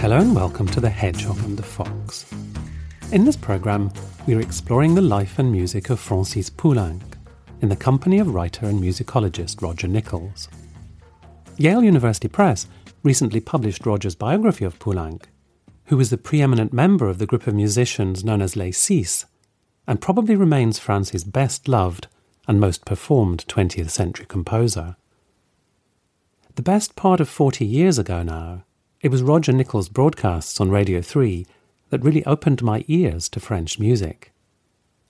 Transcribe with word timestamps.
Hello 0.00 0.18
and 0.18 0.32
welcome 0.32 0.68
to 0.68 0.80
The 0.80 0.88
Hedgehog 0.88 1.38
and 1.40 1.58
the 1.58 1.64
Fox. 1.64 2.32
In 3.10 3.24
this 3.24 3.34
programme, 3.34 3.92
we 4.28 4.34
are 4.34 4.40
exploring 4.40 4.94
the 4.94 5.02
life 5.02 5.40
and 5.40 5.50
music 5.50 5.90
of 5.90 5.98
Francis 5.98 6.48
Poulenc 6.48 7.02
in 7.62 7.68
the 7.68 7.74
company 7.74 8.20
of 8.20 8.32
writer 8.32 8.66
and 8.66 8.80
musicologist 8.80 9.60
Roger 9.60 9.88
Nichols. 9.88 10.48
Yale 11.56 11.82
University 11.82 12.28
Press 12.28 12.68
recently 13.02 13.40
published 13.40 13.84
Roger's 13.84 14.14
biography 14.14 14.64
of 14.64 14.78
Poulenc, 14.78 15.24
who 15.86 15.96
was 15.96 16.10
the 16.10 16.16
preeminent 16.16 16.72
member 16.72 17.08
of 17.08 17.18
the 17.18 17.26
group 17.26 17.48
of 17.48 17.54
musicians 17.54 18.22
known 18.22 18.40
as 18.40 18.54
Les 18.54 18.70
Six, 18.70 19.26
and 19.88 20.00
probably 20.00 20.36
remains 20.36 20.78
France's 20.78 21.24
best 21.24 21.66
loved 21.66 22.06
and 22.46 22.60
most 22.60 22.84
performed 22.84 23.44
20th 23.48 23.90
century 23.90 24.26
composer. 24.26 24.94
The 26.54 26.62
best 26.62 26.94
part 26.94 27.18
of 27.18 27.28
40 27.28 27.66
years 27.66 27.98
ago 27.98 28.22
now, 28.22 28.62
it 29.00 29.10
was 29.10 29.22
Roger 29.22 29.52
Nichols' 29.52 29.88
broadcasts 29.88 30.60
on 30.60 30.70
Radio 30.70 31.00
3 31.00 31.46
that 31.90 32.02
really 32.02 32.24
opened 32.24 32.62
my 32.62 32.84
ears 32.88 33.28
to 33.28 33.40
French 33.40 33.78
music. 33.78 34.32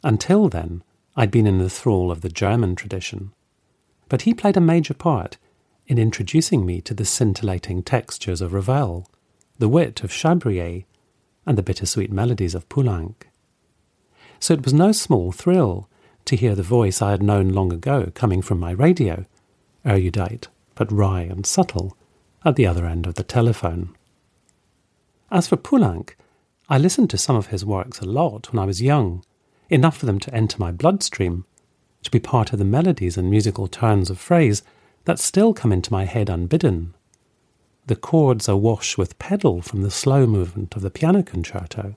Until 0.04 0.48
then, 0.48 0.82
I'd 1.16 1.30
been 1.30 1.46
in 1.46 1.58
the 1.58 1.70
thrall 1.70 2.10
of 2.10 2.20
the 2.20 2.28
German 2.28 2.76
tradition. 2.76 3.32
But 4.08 4.22
he 4.22 4.34
played 4.34 4.56
a 4.56 4.60
major 4.60 4.94
part 4.94 5.38
in 5.86 5.98
introducing 5.98 6.66
me 6.66 6.80
to 6.82 6.94
the 6.94 7.04
scintillating 7.04 7.82
textures 7.82 8.40
of 8.40 8.52
Ravel, 8.52 9.10
the 9.58 9.68
wit 9.68 10.04
of 10.04 10.12
Chabrier, 10.12 10.84
and 11.46 11.56
the 11.56 11.62
bittersweet 11.62 12.12
melodies 12.12 12.54
of 12.54 12.68
Poulenc. 12.68 13.24
So 14.38 14.54
it 14.54 14.64
was 14.64 14.74
no 14.74 14.92
small 14.92 15.32
thrill 15.32 15.88
to 16.26 16.36
hear 16.36 16.54
the 16.54 16.62
voice 16.62 17.00
I 17.00 17.10
had 17.10 17.22
known 17.22 17.48
long 17.48 17.72
ago 17.72 18.12
coming 18.14 18.42
from 18.42 18.60
my 18.60 18.70
radio, 18.70 19.24
erudite 19.84 20.48
but 20.74 20.92
wry 20.92 21.22
and 21.22 21.44
subtle, 21.44 21.96
at 22.48 22.56
the 22.56 22.66
other 22.66 22.86
end 22.86 23.06
of 23.06 23.16
the 23.16 23.22
telephone. 23.22 23.94
As 25.30 25.46
for 25.46 25.58
Poulenc, 25.58 26.14
I 26.70 26.78
listened 26.78 27.10
to 27.10 27.18
some 27.18 27.36
of 27.36 27.48
his 27.48 27.62
works 27.62 28.00
a 28.00 28.06
lot 28.06 28.50
when 28.50 28.58
I 28.58 28.64
was 28.64 28.80
young, 28.80 29.22
enough 29.68 29.98
for 29.98 30.06
them 30.06 30.18
to 30.20 30.34
enter 30.34 30.56
my 30.58 30.72
bloodstream, 30.72 31.44
to 32.04 32.10
be 32.10 32.18
part 32.18 32.54
of 32.54 32.58
the 32.58 32.64
melodies 32.64 33.18
and 33.18 33.30
musical 33.30 33.68
turns 33.68 34.08
of 34.08 34.18
phrase 34.18 34.62
that 35.04 35.18
still 35.18 35.52
come 35.52 35.72
into 35.72 35.92
my 35.92 36.06
head 36.06 36.30
unbidden. 36.30 36.94
The 37.86 37.96
chords 37.96 38.48
awash 38.48 38.96
with 38.96 39.18
pedal 39.18 39.60
from 39.60 39.82
the 39.82 39.90
slow 39.90 40.26
movement 40.26 40.74
of 40.74 40.80
the 40.80 40.90
piano 40.90 41.22
concerto, 41.22 41.96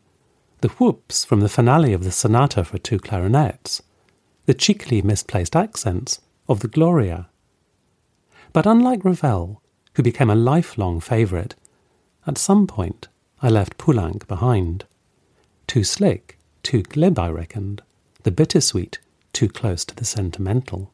the 0.59 0.69
whoops 0.69 1.23
from 1.23 1.39
the 1.39 1.49
finale 1.49 1.93
of 1.93 2.03
the 2.03 2.11
sonata 2.11 2.65
for 2.65 2.77
two 2.77 2.99
clarinets, 2.99 3.81
the 4.47 4.53
cheekily 4.53 5.01
misplaced 5.01 5.55
accents 5.55 6.19
of 6.49 6.59
the 6.59 6.67
Gloria. 6.67 7.29
But 8.51 8.65
unlike 8.65 9.05
Ravel, 9.05 9.60
who 9.93 10.03
became 10.03 10.29
a 10.29 10.35
lifelong 10.35 10.99
favourite, 10.99 11.55
at 12.25 12.37
some 12.37 12.67
point 12.67 13.07
I 13.41 13.49
left 13.49 13.77
Poulenc 13.77 14.27
behind. 14.27 14.85
Too 15.67 15.83
slick, 15.83 16.37
too 16.63 16.83
glib, 16.83 17.17
I 17.17 17.29
reckoned, 17.29 17.81
the 18.23 18.31
bittersweet 18.31 18.99
too 19.33 19.47
close 19.47 19.85
to 19.85 19.95
the 19.95 20.05
sentimental. 20.05 20.93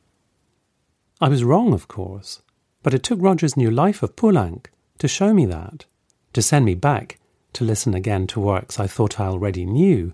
I 1.20 1.30
was 1.30 1.44
wrong, 1.44 1.74
of 1.74 1.88
course, 1.88 2.42
but 2.84 2.94
it 2.94 3.04
took 3.04 3.20
Roger's 3.22 3.58
new 3.58 3.72
life 3.72 4.04
of 4.04 4.16
Poulenc 4.16 4.68
to 5.00 5.08
show 5.08 5.34
me 5.34 5.46
that, 5.46 5.86
to 6.34 6.42
send 6.42 6.66
me 6.66 6.76
back 6.76 7.20
to 7.54 7.64
listen 7.64 7.94
again 7.94 8.28
to 8.28 8.40
works 8.40 8.80
I 8.80 8.88
thought 8.88 9.20
I 9.20 9.26
already 9.26 9.66
knew, 9.66 10.14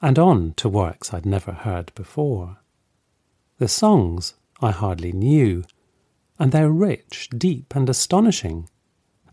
and 0.00 0.18
on 0.18 0.54
to 0.54 0.68
works 0.68 1.12
I'd 1.12 1.26
never 1.26 1.52
heard 1.52 1.92
before. 1.94 2.58
The 3.58 3.68
songs 3.68 4.34
I 4.60 4.70
hardly 4.70 5.12
knew, 5.12 5.64
and 6.38 6.52
they're 6.52 6.70
rich, 6.70 7.28
deep, 7.36 7.74
and 7.74 7.88
astonishing. 7.88 8.68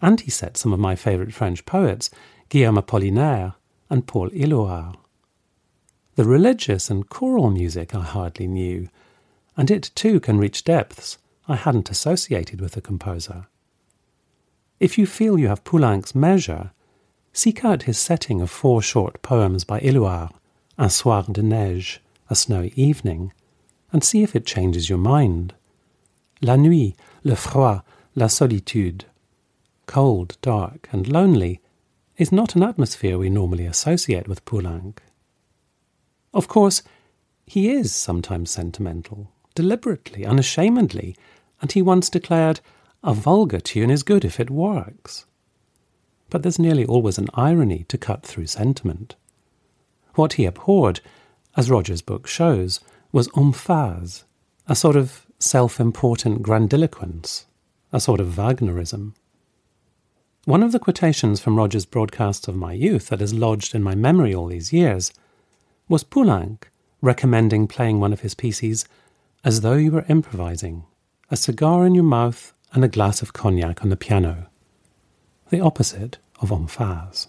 And 0.02 0.22
he 0.22 0.32
set 0.32 0.58
some 0.58 0.74
of 0.74 0.80
my 0.80 0.96
favourite 0.96 1.34
French 1.34 1.66
poets, 1.66 2.10
Guillaume 2.50 2.78
Apollinaire 2.78 3.56
and 3.90 4.08
Paul 4.08 4.30
Éluard. 4.32 4.96
The 6.16 6.24
religious 6.24 6.90
and 6.90 7.10
choral 7.10 7.50
music 7.50 7.96
I 7.96 8.02
hardly 8.02 8.48
knew, 8.48 8.90
and 9.58 9.72
it 9.72 9.92
too 9.96 10.20
can 10.20 10.38
reach 10.38 10.64
depths 10.64 11.18
I 11.48 11.56
hadn't 11.56 11.90
associated 11.90 12.62
with 12.62 12.74
the 12.74 12.82
composer. 12.82 13.48
If 14.80 14.98
you 14.98 15.06
feel 15.06 15.40
you 15.40 15.48
have 15.48 15.64
Poulenc's 15.64 16.16
measure, 16.16 16.72
seek 17.34 17.66
out 17.66 17.84
his 17.84 17.98
setting 17.98 18.42
of 18.42 18.52
four 18.52 18.82
short 18.82 19.22
poems 19.22 19.64
by 19.64 19.80
Éluard, 19.80 20.32
Un 20.78 20.90
soir 20.90 21.24
de 21.24 21.44
neige, 21.44 22.00
a 22.30 22.36
snowy 22.36 22.74
evening, 22.76 23.32
and 23.92 24.04
see 24.04 24.24
if 24.24 24.36
it 24.36 24.46
changes 24.46 24.90
your 24.90 24.98
mind. 24.98 25.54
La 26.44 26.58
nuit, 26.58 26.94
le 27.24 27.36
froid, 27.36 27.84
la 28.16 28.28
solitude. 28.28 29.06
Cold, 29.86 30.38
dark, 30.42 30.90
and 30.92 31.08
lonely 31.08 31.62
is 32.18 32.34
not 32.34 32.54
an 32.54 32.64
atmosphere 32.64 33.18
we 33.18 33.30
normally 33.30 33.66
associate 33.66 34.28
with 34.28 34.44
Poulenc. 34.44 34.98
Of 36.34 36.50
course, 36.50 36.84
he 37.46 37.72
is 37.72 37.96
sometimes 37.96 38.52
sentimental, 38.52 39.32
deliberately, 39.56 40.26
unashamedly, 40.26 41.16
and 41.62 41.72
he 41.72 41.82
once 41.82 42.10
declared, 42.10 42.60
a 43.06 43.14
vulgar 43.14 43.62
tune 43.62 43.90
is 43.90 44.04
good 44.04 44.26
if 44.26 44.38
it 44.38 44.50
works. 44.50 45.26
But 46.30 46.44
there's 46.44 46.60
nearly 46.60 46.86
always 46.86 47.18
an 47.18 47.30
irony 47.36 47.86
to 47.88 47.98
cut 47.98 48.26
through 48.26 48.48
sentiment. 48.48 49.16
What 50.16 50.34
he 50.34 50.46
abhorred, 50.46 51.00
as 51.56 51.72
Roger's 51.72 52.02
book 52.02 52.28
shows, 52.28 52.82
was 53.14 53.30
emphase, 53.30 54.26
a 54.68 54.76
sort 54.76 54.98
of 54.98 55.26
self 55.44 55.80
important 55.80 56.42
grandiloquence, 56.42 57.46
a 57.92 58.00
sort 58.00 58.22
of 58.22 58.30
Wagnerism. 58.38 59.14
One 60.46 60.64
of 60.64 60.72
the 60.72 60.80
quotations 60.80 61.40
from 61.42 61.58
Roger's 61.58 61.86
broadcasts 61.86 62.48
of 62.48 62.56
my 62.56 62.74
youth 62.74 63.10
that 63.10 63.20
has 63.20 63.34
lodged 63.34 63.76
in 63.76 63.84
my 63.84 63.94
memory 63.94 64.34
all 64.34 64.48
these 64.48 64.74
years 64.74 65.12
was 65.90 66.04
Poulenc 66.04 66.64
recommending 67.02 67.68
playing 67.68 68.00
one 68.00 68.14
of 68.14 68.22
his 68.22 68.34
pieces 68.34 68.86
as 69.44 69.62
though 69.62 69.74
you 69.74 69.92
were 69.92 70.06
improvising, 70.08 70.86
a 71.30 71.36
cigar 71.36 71.86
in 71.86 71.94
your 71.94 72.06
mouth 72.06 72.54
and 72.72 72.84
a 72.86 72.88
glass 72.88 73.22
of 73.22 73.34
cognac 73.34 73.84
on 73.84 73.90
the 73.90 73.98
piano. 73.98 74.48
The 75.50 75.60
opposite 75.60 76.18
of 76.40 76.50
emphase. 76.50 77.28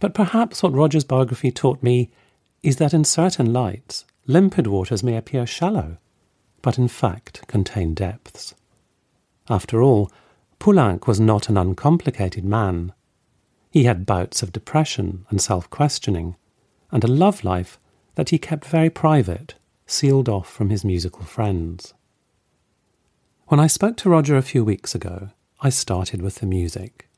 But 0.00 0.12
perhaps 0.12 0.62
what 0.62 0.72
Roger's 0.72 1.04
biography 1.04 1.52
taught 1.52 1.82
me 1.82 2.10
is 2.64 2.76
that 2.76 2.92
in 2.92 3.04
certain 3.04 3.52
lights, 3.52 4.04
limpid 4.26 4.66
waters 4.66 5.04
may 5.04 5.16
appear 5.16 5.46
shallow, 5.46 5.98
but 6.64 6.78
in 6.78 6.88
fact 6.88 7.46
contain 7.46 7.92
depths. 7.92 8.54
After 9.50 9.82
all, 9.82 10.10
Poulenc 10.58 11.06
was 11.06 11.20
not 11.20 11.50
an 11.50 11.58
uncomplicated 11.58 12.42
man. 12.42 12.94
He 13.70 13.84
had 13.84 14.06
bouts 14.06 14.42
of 14.42 14.50
depression 14.50 15.26
and 15.28 15.42
self 15.42 15.68
questioning, 15.68 16.36
and 16.90 17.04
a 17.04 17.14
love 17.22 17.44
life 17.44 17.78
that 18.14 18.30
he 18.30 18.38
kept 18.38 18.64
very 18.64 18.88
private, 18.88 19.56
sealed 19.86 20.26
off 20.26 20.48
from 20.50 20.70
his 20.70 20.86
musical 20.86 21.24
friends. 21.24 21.92
When 23.48 23.60
I 23.60 23.66
spoke 23.66 23.98
to 23.98 24.08
Roger 24.08 24.38
a 24.38 24.50
few 24.50 24.64
weeks 24.64 24.94
ago, 24.94 25.28
I 25.60 25.68
started 25.68 26.22
with 26.22 26.36
the 26.36 26.46
music. 26.46 27.10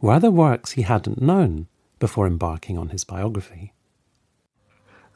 Were 0.00 0.20
there 0.20 0.30
works 0.30 0.72
he 0.72 0.82
hadn't 0.82 1.20
known 1.20 1.66
before 1.98 2.28
embarking 2.28 2.78
on 2.78 2.90
his 2.90 3.02
biography? 3.02 3.72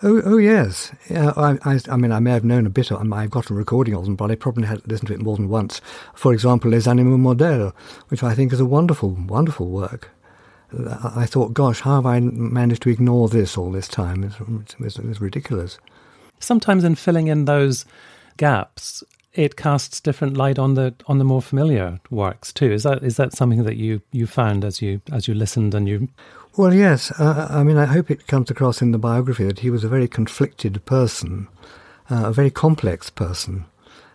Oh, 0.02 0.20
oh 0.24 0.36
yes. 0.38 0.92
I, 1.10 1.58
I, 1.64 1.80
I, 1.88 1.96
mean, 1.96 2.12
I 2.12 2.18
may 2.18 2.32
have 2.32 2.44
known 2.44 2.66
a 2.66 2.70
bit. 2.70 2.90
Of, 2.90 3.12
I've 3.12 3.30
got 3.30 3.50
a 3.50 3.54
recording 3.54 3.94
of 3.94 4.04
them, 4.04 4.16
but 4.16 4.30
I 4.30 4.34
probably 4.34 4.66
had 4.66 4.86
listened 4.86 5.08
to 5.08 5.14
it 5.14 5.22
more 5.22 5.36
than 5.36 5.48
once. 5.48 5.80
For 6.14 6.32
example, 6.32 6.70
Les 6.70 6.86
Animaux 6.86 7.16
Modèles, 7.16 7.72
which 8.08 8.22
I 8.22 8.34
think 8.34 8.52
is 8.52 8.60
a 8.60 8.66
wonderful, 8.66 9.10
wonderful 9.10 9.68
work. 9.68 10.10
I 11.14 11.26
thought, 11.26 11.54
gosh, 11.54 11.80
how 11.80 11.96
have 11.96 12.06
I 12.06 12.20
managed 12.20 12.82
to 12.82 12.90
ignore 12.90 13.28
this 13.28 13.56
all 13.56 13.70
this 13.70 13.86
time? 13.86 14.24
It's, 14.24 14.36
it's, 14.80 14.98
it's 14.98 15.20
ridiculous. 15.20 15.78
Sometimes 16.40 16.84
in 16.84 16.96
filling 16.96 17.28
in 17.28 17.44
those 17.44 17.84
gaps, 18.36 19.04
it 19.32 19.56
casts 19.56 20.00
different 20.00 20.36
light 20.36 20.58
on 20.58 20.74
the 20.74 20.94
on 21.06 21.18
the 21.18 21.24
more 21.24 21.42
familiar 21.42 22.00
works 22.10 22.52
too. 22.52 22.72
Is 22.72 22.82
that 22.82 23.02
is 23.02 23.16
that 23.16 23.32
something 23.32 23.64
that 23.64 23.76
you, 23.76 24.00
you 24.12 24.26
found 24.26 24.64
as 24.64 24.82
you 24.82 25.00
as 25.12 25.28
you 25.28 25.34
listened 25.34 25.74
and 25.74 25.88
you? 25.88 26.08
Well, 26.56 26.72
yes. 26.72 27.10
Uh, 27.10 27.48
I 27.50 27.64
mean, 27.64 27.76
I 27.76 27.86
hope 27.86 28.12
it 28.12 28.28
comes 28.28 28.48
across 28.48 28.80
in 28.80 28.92
the 28.92 28.98
biography 28.98 29.44
that 29.44 29.58
he 29.58 29.70
was 29.70 29.82
a 29.82 29.88
very 29.88 30.06
conflicted 30.06 30.84
person, 30.84 31.48
uh, 32.08 32.26
a 32.26 32.32
very 32.32 32.50
complex 32.50 33.10
person. 33.10 33.64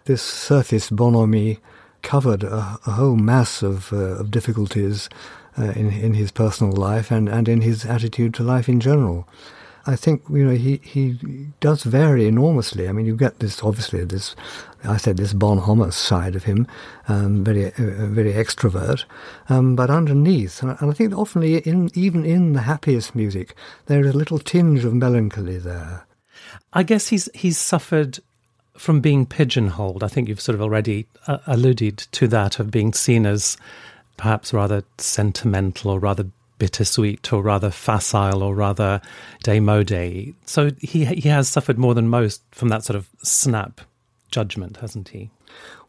This 0.06 0.22
surface 0.22 0.90
bonhomie 0.90 1.60
covered 2.02 2.44
a, 2.44 2.80
a 2.88 2.92
whole 2.92 3.18
mass 3.18 3.62
of, 3.62 3.92
uh, 3.92 4.16
of 4.20 4.32
difficulties 4.32 5.10
uh, 5.58 5.74
in 5.76 5.92
in 5.92 6.14
his 6.14 6.32
personal 6.32 6.72
life 6.72 7.12
and, 7.12 7.28
and 7.28 7.50
in 7.50 7.60
his 7.60 7.84
attitude 7.84 8.34
to 8.36 8.44
life 8.44 8.70
in 8.70 8.80
general. 8.80 9.28
I 9.86 9.96
think 9.96 10.24
you 10.30 10.46
know 10.46 10.56
he 10.56 10.80
he 10.84 11.18
does 11.60 11.84
vary 11.84 12.28
enormously. 12.28 12.88
I 12.88 12.92
mean, 12.92 13.06
you 13.06 13.16
get 13.16 13.40
this 13.40 13.64
obviously 13.64 14.04
this 14.04 14.36
I 14.84 14.98
said 14.98 15.18
this 15.18 15.34
bonhomous 15.34 15.96
side 15.96 16.36
of 16.36 16.44
him, 16.44 16.68
um, 17.08 17.44
very 17.44 17.68
uh, 17.68 17.72
very 17.78 18.34
extrovert, 18.34 19.06
um, 19.50 19.76
but 19.76 19.90
underneath, 19.90 20.62
and 20.62 20.78
I 20.80 20.92
think 20.94 21.18
often 21.18 21.44
in 21.44 21.90
even 21.94 22.26
in 22.26 22.54
the 22.54 22.62
happiest 22.62 23.16
music, 23.16 23.56
there 23.88 24.02
is 24.02 24.14
a 24.14 24.18
little 24.18 24.40
tinge 24.40 24.86
of 24.86 24.94
melancholy 24.94 25.58
there. 25.58 26.06
I 26.74 26.84
guess 26.84 27.08
he's 27.08 27.30
he's 27.34 27.58
suffered 27.58 28.20
from 28.78 29.02
being 29.02 29.26
pigeonholed. 29.26 30.04
I 30.04 30.08
think 30.08 30.30
you've 30.30 30.40
sort 30.40 30.56
of 30.56 30.62
already 30.62 31.08
uh, 31.28 31.40
alluded 31.48 31.98
to 31.98 32.28
that 32.30 32.60
of 32.60 32.72
being 32.72 32.94
seen 32.94 33.26
as 33.26 33.58
perhaps 34.16 34.54
rather 34.54 34.84
sentimental 34.98 35.92
or 35.92 36.00
rather 36.00 36.28
bittersweet 36.60 37.34
or 37.34 37.42
rather 37.42 37.72
facile 37.72 38.44
or 38.44 38.54
rather 38.54 39.02
démodé. 39.44 40.36
So 40.46 40.72
he 40.80 41.06
he 41.06 41.30
has 41.30 41.50
suffered 41.50 41.80
more 41.80 41.96
than 41.96 42.08
most 42.08 42.44
from 42.52 42.70
that 42.70 42.84
sort 42.84 42.96
of 42.96 43.10
snap 43.24 43.82
judgment, 44.30 44.78
hasn't 44.78 45.10
he? 45.10 45.32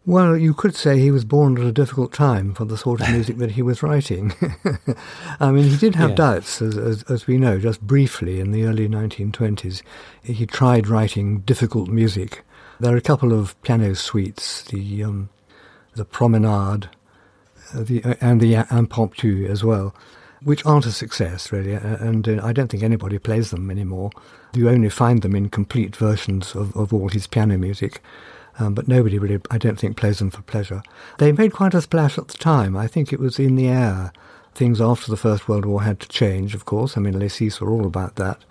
Well, 0.06 0.34
you 0.34 0.54
could 0.54 0.74
say 0.74 0.98
he 0.98 1.10
was 1.10 1.26
born 1.26 1.58
at 1.58 1.64
a 1.64 1.72
difficult 1.72 2.14
time 2.14 2.54
for 2.54 2.64
the 2.64 2.78
sort 2.78 3.02
of 3.02 3.10
music 3.12 3.36
that 3.36 3.52
he 3.52 3.62
was 3.62 3.82
writing. 3.82 4.32
I 5.40 5.50
mean, 5.50 5.64
he 5.64 5.76
did 5.76 5.94
have 5.94 6.10
yeah. 6.10 6.16
doubts, 6.16 6.62
as, 6.62 6.78
as, 6.78 7.02
as, 7.04 7.26
we 7.26 7.36
know, 7.36 7.58
just 7.58 7.82
briefly 7.82 8.40
in 8.40 8.50
the 8.50 8.64
early 8.64 8.88
1920s. 8.88 9.82
He 10.22 10.46
tried 10.46 10.88
writing 10.88 11.40
difficult 11.40 11.90
music. 11.90 12.42
There 12.80 12.94
are 12.94 12.96
a 12.96 13.02
couple 13.02 13.38
of 13.38 13.60
piano 13.60 13.94
suites, 13.94 14.62
the, 14.62 15.04
um, 15.04 15.28
the 15.94 16.06
Promenade 16.06 16.88
uh, 17.74 17.82
the, 17.82 18.02
uh, 18.02 18.14
and 18.20 18.40
the 18.40 18.54
Impromptu 18.70 19.46
as 19.48 19.62
well, 19.62 19.94
which 20.42 20.64
aren't 20.64 20.86
a 20.86 20.92
success 20.92 21.52
really, 21.52 21.72
and 21.72 22.28
uh, 22.28 22.40
I 22.42 22.52
don't 22.52 22.68
think 22.68 22.82
anybody 22.82 23.18
plays 23.18 23.50
them 23.50 23.70
anymore. 23.70 24.10
You 24.54 24.68
only 24.68 24.88
find 24.88 25.22
them 25.22 25.34
in 25.34 25.48
complete 25.50 25.94
versions 25.96 26.54
of, 26.54 26.76
of 26.76 26.92
all 26.92 27.08
his 27.08 27.26
piano 27.26 27.58
music. 27.58 28.02
Um, 28.58 28.74
but 28.74 28.88
nobody 28.88 29.18
really, 29.18 29.40
I 29.50 29.58
don't 29.58 29.78
think, 29.78 29.96
plays 29.96 30.18
them 30.18 30.30
for 30.30 30.42
pleasure. 30.42 30.82
They 31.18 31.32
made 31.32 31.52
quite 31.52 31.72
a 31.72 31.80
splash 31.80 32.18
at 32.18 32.28
the 32.28 32.36
time. 32.36 32.76
I 32.76 32.86
think 32.88 33.12
it 33.12 33.20
was 33.20 33.38
in 33.38 33.56
the 33.56 33.68
air. 33.68 34.12
Things 34.54 34.80
after 34.80 35.10
the 35.10 35.16
First 35.16 35.48
World 35.48 35.64
War 35.64 35.82
had 35.82 36.00
to 36.00 36.08
change, 36.08 36.54
of 36.54 36.64
course. 36.64 36.96
I 36.96 37.00
mean, 37.00 37.18
Les 37.18 37.28
Six 37.28 37.60
were 37.60 37.70
all 37.70 37.86
about 37.86 38.16
that. 38.16 38.44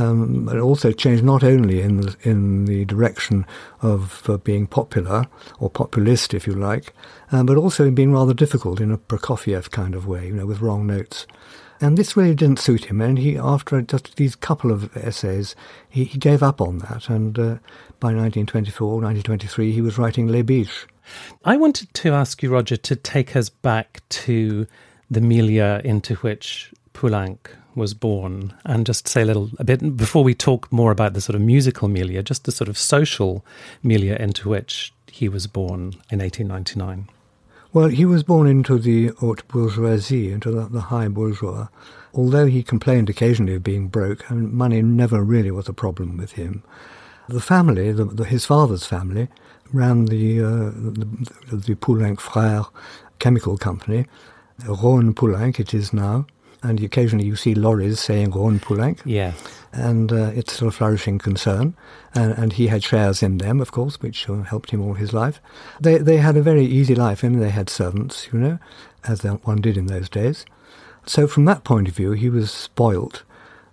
Um, 0.00 0.48
also 0.48 0.92
changed 0.92 1.22
not 1.22 1.44
only 1.44 1.82
in 1.82 2.00
the, 2.00 2.16
in 2.22 2.64
the 2.64 2.84
direction 2.86 3.44
of 3.82 4.28
uh, 4.28 4.38
being 4.38 4.66
popular, 4.66 5.26
or 5.58 5.68
populist, 5.68 6.32
if 6.32 6.46
you 6.46 6.54
like, 6.54 6.94
um, 7.32 7.44
but 7.46 7.58
also 7.58 7.86
in 7.86 7.94
being 7.94 8.12
rather 8.12 8.32
difficult 8.32 8.80
in 8.80 8.90
a 8.90 8.98
Prokofiev 8.98 9.70
kind 9.70 9.94
of 9.94 10.06
way, 10.06 10.28
you 10.28 10.32
know, 10.32 10.46
with 10.46 10.60
wrong 10.60 10.86
notes. 10.86 11.26
And 11.82 11.96
this 11.96 12.16
really 12.16 12.34
didn't 12.34 12.58
suit 12.58 12.86
him, 12.86 13.00
and 13.00 13.18
he, 13.18 13.36
after 13.36 13.80
just 13.82 14.16
these 14.16 14.34
couple 14.34 14.70
of 14.70 14.94
essays, 14.96 15.54
he, 15.88 16.04
he 16.04 16.18
gave 16.18 16.42
up 16.42 16.60
on 16.60 16.78
that, 16.78 17.08
and 17.08 17.38
uh, 17.38 17.58
by 18.00 18.14
1924, 18.14 18.88
1923, 18.88 19.72
he 19.72 19.80
was 19.80 19.98
writing 19.98 20.28
Les 20.28 20.42
Biches. 20.42 20.86
I 21.44 21.56
wanted 21.56 21.92
to 21.94 22.12
ask 22.12 22.42
you, 22.42 22.50
Roger, 22.50 22.76
to 22.76 22.96
take 22.96 23.36
us 23.36 23.48
back 23.48 24.00
to 24.10 24.66
the 25.10 25.20
milieu 25.20 25.80
into 25.84 26.14
which 26.16 26.72
Poulenc 27.00 27.38
was 27.74 27.94
born, 27.94 28.52
and 28.66 28.84
just 28.84 29.08
say 29.08 29.22
a 29.22 29.24
little 29.24 29.50
a 29.58 29.64
bit 29.64 29.96
before 29.96 30.22
we 30.22 30.34
talk 30.34 30.70
more 30.70 30.92
about 30.92 31.14
the 31.14 31.20
sort 31.22 31.34
of 31.34 31.40
musical 31.40 31.88
milieu, 31.88 32.20
just 32.20 32.44
the 32.44 32.52
sort 32.52 32.68
of 32.68 32.76
social 32.76 33.42
milieu 33.82 34.16
into 34.16 34.50
which 34.50 34.92
he 35.06 35.26
was 35.26 35.46
born 35.46 35.94
in 36.10 36.18
1899. 36.18 37.08
Well, 37.72 37.88
he 37.88 38.04
was 38.04 38.22
born 38.22 38.46
into 38.46 38.78
the 38.78 39.08
haute 39.18 39.48
bourgeoisie, 39.48 40.30
into 40.30 40.50
the, 40.50 40.66
the 40.66 40.80
high 40.92 41.08
bourgeois. 41.08 41.68
Although 42.12 42.46
he 42.46 42.62
complained 42.62 43.08
occasionally 43.08 43.54
of 43.54 43.62
being 43.62 43.88
broke, 43.88 44.28
and 44.28 44.52
money 44.52 44.82
never 44.82 45.24
really 45.24 45.50
was 45.50 45.70
a 45.70 45.72
problem 45.72 46.18
with 46.18 46.32
him. 46.32 46.62
The 47.30 47.40
family, 47.40 47.92
the, 47.92 48.04
the, 48.04 48.24
his 48.24 48.44
father's 48.44 48.84
family, 48.84 49.28
ran 49.72 50.06
the, 50.06 50.40
uh, 50.40 50.70
the, 50.74 51.56
the 51.56 51.74
Poulenc 51.76 52.18
Frères 52.18 52.68
chemical 53.20 53.56
company, 53.56 54.06
Rhône 54.64 55.14
Poulenc 55.14 55.58
it 55.58 55.72
is 55.72 55.94
now, 55.94 56.26
and 56.62 56.82
occasionally 56.82 57.26
you 57.26 57.36
see 57.36 57.54
lorries 57.54 58.00
saying 58.00 58.32
Rhône 58.32 58.60
Poulenc. 58.60 59.00
Yeah. 59.04 59.32
And 59.72 60.12
uh, 60.12 60.32
it's 60.34 60.52
still 60.52 60.68
a 60.68 60.72
flourishing 60.72 61.18
concern. 61.18 61.74
And, 62.14 62.32
and, 62.32 62.52
he 62.52 62.66
had 62.66 62.82
shares 62.82 63.22
in 63.22 63.38
them, 63.38 63.60
of 63.60 63.70
course, 63.70 64.00
which 64.00 64.28
uh, 64.28 64.42
helped 64.42 64.70
him 64.70 64.82
all 64.82 64.94
his 64.94 65.12
life. 65.12 65.40
They, 65.80 65.98
they 65.98 66.16
had 66.16 66.36
a 66.36 66.42
very 66.42 66.64
easy 66.64 66.96
life. 66.96 67.22
I 67.22 67.28
mean, 67.28 67.38
they 67.38 67.50
had 67.50 67.70
servants, 67.70 68.28
you 68.32 68.38
know, 68.38 68.58
as 69.06 69.22
one 69.22 69.60
did 69.60 69.76
in 69.76 69.86
those 69.86 70.08
days. 70.08 70.44
So 71.06 71.26
from 71.26 71.44
that 71.44 71.64
point 71.64 71.88
of 71.88 71.94
view, 71.94 72.12
he 72.12 72.28
was 72.28 72.50
spoilt. 72.50 73.22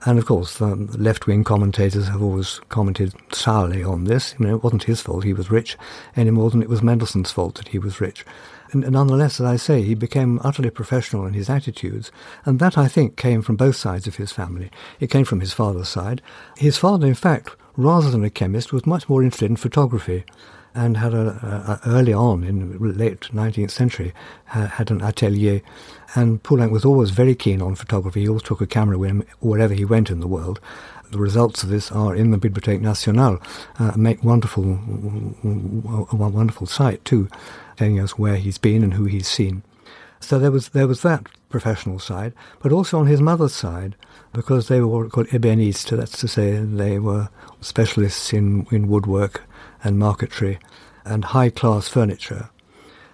And 0.06 0.20
of 0.20 0.26
course, 0.28 0.58
the 0.58 0.76
left-wing 0.76 1.44
commentators 1.44 2.08
have 2.08 2.22
always 2.22 2.62
commented 2.70 3.14
sourly 3.34 3.84
on 3.84 4.04
this. 4.04 4.36
You 4.38 4.46
know, 4.46 4.56
it 4.56 4.64
wasn't 4.64 4.84
his 4.84 5.02
fault 5.02 5.24
he 5.24 5.34
was 5.34 5.50
rich 5.50 5.78
any 6.16 6.30
more 6.30 6.52
than 6.52 6.62
it 6.62 6.70
was 6.70 6.84
Mendelssohn's 6.84 7.32
fault 7.32 7.56
that 7.56 7.70
he 7.70 7.80
was 7.80 8.00
rich. 8.00 8.24
And 8.72 8.90
nonetheless, 8.92 9.40
as 9.40 9.46
I 9.46 9.56
say, 9.56 9.82
he 9.82 9.96
became 9.96 10.40
utterly 10.44 10.70
professional 10.70 11.26
in 11.26 11.34
his 11.34 11.50
attitudes, 11.50 12.12
and 12.46 12.60
that 12.60 12.78
I 12.78 12.88
think 12.88 13.16
came 13.16 13.42
from 13.42 13.56
both 13.56 13.76
sides 13.76 14.08
of 14.08 14.16
his 14.16 14.32
family. 14.32 14.70
It 15.00 15.10
came 15.10 15.26
from 15.26 15.40
his 15.40 15.54
father's 15.54 15.90
side. 15.90 16.22
His 16.58 16.78
father, 16.78 17.08
in 17.08 17.16
fact, 17.16 17.56
rather 17.76 18.10
than 18.10 18.24
a 18.24 18.30
chemist, 18.30 18.74
was 18.74 18.86
much 18.86 19.08
more 19.08 19.24
interested 19.24 19.50
in 19.50 19.56
photography 19.56 20.26
and 20.78 20.98
had 20.98 21.14
a, 21.14 21.80
a, 21.84 21.90
early 21.90 22.14
on 22.14 22.44
in 22.44 22.78
late 22.80 23.22
19th 23.22 23.72
century 23.72 24.14
had 24.46 24.92
an 24.92 25.02
atelier. 25.02 25.62
And 26.16 26.42
Poulenc 26.44 26.72
was 26.72 26.86
always 26.86 27.10
very 27.10 27.36
keen 27.36 27.62
on 27.62 27.76
photography. 27.76 28.22
He 28.22 28.28
always 28.28 28.44
took 28.44 28.62
a 28.62 28.68
camera 28.68 28.98
with 28.98 29.10
him 29.10 29.24
wherever 29.40 29.74
he 29.74 29.86
went 29.86 30.12
in 30.12 30.20
the 30.20 30.28
world. 30.28 30.60
The 31.10 31.20
results 31.20 31.64
of 31.64 31.70
this 31.70 31.92
are 31.92 32.16
in 32.16 32.32
the 32.32 32.38
Bibliothèque 32.38 32.82
Nationale 32.82 33.42
uh, 33.80 33.94
make 33.96 34.24
wonderful 34.24 34.80
a 36.12 36.16
wonderful 36.16 36.68
site 36.68 37.04
too 37.06 37.30
telling 37.78 38.00
us 38.00 38.18
where 38.18 38.36
he's 38.36 38.58
been 38.58 38.84
and 38.84 38.96
who 38.96 39.06
he's 39.06 39.28
seen. 39.28 39.64
So 40.20 40.40
there 40.40 40.52
was 40.52 40.70
there 40.70 40.88
was 40.88 41.04
that 41.04 41.28
professional 41.50 42.00
side, 42.00 42.34
but 42.60 42.72
also 42.72 43.00
on 43.00 43.08
his 43.08 43.22
mother's 43.22 43.54
side, 43.54 43.96
because 44.34 44.68
they 44.68 44.82
were 44.82 44.88
what 44.88 45.12
called 45.12 45.28
ébénistes, 45.28 45.96
that's 45.96 46.20
to 46.20 46.28
say 46.28 46.58
they 46.58 47.00
were 47.00 47.30
specialists 47.62 48.34
in, 48.34 48.68
in 48.72 48.88
woodwork 48.88 49.44
and 49.84 49.98
marquetry 49.98 50.60
and 51.06 51.26
high 51.26 51.50
class 51.50 51.88
furniture. 51.88 52.50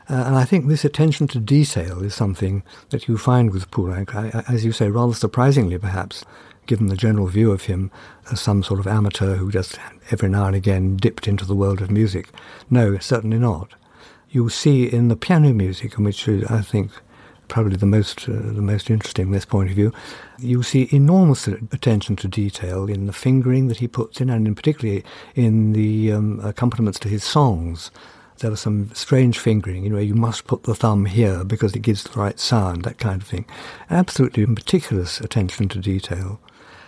Uh, 0.09 0.23
and 0.25 0.35
I 0.35 0.43
think 0.43 0.67
this 0.67 0.83
attention 0.83 1.27
to 1.29 1.39
detail 1.39 2.03
is 2.03 2.15
something 2.15 2.63
that 2.89 3.07
you 3.07 3.17
find 3.17 3.51
with 3.51 3.69
Poulenc, 3.71 4.13
as 4.49 4.65
you 4.65 4.71
say, 4.71 4.89
rather 4.89 5.13
surprisingly 5.13 5.77
perhaps, 5.77 6.25
given 6.65 6.87
the 6.87 6.97
general 6.97 7.27
view 7.27 7.51
of 7.51 7.63
him 7.63 7.91
as 8.31 8.41
some 8.41 8.63
sort 8.63 8.79
of 8.79 8.87
amateur 8.87 9.35
who 9.35 9.51
just 9.51 9.77
every 10.11 10.29
now 10.29 10.45
and 10.45 10.55
again 10.55 10.97
dipped 10.97 11.27
into 11.27 11.45
the 11.45 11.55
world 11.55 11.81
of 11.81 11.91
music. 11.91 12.29
No, 12.69 12.97
certainly 12.97 13.37
not 13.37 13.75
you 14.33 14.49
see 14.49 14.91
in 14.91 15.07
the 15.07 15.15
piano 15.15 15.53
music, 15.53 15.93
which 15.97 16.27
is, 16.27 16.43
I 16.45 16.61
think, 16.61 16.91
probably 17.47 17.75
the 17.75 17.85
most 17.85 18.27
uh, 18.27 18.31
the 18.31 18.61
most 18.61 18.89
interesting 18.89 19.25
from 19.25 19.33
this 19.33 19.45
point 19.45 19.69
of 19.69 19.75
view, 19.75 19.93
you 20.39 20.63
see 20.63 20.89
enormous 20.91 21.47
attention 21.47 22.15
to 22.17 22.27
detail 22.27 22.89
in 22.89 23.05
the 23.05 23.13
fingering 23.13 23.67
that 23.67 23.77
he 23.77 23.87
puts 23.87 24.19
in, 24.19 24.29
and 24.29 24.47
in 24.47 24.55
particularly 24.55 25.03
in 25.35 25.73
the 25.73 26.11
um, 26.11 26.39
accompaniments 26.43 26.99
to 26.99 27.07
his 27.07 27.23
songs. 27.23 27.91
There 28.39 28.49
was 28.49 28.61
some 28.61 28.89
strange 28.95 29.37
fingering, 29.37 29.83
you 29.83 29.91
know, 29.91 29.99
you 29.99 30.15
must 30.15 30.47
put 30.47 30.63
the 30.63 30.73
thumb 30.73 31.05
here 31.05 31.43
because 31.43 31.75
it 31.75 31.83
gives 31.83 32.03
the 32.03 32.19
right 32.19 32.39
sound, 32.39 32.83
that 32.83 32.97
kind 32.97 33.21
of 33.21 33.27
thing. 33.27 33.45
Absolutely 33.91 34.47
meticulous 34.47 35.21
attention 35.21 35.69
to 35.69 35.79
detail 35.79 36.39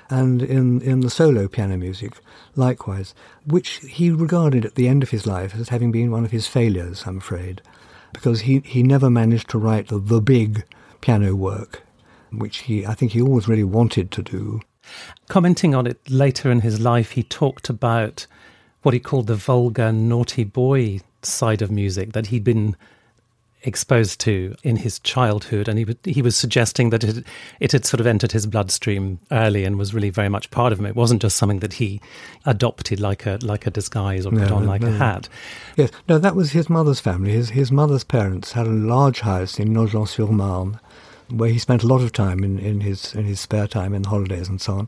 and 0.10 0.42
in, 0.42 0.82
in 0.82 1.00
the 1.02 1.10
solo 1.10 1.48
piano 1.48 1.78
music, 1.78 2.14
likewise, 2.56 3.14
which 3.46 3.78
he 3.88 4.10
regarded 4.12 4.66
at 4.66 4.76
the 4.76 4.88
end 4.88 5.04
of 5.04 5.10
his 5.10 5.26
life 5.26 5.56
as 5.56 5.70
having 5.70 5.92
been 5.92 6.12
one 6.12 6.26
of 6.26 6.32
his 6.32 6.48
failures, 6.48 7.04
I'm 7.06 7.18
afraid, 7.18 7.62
because 8.14 8.42
he, 8.42 8.60
he 8.60 8.84
never 8.84 9.10
managed 9.10 9.50
to 9.50 9.58
write 9.58 9.88
the, 9.88 9.98
the 9.98 10.22
big 10.22 10.64
piano 11.02 11.36
work, 11.36 11.84
which 12.32 12.60
he 12.60 12.86
I 12.86 12.94
think 12.94 13.12
he 13.12 13.22
always 13.22 13.48
really 13.48 13.64
wanted 13.64 14.12
to 14.12 14.22
do. 14.22 14.62
Commenting 15.28 15.74
on 15.74 15.88
it 15.88 16.00
later 16.10 16.52
in 16.52 16.62
his 16.62 16.80
life, 16.80 17.12
he 17.12 17.24
talked 17.24 17.70
about 17.70 18.28
what 18.84 18.94
he 18.94 19.00
called 19.00 19.28
the 19.28 19.36
vulgar, 19.36 19.92
naughty 19.92 20.44
boy 20.44 21.00
side 21.24 21.62
of 21.62 21.72
music 21.72 22.14
that 22.14 22.28
he'd 22.28 22.44
been 22.44 22.76
exposed 23.66 24.20
to 24.22 24.56
in 24.64 24.78
his 24.78 25.00
childhood, 25.00 25.68
and 25.68 25.80
he 25.80 26.12
he 26.12 26.22
was 26.22 26.38
suggesting 26.38 26.92
that 26.92 27.04
it 27.04 27.26
it 27.60 27.72
had 27.72 27.86
sort 27.86 28.00
of 28.00 28.08
entered 28.08 28.32
his 28.32 28.46
bloodstream 28.46 29.20
early 29.32 29.66
and 29.66 29.78
was 29.78 29.94
really 29.94 30.10
very 30.10 30.30
much 30.30 30.52
part 30.52 30.72
of 30.72 30.80
him. 30.80 30.86
It 30.86 30.96
wasn't 30.96 31.22
just 31.22 31.38
something 31.38 31.60
that 31.60 31.74
he 31.74 32.02
adopted 32.46 33.00
like 33.00 33.26
a 33.26 33.40
like 33.42 33.66
a 33.68 33.72
disguise 33.72 34.26
or 34.26 34.32
put 34.32 34.50
no, 34.50 34.56
on 34.56 34.68
like 34.68 34.82
no. 34.82 34.90
a 34.90 34.92
hat. 34.92 35.28
Yes, 35.76 35.92
no, 36.08 36.18
that 36.18 36.36
was 36.36 36.52
his 36.52 36.70
mother's 36.70 37.00
family. 37.00 37.32
His 37.32 37.50
his 37.50 37.72
mother's 37.72 38.04
parents 38.04 38.54
had 38.54 38.68
a 38.68 38.72
large 38.72 39.22
house 39.22 39.60
in 39.60 39.74
Nogent-sur-Marne, 39.74 40.80
where 41.30 41.50
he 41.50 41.60
spent 41.60 41.84
a 41.84 41.88
lot 41.88 42.02
of 42.02 42.12
time 42.12 42.44
in, 42.44 42.60
in 42.60 42.82
his 42.82 43.14
in 43.16 43.26
his 43.26 43.40
spare 43.40 43.68
time 43.68 43.94
in 43.94 44.04
the 44.04 44.10
holidays 44.10 44.48
and 44.48 44.62
so 44.62 44.74
on. 44.74 44.88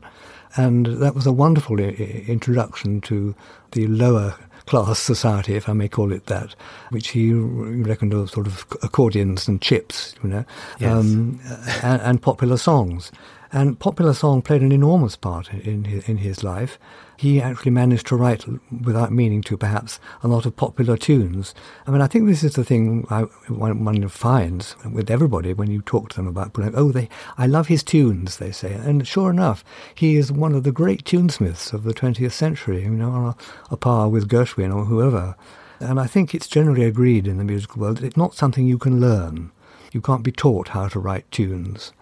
And 0.56 0.86
that 0.86 1.14
was 1.14 1.26
a 1.26 1.32
wonderful 1.32 1.80
I- 1.80 2.24
introduction 2.26 3.00
to 3.02 3.34
the 3.72 3.86
lower 3.86 4.34
class 4.68 4.98
society, 4.98 5.54
if 5.54 5.68
I 5.68 5.72
may 5.72 5.88
call 5.88 6.12
it 6.12 6.26
that, 6.26 6.54
which 6.90 7.08
he 7.08 7.32
reckoned 7.32 8.12
of 8.12 8.30
sort 8.30 8.46
of 8.46 8.66
accordions 8.82 9.48
and 9.48 9.60
chips, 9.62 10.14
you 10.22 10.28
know, 10.28 10.44
yes. 10.78 10.92
um, 10.92 11.40
and, 11.82 12.02
and, 12.02 12.22
popular 12.22 12.58
songs. 12.58 13.10
And 13.52 13.78
popular 13.78 14.12
song 14.12 14.42
played 14.42 14.62
an 14.62 14.72
enormous 14.72 15.16
part 15.16 15.52
in 15.52 15.84
his, 15.84 16.08
in 16.08 16.18
his 16.18 16.44
life 16.44 16.78
he 17.18 17.42
actually 17.42 17.72
managed 17.72 18.06
to 18.06 18.16
write, 18.16 18.44
without 18.84 19.10
meaning 19.10 19.42
to 19.42 19.56
perhaps, 19.56 19.98
a 20.22 20.28
lot 20.28 20.46
of 20.46 20.54
popular 20.54 20.96
tunes. 20.96 21.52
I 21.84 21.90
mean, 21.90 22.00
I 22.00 22.06
think 22.06 22.26
this 22.26 22.44
is 22.44 22.54
the 22.54 22.64
thing 22.64 23.08
I, 23.10 23.22
one, 23.48 23.84
one, 23.84 24.08
finds 24.08 24.76
with 24.88 25.10
everybody 25.10 25.52
when 25.52 25.68
you 25.68 25.82
talk 25.82 26.10
to 26.10 26.16
them 26.16 26.28
about 26.28 26.52
Poulenc. 26.52 26.74
Oh, 26.76 26.92
they, 26.92 27.08
I 27.36 27.48
love 27.48 27.66
his 27.66 27.82
tunes, 27.82 28.36
they 28.36 28.52
say. 28.52 28.72
And 28.72 29.06
sure 29.06 29.30
enough, 29.30 29.64
he 29.96 30.14
is 30.14 30.30
one 30.30 30.54
of 30.54 30.62
the 30.62 30.70
great 30.70 31.04
tunesmiths 31.04 31.72
of 31.72 31.82
the 31.82 31.92
20th 31.92 32.30
century, 32.30 32.84
you 32.84 32.90
know, 32.90 33.10
on 33.10 33.24
a, 33.26 33.36
a 33.72 33.76
par 33.76 34.08
with 34.08 34.28
Gershwin 34.28 34.72
or 34.72 34.84
whoever. 34.84 35.34
And 35.80 35.98
I 35.98 36.06
think 36.06 36.36
it's 36.36 36.46
generally 36.46 36.84
agreed 36.84 37.26
in 37.26 37.38
the 37.38 37.44
musical 37.44 37.82
world 37.82 37.96
that 37.96 38.06
it's 38.06 38.16
not 38.16 38.34
something 38.34 38.64
you 38.64 38.78
can 38.78 39.00
learn. 39.00 39.50
You 39.90 40.00
can't 40.00 40.22
be 40.22 40.32
taught 40.32 40.68
how 40.68 40.86
to 40.86 41.00
write 41.00 41.28
tunes. 41.32 41.92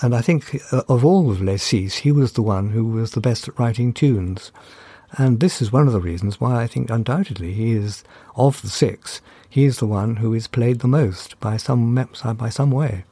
And 0.00 0.14
I 0.14 0.20
think 0.20 0.60
uh, 0.72 0.82
of 0.88 1.04
all 1.04 1.30
of 1.30 1.42
Les 1.42 1.68
he 1.68 2.12
was 2.12 2.32
the 2.32 2.42
one 2.42 2.70
who 2.70 2.86
was 2.86 3.12
the 3.12 3.20
best 3.20 3.48
at 3.48 3.58
writing 3.58 3.92
tunes. 3.92 4.52
And 5.18 5.40
this 5.40 5.60
is 5.60 5.72
one 5.72 5.86
of 5.86 5.92
the 5.92 6.00
reasons 6.00 6.40
why 6.40 6.62
I 6.62 6.66
think 6.66 6.88
undoubtedly 6.88 7.52
he 7.52 7.72
is, 7.72 8.04
of 8.36 8.62
the 8.62 8.68
six, 8.68 9.20
he 9.48 9.64
is 9.64 9.78
the 9.78 9.86
one 9.86 10.16
who 10.16 10.32
is 10.32 10.46
played 10.46 10.78
the 10.78 10.88
most 10.88 11.38
by 11.40 11.56
some, 11.56 11.94
by 12.36 12.48
some 12.48 12.70
way. 12.70 13.04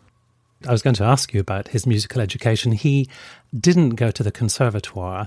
I 0.66 0.72
was 0.72 0.82
going 0.82 0.94
to 0.94 1.04
ask 1.04 1.34
you 1.34 1.40
about 1.40 1.68
his 1.68 1.86
musical 1.86 2.20
education. 2.20 2.72
He 2.72 3.08
didn't 3.52 3.90
go 3.90 4.10
to 4.10 4.22
the 4.22 4.32
conservatoire, 4.32 5.26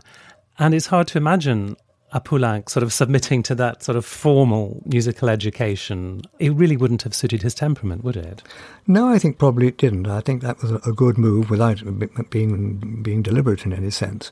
and 0.58 0.74
it's 0.74 0.88
hard 0.88 1.08
to 1.10 1.18
imagine 1.18 1.76
a 2.14 2.20
Poulenc 2.20 2.70
sort 2.70 2.84
of 2.84 2.92
submitting 2.92 3.42
to 3.44 3.56
that 3.56 3.84
sort 3.84 3.96
of 3.96 4.06
formal 4.06 4.82
musical 4.86 5.30
education, 5.30 6.22
it 6.40 6.54
really 6.54 6.76
wouldn't 6.76 7.04
have 7.04 7.16
suited 7.16 7.42
his 7.42 7.54
temperament, 7.54 8.04
would 8.04 8.18
it? 8.18 8.44
No, 8.86 9.08
I 9.08 9.18
think 9.18 9.38
probably 9.38 9.68
it 9.68 9.78
didn't. 9.78 10.08
I 10.08 10.20
think 10.22 10.42
that 10.42 10.62
was 10.62 10.72
a 10.72 10.92
good 10.92 11.18
move 11.18 11.50
without 11.50 11.82
being 12.30 13.02
being 13.02 13.22
deliberate 13.22 13.66
in 13.66 13.74
any 13.74 13.92
sense. 13.92 14.32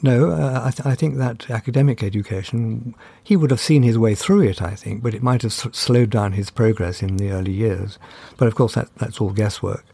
No, 0.00 0.30
uh, 0.30 0.62
I, 0.64 0.70
th- 0.70 0.86
I, 0.86 0.94
think 0.94 1.16
that 1.16 1.50
academic 1.50 2.04
education, 2.04 2.94
he 3.24 3.34
would 3.34 3.50
have 3.50 3.58
seen 3.58 3.82
his 3.82 3.98
way 3.98 4.14
through 4.14 4.42
it, 4.42 4.62
I 4.62 4.76
think, 4.76 5.02
but 5.02 5.12
it 5.12 5.24
might 5.24 5.42
have 5.42 5.50
s- 5.50 5.66
slowed 5.72 6.10
down 6.10 6.32
his 6.32 6.50
progress 6.50 7.02
in 7.02 7.16
the 7.16 7.30
early 7.32 7.50
years. 7.50 7.98
But 8.36 8.46
of 8.46 8.54
course, 8.54 8.74
that, 8.74 8.94
that's 8.98 9.20
all 9.20 9.30
guesswork. 9.30 9.84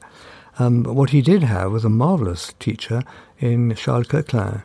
Um, 0.59 0.85
what 0.85 1.11
he 1.11 1.23
did 1.23 1.43
have 1.43 1.73
was 1.73 1.87
a 1.87 1.88
marvelous 1.88 2.52
teacher 2.59 3.02
in 3.38 3.75
Charles 3.76 4.09
Koechlin, 4.09 4.64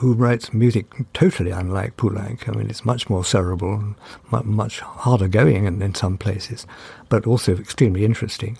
who 0.00 0.14
writes 0.14 0.54
music 0.54 0.86
totally 1.12 1.50
unlike 1.50 1.94
Poulenc. 1.98 2.48
I 2.48 2.52
mean, 2.52 2.70
it's 2.70 2.86
much 2.86 3.10
more 3.10 3.22
cerebral, 3.22 3.94
much 4.30 4.80
harder 4.80 5.28
going 5.28 5.66
in, 5.66 5.82
in 5.82 5.94
some 5.94 6.16
places, 6.16 6.66
but 7.10 7.26
also 7.26 7.54
extremely 7.54 8.06
interesting. 8.06 8.56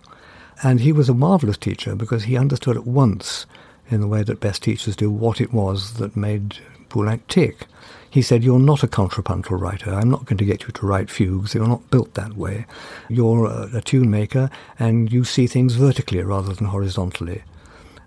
And 0.63 0.81
he 0.81 0.93
was 0.93 1.09
a 1.09 1.15
marvelous 1.15 1.57
teacher 1.57 1.95
because 1.95 2.25
he 2.25 2.37
understood 2.37 2.77
at 2.77 2.87
once, 2.87 3.47
in 3.89 4.03
the 4.03 4.07
way 4.07 4.23
that 4.23 4.39
best 4.39 4.63
teachers 4.63 4.95
do, 4.95 5.11
what 5.11 5.41
it 5.41 5.51
was 5.51 5.95
that 5.95 6.15
made 6.15 6.59
Poulenc 6.91 7.27
tick. 7.27 7.67
He 8.11 8.21
said, 8.21 8.45
You're 8.45 8.59
not 8.59 8.83
a 8.83 8.89
contrapuntal 8.89 9.57
writer. 9.57 9.95
I'm 9.95 10.11
not 10.11 10.27
going 10.27 10.37
to 10.37 10.45
get 10.45 10.65
you 10.65 10.73
to 10.73 10.87
write 10.87 11.09
fugues. 11.09 11.55
You're 11.55 11.67
not 11.67 11.91
built 11.91 12.13
that 12.15 12.37
way. 12.37 12.67
You're 13.09 13.47
a, 13.47 13.79
a 13.79 13.81
tune 13.81 14.11
maker 14.11 14.51
and 14.79 15.11
you 15.11 15.25
see 15.25 15.47
things 15.47 15.73
vertically 15.73 16.23
rather 16.23 16.53
than 16.53 16.67
horizontally. 16.67 17.45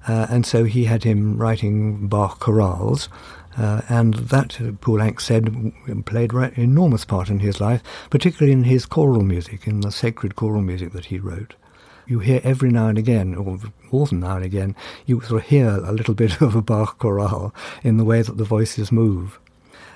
Uh, 0.07 0.27
and 0.29 0.45
so 0.45 0.65
he 0.65 0.85
had 0.85 1.03
him 1.03 1.37
writing 1.37 2.07
Bach 2.07 2.39
chorales, 2.39 3.07
uh, 3.57 3.81
and 3.87 4.15
that, 4.15 4.59
uh, 4.59 4.71
Poulenc 4.71 5.21
said, 5.21 5.73
played 6.05 6.33
an 6.33 6.53
enormous 6.55 7.05
part 7.05 7.29
in 7.29 7.39
his 7.39 7.61
life, 7.61 7.81
particularly 8.09 8.51
in 8.51 8.63
his 8.63 8.85
choral 8.85 9.21
music, 9.21 9.67
in 9.67 9.81
the 9.81 9.91
sacred 9.91 10.35
choral 10.35 10.61
music 10.61 10.91
that 10.91 11.05
he 11.05 11.19
wrote. 11.19 11.55
You 12.07 12.19
hear 12.19 12.41
every 12.43 12.69
now 12.69 12.87
and 12.87 12.97
again, 12.97 13.35
or 13.35 13.59
more 13.91 14.07
than 14.07 14.21
now 14.21 14.35
and 14.35 14.45
again, 14.45 14.75
you 15.05 15.21
sort 15.21 15.41
of 15.43 15.47
hear 15.47 15.69
a 15.69 15.91
little 15.91 16.13
bit 16.23 16.41
of 16.41 16.55
a 16.55 16.61
Bach 16.61 16.97
chorale 16.97 17.53
in 17.83 17.97
the 17.97 18.05
way 18.05 18.21
that 18.21 18.37
the 18.37 18.43
voices 18.43 18.91
move. 18.91 19.39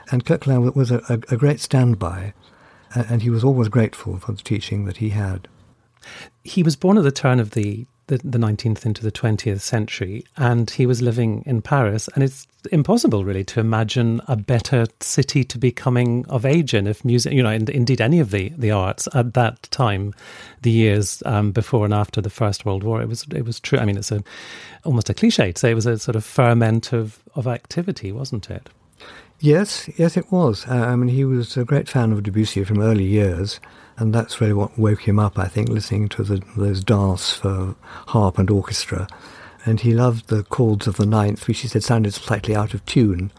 And 0.10 0.24
Koechlin 0.24 0.74
was 0.74 0.92
a, 0.92 1.02
a, 1.10 1.34
a 1.34 1.38
great 1.38 1.60
standby, 1.60 2.34
and 2.96 3.22
he 3.22 3.30
was 3.30 3.44
always 3.44 3.68
grateful 3.68 4.18
for 4.20 4.32
the 4.32 4.42
teaching 4.42 4.86
that 4.86 4.98
he 4.98 5.10
had. 5.10 5.48
He 6.44 6.64
was 6.64 6.78
born 6.78 6.98
at 6.98 7.04
the 7.04 7.12
turn 7.12 7.40
of 7.40 7.52
the 7.52 7.86
the, 8.08 8.18
the 8.20 8.38
19th 8.38 8.86
into 8.86 9.04
the 9.04 9.12
20th 9.12 9.62
century, 9.62 10.26
and 10.38 10.70
he 10.70 10.86
was 10.86 11.02
living 11.02 11.44
in 11.46 11.62
Paris. 11.62 12.10
And 12.16 12.24
it's 12.24 12.48
impossible, 12.72 13.24
really, 13.24 13.44
to 13.46 13.60
imagine 13.60 14.22
a 14.28 14.36
better 14.36 14.88
city 15.00 15.44
to 15.44 15.58
be 15.58 15.72
coming 15.72 16.26
of 16.28 16.46
age 16.46 16.74
in 16.74 16.88
if 16.88 17.04
music, 17.06 17.34
you 17.34 17.44
know, 17.44 17.50
and 17.50 17.70
indeed 17.70 18.02
any 18.02 18.20
of 18.20 18.32
the, 18.32 18.50
the 18.58 18.72
arts 18.72 19.08
at 19.14 19.34
that 19.34 19.62
time, 19.64 20.14
the 20.62 20.72
years 20.72 21.22
um, 21.26 21.52
before 21.52 21.86
and 21.86 21.94
after 21.94 22.22
the 22.22 22.30
First 22.30 22.66
World 22.66 22.84
War. 22.84 23.02
It 23.02 23.08
was 23.08 23.26
it 23.34 23.46
was 23.46 23.60
true. 23.60 23.80
I 23.80 23.86
mean, 23.86 23.98
it's 23.98 24.12
a 24.12 24.24
almost 24.84 25.10
a 25.10 25.14
cliche 25.14 25.52
to 25.52 25.60
say 25.60 25.72
it 25.72 25.76
was 25.76 25.86
a 25.86 26.00
sort 26.00 26.16
of 26.16 26.24
ferment 26.24 26.94
of, 26.94 27.20
of 27.36 27.46
activity, 27.46 28.12
wasn't 28.12 28.50
it? 28.50 28.70
Yes, 29.40 29.88
yes, 29.98 30.18
it 30.18 30.32
was. 30.32 30.66
Uh, 30.68 30.74
I 30.74 30.96
mean, 30.96 31.10
he 31.10 31.24
was 31.24 31.58
a 31.58 31.66
great 31.66 31.88
fan 31.88 32.12
of 32.12 32.24
Debussy 32.24 32.64
from 32.64 32.82
early 32.82 33.04
years 33.04 33.60
and 33.98 34.14
that's 34.14 34.40
really 34.40 34.54
what 34.54 34.78
woke 34.78 35.08
him 35.08 35.20
up, 35.20 35.40
I 35.40 35.48
think, 35.48 35.70
listening 35.70 36.08
to 36.10 36.24
the, 36.24 36.44
those 36.56 36.84
dances 36.84 37.34
for 37.34 37.76
harp 38.08 38.38
and 38.38 38.50
orchestra. 38.50 39.08
And 39.66 39.82
he 39.82 39.94
loved 39.94 40.28
the 40.28 40.44
chords 40.44 40.88
of 40.88 40.96
the 40.96 41.06
ninth, 41.06 41.48
which 41.48 41.60
he 41.60 41.68
said 41.68 41.84
sounded 41.84 42.14
slightly 42.14 42.56
out 42.56 42.74
of 42.74 42.86
tune, 42.86 43.32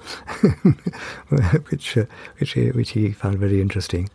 which, 1.71 1.97
uh, 1.97 2.05
which, 2.39 2.53
he, 2.53 2.71
which 2.73 2.91
he 2.91 3.13
found 3.13 3.39
very 3.39 3.63
interesting. 3.63 4.11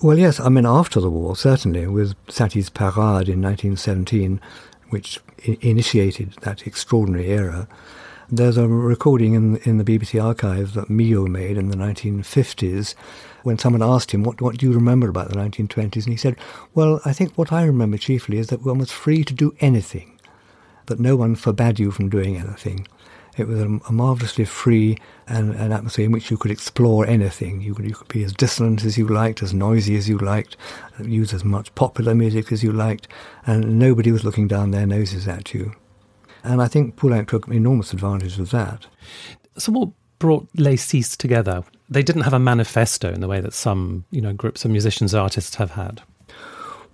Well, 0.00 0.18
yes, 0.18 0.40
I 0.40 0.48
mean, 0.48 0.64
after 0.64 1.00
the 1.00 1.10
war, 1.10 1.36
certainly, 1.36 1.86
with 1.88 2.14
Satie's 2.28 2.70
Parade 2.70 3.28
in 3.28 3.42
1917, 3.42 4.40
which 4.88 5.18
I- 5.46 5.58
initiated 5.60 6.34
that 6.42 6.66
extraordinary 6.66 7.26
era, 7.26 7.68
there's 8.30 8.56
a 8.56 8.66
recording 8.66 9.34
in, 9.34 9.56
in 9.58 9.76
the 9.76 9.84
BBC 9.84 10.22
archive 10.22 10.72
that 10.72 10.88
Milhaud 10.88 11.28
made 11.28 11.58
in 11.58 11.68
the 11.68 11.76
1950s 11.76 12.94
when 13.42 13.58
someone 13.58 13.82
asked 13.82 14.12
him, 14.12 14.22
what, 14.22 14.40
what 14.40 14.58
do 14.58 14.66
you 14.66 14.72
remember 14.72 15.08
about 15.08 15.28
the 15.28 15.36
1920s? 15.36 16.04
And 16.04 16.12
he 16.12 16.16
said, 16.16 16.36
well, 16.74 17.00
I 17.04 17.12
think 17.12 17.36
what 17.36 17.52
I 17.52 17.64
remember 17.64 17.98
chiefly 17.98 18.38
is 18.38 18.48
that 18.48 18.64
one 18.64 18.78
was 18.78 18.90
free 18.90 19.24
to 19.24 19.34
do 19.34 19.54
anything, 19.60 20.18
that 20.86 21.00
no 21.00 21.16
one 21.16 21.34
forbade 21.34 21.78
you 21.78 21.90
from 21.90 22.08
doing 22.08 22.36
anything. 22.36 22.86
It 23.36 23.48
was 23.48 23.60
a, 23.60 23.80
a 23.88 23.92
marvellously 23.92 24.44
free 24.44 24.98
and 25.26 25.54
an 25.54 25.72
atmosphere 25.72 26.04
in 26.04 26.12
which 26.12 26.30
you 26.30 26.36
could 26.36 26.50
explore 26.50 27.06
anything. 27.06 27.62
You 27.62 27.74
could, 27.74 27.86
you 27.86 27.94
could 27.94 28.08
be 28.08 28.24
as 28.24 28.32
dissonant 28.32 28.84
as 28.84 28.98
you 28.98 29.06
liked, 29.06 29.42
as 29.42 29.54
noisy 29.54 29.96
as 29.96 30.08
you 30.08 30.18
liked, 30.18 30.56
use 31.02 31.32
as 31.32 31.44
much 31.44 31.74
popular 31.74 32.14
music 32.14 32.52
as 32.52 32.62
you 32.62 32.72
liked, 32.72 33.08
and 33.46 33.78
nobody 33.78 34.12
was 34.12 34.24
looking 34.24 34.48
down 34.48 34.70
their 34.70 34.86
noses 34.86 35.26
at 35.26 35.54
you. 35.54 35.74
And 36.44 36.60
I 36.60 36.68
think 36.68 36.96
Poulenc 36.96 37.28
took 37.28 37.48
enormous 37.48 37.92
advantage 37.92 38.38
of 38.38 38.50
that. 38.50 38.86
So, 39.56 39.72
what 39.72 39.90
brought 40.18 40.48
Les 40.56 40.76
Six 40.76 41.16
together? 41.16 41.64
They 41.92 42.02
didn't 42.02 42.22
have 42.22 42.32
a 42.32 42.38
manifesto 42.38 43.12
in 43.12 43.20
the 43.20 43.28
way 43.28 43.40
that 43.40 43.52
some, 43.52 44.04
you 44.10 44.20
know, 44.20 44.32
groups 44.32 44.64
of 44.64 44.70
musicians, 44.70 45.14
artists 45.14 45.56
have 45.56 45.72
had. 45.72 46.02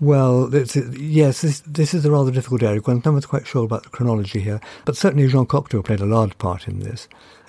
Well, 0.01 0.49
yes, 0.53 1.41
this, 1.41 1.61
this, 1.61 1.93
is 1.93 2.05
a 2.05 2.11
rather 2.11 2.31
difficult 2.31 2.63
area 2.63 2.81
because 2.81 3.05
no 3.05 3.13
one's 3.13 3.27
quite 3.27 3.47
sure 3.47 3.65
about 3.65 3.83
the 3.83 3.89
chronology 3.89 4.41
here. 4.41 4.61
But 4.85 4.97
certainly 4.97 5.27
Jean 5.27 5.47
Cocteau 5.47 5.85
played 5.85 6.01
a 6.01 6.07
large 6.07 6.39
part 6.39 6.69
in 6.69 6.81
this. 6.81 7.09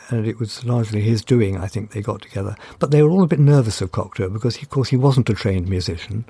And 0.09 0.25
it 0.25 0.39
was 0.39 0.65
largely 0.65 1.01
his 1.01 1.23
doing, 1.23 1.57
I 1.57 1.67
think, 1.67 1.91
they 1.91 2.01
got 2.01 2.23
together. 2.23 2.55
But 2.79 2.89
they 2.89 3.03
were 3.03 3.11
all 3.11 3.23
a 3.23 3.27
bit 3.27 3.39
nervous 3.39 3.81
of 3.81 3.91
Cocteau 3.91 4.33
because, 4.33 4.55
he, 4.55 4.63
of 4.63 4.69
course, 4.69 4.89
he 4.89 4.97
wasn't 4.97 5.29
a 5.29 5.35
trained 5.35 5.67
musician. 5.67 6.25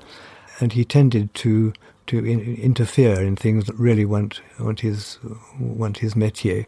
And 0.60 0.74
he 0.74 0.84
tended 0.84 1.32
to 1.36 1.72
to 2.10 2.24
in, 2.24 2.56
interfere 2.56 3.20
in 3.22 3.36
things 3.36 3.66
that 3.66 3.78
really 3.78 4.04
weren't, 4.04 4.40
weren't, 4.58 4.80
his, 4.80 5.18
weren't 5.58 5.98
his 5.98 6.14
métier. 6.14 6.66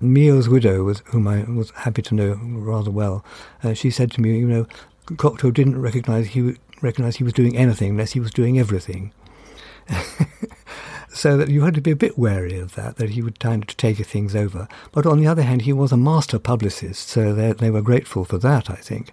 Milhaud's 0.00 0.48
widow, 0.48 0.84
was, 0.84 1.02
whom 1.06 1.26
I 1.26 1.44
was 1.44 1.70
happy 1.70 2.02
to 2.02 2.14
know 2.14 2.38
rather 2.42 2.90
well, 2.90 3.24
uh, 3.62 3.74
she 3.74 3.90
said 3.90 4.10
to 4.12 4.20
me, 4.20 4.38
you 4.38 4.46
know, 4.46 4.66
Cocteau 5.06 5.52
didn't 5.52 5.80
recognize 5.80 6.28
he 6.28 6.56
recognize 6.80 7.16
he 7.16 7.24
was 7.24 7.32
doing 7.32 7.56
anything 7.56 7.90
unless 7.90 8.12
he 8.12 8.20
was 8.20 8.30
doing 8.30 8.58
everything. 8.58 9.12
So 11.18 11.36
that 11.36 11.48
you 11.48 11.62
had 11.62 11.74
to 11.74 11.80
be 11.80 11.90
a 11.90 11.96
bit 11.96 12.16
wary 12.16 12.58
of 12.58 12.76
that, 12.76 12.96
that 12.96 13.10
he 13.10 13.22
would 13.22 13.40
tend 13.40 13.66
to 13.68 13.76
take 13.76 13.96
things 14.06 14.36
over. 14.36 14.68
But 14.92 15.04
on 15.04 15.18
the 15.18 15.26
other 15.26 15.42
hand, 15.42 15.62
he 15.62 15.72
was 15.72 15.90
a 15.90 15.96
master 15.96 16.38
publicist, 16.38 17.08
so 17.08 17.34
they, 17.34 17.52
they 17.52 17.70
were 17.70 17.82
grateful 17.82 18.24
for 18.24 18.38
that, 18.38 18.70
I 18.70 18.76
think, 18.76 19.12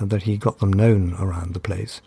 that 0.00 0.22
he 0.22 0.38
got 0.38 0.60
them 0.60 0.72
known 0.72 1.14
around 1.18 1.52
the 1.52 1.60
place. 1.60 2.00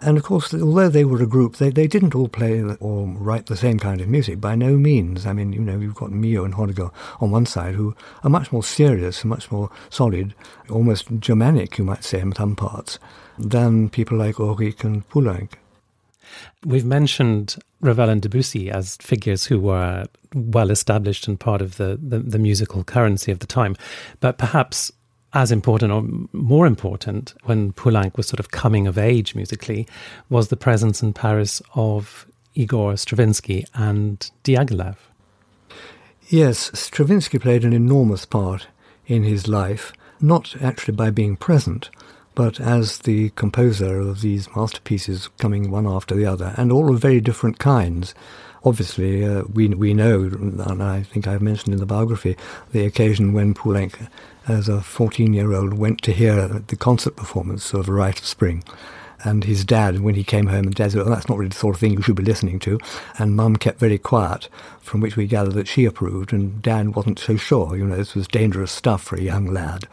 And 0.00 0.18
of 0.18 0.24
course, 0.24 0.52
although 0.52 0.88
they 0.88 1.04
were 1.04 1.22
a 1.22 1.26
group, 1.26 1.56
they, 1.56 1.70
they 1.70 1.86
didn't 1.86 2.14
all 2.14 2.28
play 2.28 2.62
or 2.62 3.06
write 3.06 3.46
the 3.46 3.56
same 3.56 3.78
kind 3.78 4.00
of 4.00 4.08
music, 4.08 4.40
by 4.40 4.54
no 4.54 4.76
means. 4.76 5.24
I 5.24 5.32
mean, 5.32 5.52
you 5.52 5.60
know, 5.60 5.78
you've 5.78 5.94
got 5.94 6.10
Milhaud 6.10 6.44
and 6.44 6.54
Honegger 6.54 6.92
on 7.20 7.30
one 7.30 7.46
side 7.46 7.74
who 7.74 7.94
are 8.22 8.30
much 8.30 8.52
more 8.52 8.62
serious, 8.62 9.24
much 9.24 9.50
more 9.50 9.70
solid, 9.88 10.34
almost 10.70 11.08
Germanic, 11.18 11.78
you 11.78 11.84
might 11.84 12.04
say, 12.04 12.20
in 12.20 12.34
some 12.34 12.56
parts, 12.56 12.98
than 13.38 13.88
people 13.88 14.18
like 14.18 14.38
Auric 14.38 14.84
and 14.84 15.08
Poulenc. 15.08 15.52
We've 16.64 16.84
mentioned 16.84 17.56
Ravel 17.80 18.10
and 18.10 18.20
Debussy 18.20 18.70
as 18.70 18.96
figures 18.96 19.46
who 19.46 19.60
were 19.60 20.06
well 20.34 20.70
established 20.70 21.28
and 21.28 21.38
part 21.38 21.62
of 21.62 21.76
the, 21.76 21.98
the, 22.02 22.18
the 22.18 22.38
musical 22.38 22.84
currency 22.84 23.32
of 23.32 23.38
the 23.38 23.46
time. 23.46 23.76
But 24.20 24.36
perhaps 24.36 24.92
as 25.36 25.52
important 25.52 25.92
or 25.92 26.02
more 26.32 26.66
important 26.66 27.34
when 27.44 27.70
Poulenc 27.74 28.16
was 28.16 28.26
sort 28.26 28.40
of 28.40 28.50
coming 28.52 28.86
of 28.86 28.96
age 28.96 29.34
musically 29.34 29.86
was 30.30 30.48
the 30.48 30.56
presence 30.56 31.02
in 31.02 31.12
Paris 31.12 31.60
of 31.74 32.26
Igor 32.54 32.96
Stravinsky 32.96 33.66
and 33.74 34.30
Diaghilev. 34.44 34.96
Yes, 36.28 36.70
Stravinsky 36.72 37.38
played 37.38 37.64
an 37.64 37.74
enormous 37.74 38.24
part 38.24 38.68
in 39.06 39.24
his 39.24 39.46
life, 39.46 39.92
not 40.22 40.56
actually 40.62 40.94
by 40.94 41.10
being 41.10 41.36
present, 41.36 41.90
but 42.34 42.58
as 42.58 43.00
the 43.00 43.28
composer 43.30 44.00
of 44.00 44.22
these 44.22 44.48
masterpieces 44.56 45.28
coming 45.38 45.70
one 45.70 45.86
after 45.86 46.14
the 46.14 46.24
other, 46.24 46.54
and 46.56 46.72
all 46.72 46.90
of 46.90 46.98
very 46.98 47.20
different 47.20 47.58
kinds. 47.58 48.14
Obviously, 48.64 49.22
uh, 49.22 49.42
we 49.52 49.68
we 49.68 49.92
know, 49.92 50.22
and 50.22 50.82
I 50.82 51.02
think 51.02 51.28
I've 51.28 51.42
mentioned 51.42 51.74
in 51.74 51.80
the 51.80 51.86
biography, 51.86 52.38
the 52.72 52.86
occasion 52.86 53.34
when 53.34 53.52
Poulenc, 53.52 54.08
as 54.48 54.68
a 54.68 54.78
14-year-old, 54.78 55.74
went 55.74 56.02
to 56.02 56.12
hear 56.12 56.46
the 56.48 56.76
concert 56.76 57.16
performance 57.16 57.72
of 57.72 57.88
A 57.88 57.92
Rite 57.92 58.20
of 58.20 58.26
Spring. 58.26 58.62
And 59.24 59.44
his 59.44 59.64
dad, 59.64 60.00
when 60.00 60.14
he 60.14 60.24
came 60.24 60.46
home, 60.46 60.66
and 60.66 60.74
dad 60.74 60.92
said, 60.92 61.02
well, 61.02 61.10
that's 61.10 61.28
not 61.28 61.38
really 61.38 61.48
the 61.48 61.56
sort 61.56 61.74
of 61.74 61.80
thing 61.80 61.92
you 61.92 62.02
should 62.02 62.16
be 62.16 62.22
listening 62.22 62.58
to. 62.60 62.78
And 63.18 63.34
mum 63.34 63.56
kept 63.56 63.80
very 63.80 63.98
quiet, 63.98 64.48
from 64.80 65.00
which 65.00 65.16
we 65.16 65.26
gather 65.26 65.50
that 65.50 65.68
she 65.68 65.84
approved, 65.84 66.32
and 66.32 66.62
dad 66.62 66.94
wasn't 66.94 67.18
so 67.18 67.36
sure. 67.36 67.76
You 67.76 67.86
know, 67.86 67.96
this 67.96 68.14
was 68.14 68.28
dangerous 68.28 68.72
stuff 68.72 69.02
for 69.02 69.16
a 69.16 69.22
young 69.22 69.46
lad. 69.46 69.88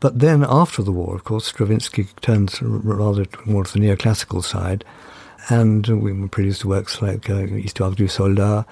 But 0.00 0.20
then 0.20 0.44
after 0.46 0.82
the 0.82 0.92
war, 0.92 1.14
of 1.14 1.24
course, 1.24 1.46
Stravinsky 1.46 2.04
turns 2.20 2.60
rather 2.62 3.24
towards 3.24 3.72
the 3.72 3.80
neoclassical 3.80 4.44
side, 4.44 4.84
and 5.48 5.86
we 6.02 6.28
produced 6.28 6.64
works 6.64 7.02
like 7.02 7.28
uh, 7.28 7.46
Histoire 7.46 7.92
du 7.92 8.08
Soldat, 8.08 8.66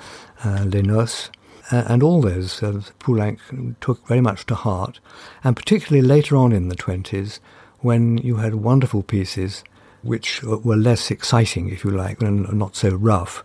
uh, 0.45 0.65
Les 0.67 0.83
Noces, 0.83 1.31
uh, 1.71 1.85
and 1.87 2.03
all 2.03 2.21
those 2.21 2.63
uh, 2.63 2.83
Poulenc 2.99 3.39
took 3.81 4.07
very 4.07 4.21
much 4.21 4.47
to 4.47 4.55
heart, 4.55 5.01
and 5.45 5.57
particularly 5.57 6.07
later 6.07 6.37
on 6.37 6.53
in 6.53 6.69
the 6.69 6.77
20s, 6.77 7.39
when 7.81 8.19
you 8.19 8.37
had 8.37 8.55
wonderful 8.55 9.03
pieces 9.03 9.65
which 10.03 10.43
were 10.43 10.77
less 10.77 11.11
exciting, 11.11 11.69
if 11.69 11.85
you 11.85 11.91
like, 11.91 12.21
and 12.21 12.53
not 12.53 12.75
so 12.75 12.91
rough, 12.91 13.45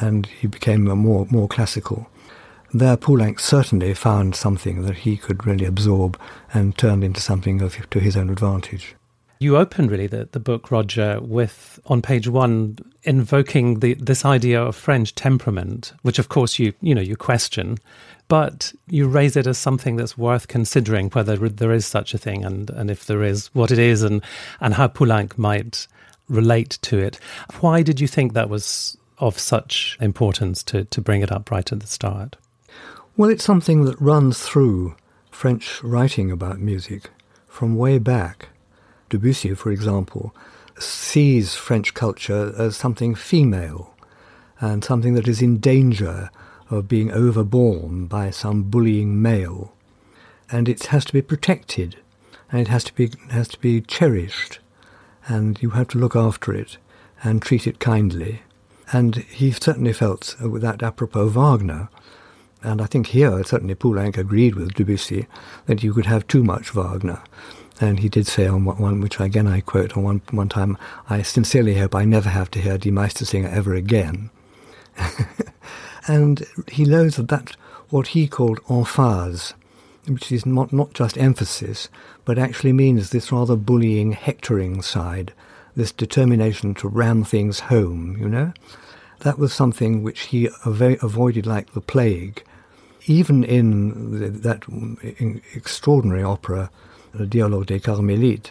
and 0.00 0.26
he 0.26 0.46
became 0.46 0.84
more, 0.84 1.26
more 1.30 1.46
classical 1.46 2.08
there 2.74 2.96
Poulenc 2.96 3.38
certainly 3.38 3.92
found 3.92 4.34
something 4.34 4.82
that 4.82 4.98
he 4.98 5.16
could 5.16 5.46
really 5.46 5.66
absorb 5.66 6.18
and 6.54 6.76
turn 6.76 7.02
into 7.02 7.20
something 7.20 7.60
of, 7.60 7.88
to 7.90 8.00
his 8.00 8.16
own 8.16 8.30
advantage. 8.30 8.94
You 9.42 9.56
open 9.56 9.88
really 9.88 10.06
the, 10.06 10.28
the 10.30 10.38
book, 10.38 10.70
Roger, 10.70 11.18
with 11.20 11.80
on 11.86 12.00
page 12.00 12.28
one 12.28 12.78
invoking 13.02 13.80
the, 13.80 13.94
this 13.94 14.24
idea 14.24 14.62
of 14.62 14.76
French 14.76 15.16
temperament, 15.16 15.92
which 16.02 16.20
of 16.20 16.28
course 16.28 16.60
you 16.60 16.72
you 16.80 16.94
know 16.94 17.00
you 17.00 17.16
question, 17.16 17.78
but 18.28 18.72
you 18.86 19.08
raise 19.08 19.36
it 19.36 19.48
as 19.48 19.58
something 19.58 19.96
that's 19.96 20.16
worth 20.16 20.46
considering 20.46 21.10
whether 21.10 21.36
there 21.36 21.72
is 21.72 21.84
such 21.86 22.14
a 22.14 22.18
thing 22.18 22.44
and, 22.44 22.70
and 22.70 22.88
if 22.88 23.06
there 23.06 23.24
is, 23.24 23.50
what 23.52 23.72
it 23.72 23.80
is 23.80 24.04
and, 24.04 24.22
and 24.60 24.74
how 24.74 24.86
Poulenc 24.86 25.36
might 25.36 25.88
relate 26.28 26.78
to 26.82 26.98
it. 26.98 27.18
Why 27.60 27.82
did 27.82 28.00
you 28.00 28.06
think 28.06 28.32
that 28.32 28.48
was 28.48 28.96
of 29.18 29.38
such 29.38 29.98
importance 30.00 30.62
to, 30.62 30.84
to 30.84 31.00
bring 31.00 31.20
it 31.20 31.32
up 31.32 31.50
right 31.50 31.70
at 31.72 31.80
the 31.80 31.86
start? 31.86 32.36
Well, 33.16 33.28
it's 33.28 33.44
something 33.44 33.86
that 33.86 34.00
runs 34.00 34.38
through 34.40 34.94
French 35.30 35.82
writing 35.82 36.30
about 36.30 36.60
music 36.60 37.10
from 37.48 37.76
way 37.76 37.98
back. 37.98 38.48
Debussy, 39.12 39.52
for 39.52 39.70
example, 39.70 40.34
sees 40.78 41.54
French 41.54 41.92
culture 41.92 42.54
as 42.56 42.76
something 42.76 43.14
female 43.14 43.94
and 44.58 44.82
something 44.82 45.12
that 45.12 45.28
is 45.28 45.42
in 45.42 45.58
danger 45.58 46.30
of 46.70 46.88
being 46.88 47.12
overborne 47.12 48.06
by 48.06 48.30
some 48.30 48.62
bullying 48.62 49.20
male. 49.20 49.74
And 50.50 50.66
it 50.66 50.86
has 50.86 51.04
to 51.04 51.12
be 51.12 51.20
protected 51.20 51.96
and 52.50 52.62
it 52.62 52.68
has 52.68 52.84
to 52.84 52.94
be, 52.94 53.10
has 53.30 53.48
to 53.48 53.60
be 53.60 53.82
cherished 53.82 54.60
and 55.28 55.60
you 55.60 55.70
have 55.70 55.88
to 55.88 55.98
look 55.98 56.16
after 56.16 56.54
it 56.54 56.78
and 57.22 57.42
treat 57.42 57.66
it 57.66 57.80
kindly. 57.80 58.40
And 58.94 59.16
he 59.16 59.50
certainly 59.50 59.92
felt, 59.92 60.36
that 60.40 60.82
apropos 60.82 61.28
Wagner, 61.28 61.90
and 62.62 62.80
I 62.80 62.86
think 62.86 63.08
here, 63.08 63.44
certainly 63.44 63.74
Poulenc 63.74 64.16
agreed 64.16 64.54
with 64.54 64.72
Debussy 64.72 65.26
that 65.66 65.82
you 65.82 65.92
could 65.92 66.06
have 66.06 66.26
too 66.26 66.42
much 66.42 66.70
Wagner. 66.70 67.22
And 67.82 67.98
he 67.98 68.08
did 68.08 68.28
say 68.28 68.46
on 68.46 68.64
one, 68.64 69.00
which 69.00 69.18
again 69.18 69.48
I 69.48 69.60
quote 69.60 69.96
on 69.96 70.04
one, 70.04 70.22
one 70.30 70.48
time, 70.48 70.78
I 71.10 71.22
sincerely 71.22 71.76
hope 71.78 71.96
I 71.96 72.04
never 72.04 72.28
have 72.28 72.48
to 72.52 72.60
hear 72.60 72.78
Die 72.78 72.90
Meistersinger 72.90 73.52
ever 73.52 73.74
again. 73.74 74.30
and 76.06 76.44
he 76.70 76.84
loathed 76.84 77.26
that 77.28 77.56
what 77.90 78.08
he 78.08 78.28
called 78.28 78.60
emphase, 78.68 79.54
which 80.06 80.30
is 80.30 80.46
not, 80.46 80.72
not 80.72 80.94
just 80.94 81.18
emphasis, 81.18 81.88
but 82.24 82.38
actually 82.38 82.72
means 82.72 83.10
this 83.10 83.32
rather 83.32 83.56
bullying, 83.56 84.12
hectoring 84.12 84.80
side, 84.80 85.32
this 85.74 85.90
determination 85.90 86.74
to 86.74 86.88
ram 86.88 87.24
things 87.24 87.60
home, 87.60 88.16
you 88.16 88.28
know? 88.28 88.52
That 89.20 89.40
was 89.40 89.52
something 89.52 90.04
which 90.04 90.20
he 90.26 90.48
avoided 90.64 91.46
like 91.46 91.72
the 91.72 91.80
plague 91.80 92.44
even 93.06 93.42
in 93.44 94.18
the, 94.18 94.28
that 94.28 94.64
extraordinary 95.54 96.22
opera, 96.22 96.70
The 97.14 97.26
dialogue 97.26 97.66
des 97.66 97.78
Carmélites, 97.80 98.50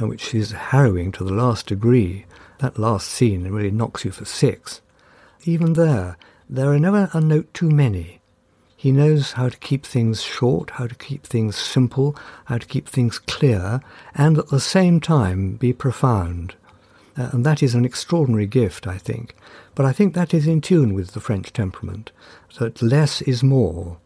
which 0.00 0.34
is 0.34 0.52
harrowing 0.52 1.12
to 1.12 1.24
the 1.24 1.34
last 1.34 1.66
degree, 1.66 2.24
that 2.58 2.78
last 2.78 3.08
scene 3.08 3.50
really 3.50 3.70
knocks 3.70 4.04
you 4.04 4.10
for 4.10 4.24
six. 4.24 4.80
Even 5.44 5.74
there, 5.74 6.16
there 6.48 6.72
are 6.72 6.78
never 6.78 7.10
a 7.12 7.20
note 7.20 7.52
too 7.52 7.70
many. 7.70 8.20
He 8.74 8.90
knows 8.90 9.32
how 9.32 9.50
to 9.50 9.58
keep 9.58 9.84
things 9.84 10.22
short, 10.22 10.70
how 10.70 10.86
to 10.86 10.94
keep 10.94 11.26
things 11.26 11.56
simple, 11.56 12.16
how 12.46 12.56
to 12.56 12.66
keep 12.66 12.88
things 12.88 13.18
clear, 13.18 13.82
and 14.14 14.38
at 14.38 14.48
the 14.48 14.60
same 14.60 15.00
time 15.00 15.56
be 15.56 15.74
profound. 15.74 16.54
Uh, 17.18 17.28
and 17.32 17.44
that 17.44 17.62
is 17.62 17.74
an 17.74 17.84
extraordinary 17.84 18.46
gift, 18.46 18.86
I 18.86 18.96
think. 18.96 19.34
But 19.74 19.84
I 19.84 19.92
think 19.92 20.14
that 20.14 20.32
is 20.32 20.46
in 20.46 20.62
tune 20.62 20.94
with 20.94 21.12
the 21.12 21.20
French 21.20 21.52
temperament, 21.52 22.12
that 22.58 22.80
less 22.80 23.20
is 23.22 23.42
more. 23.42 23.98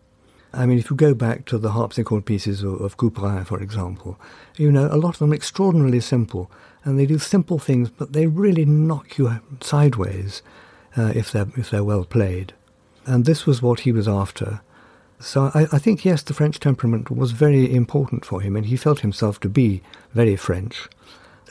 I 0.55 0.67
mean, 0.67 0.79
if 0.79 0.91
you 0.91 0.97
go 0.97 1.15
back 1.15 1.45
to 1.47 1.59
the 1.59 1.73
harpsichord 1.73 2.25
pieces 2.25 2.63
of, 2.63 2.81
of 2.81 2.97
Couperin, 2.97 3.47
for 3.47 3.61
example, 3.61 4.19
you 4.57 4.71
know, 4.71 4.89
a 4.91 4.97
lot 4.97 5.15
of 5.15 5.19
them 5.19 5.33
are 5.33 5.37
extraordinarily 5.37 6.01
simple, 6.01 6.51
and 6.85 6.99
they 6.99 7.07
do 7.07 7.19
simple 7.19 7.59
things, 7.59 7.91
but 7.91 8.13
they 8.13 8.27
really 8.27 8.65
knock 8.65 9.19
you 9.19 9.41
sideways 9.61 10.43
uh, 10.97 11.13
if 11.15 11.33
they're 11.33 11.49
if 11.57 11.71
they're 11.71 11.85
well 11.85 12.05
played. 12.05 12.53
And 13.07 13.25
this 13.25 13.47
was 13.47 13.63
what 13.63 13.81
he 13.81 13.93
was 13.93 14.09
after. 14.09 14.61
So 15.21 15.51
I, 15.55 15.67
I 15.73 15.79
think 15.79 16.05
yes, 16.05 16.23
the 16.23 16.35
French 16.35 16.61
temperament 16.61 17.11
was 17.11 17.33
very 17.33 17.73
important 17.75 18.25
for 18.25 18.41
him, 18.41 18.57
and 18.57 18.67
he 18.67 18.77
felt 18.77 19.01
himself 19.01 19.41
to 19.41 19.49
be 19.49 19.83
very 20.13 20.37
French 20.37 20.89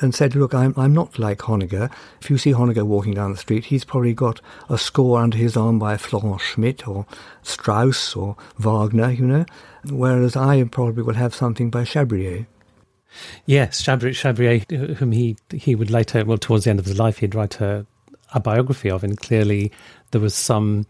and 0.01 0.13
said, 0.13 0.35
look, 0.35 0.53
I'm, 0.53 0.73
I'm 0.77 0.93
not 0.93 1.19
like 1.19 1.39
Honegger. 1.39 1.91
If 2.21 2.29
you 2.29 2.37
see 2.37 2.51
Honegger 2.51 2.83
walking 2.83 3.13
down 3.13 3.31
the 3.31 3.37
street, 3.37 3.65
he's 3.65 3.83
probably 3.83 4.13
got 4.13 4.41
a 4.69 4.77
score 4.77 5.19
under 5.19 5.37
his 5.37 5.55
arm 5.55 5.79
by 5.79 5.97
Florent 5.97 6.41
Schmitt 6.41 6.87
or 6.87 7.05
Strauss 7.41 8.15
or 8.15 8.35
Wagner, 8.57 9.11
you 9.11 9.25
know, 9.25 9.45
whereas 9.89 10.35
I 10.35 10.63
probably 10.63 11.03
will 11.03 11.13
have 11.13 11.35
something 11.35 11.69
by 11.69 11.83
Chabrier. 11.83 12.45
Yes, 13.45 13.81
Chabrier, 13.81 14.13
Chabrier, 14.13 14.95
whom 14.95 15.11
he, 15.11 15.37
he 15.53 15.75
would 15.75 15.91
later, 15.91 16.25
well, 16.25 16.37
towards 16.37 16.63
the 16.63 16.71
end 16.71 16.79
of 16.79 16.85
his 16.85 16.97
life, 16.97 17.19
he'd 17.19 17.35
write 17.35 17.61
a, 17.61 17.85
a 18.33 18.39
biography 18.39 18.89
of, 18.89 19.03
and 19.03 19.17
clearly 19.19 19.71
there 20.11 20.21
was 20.21 20.33
some 20.33 20.87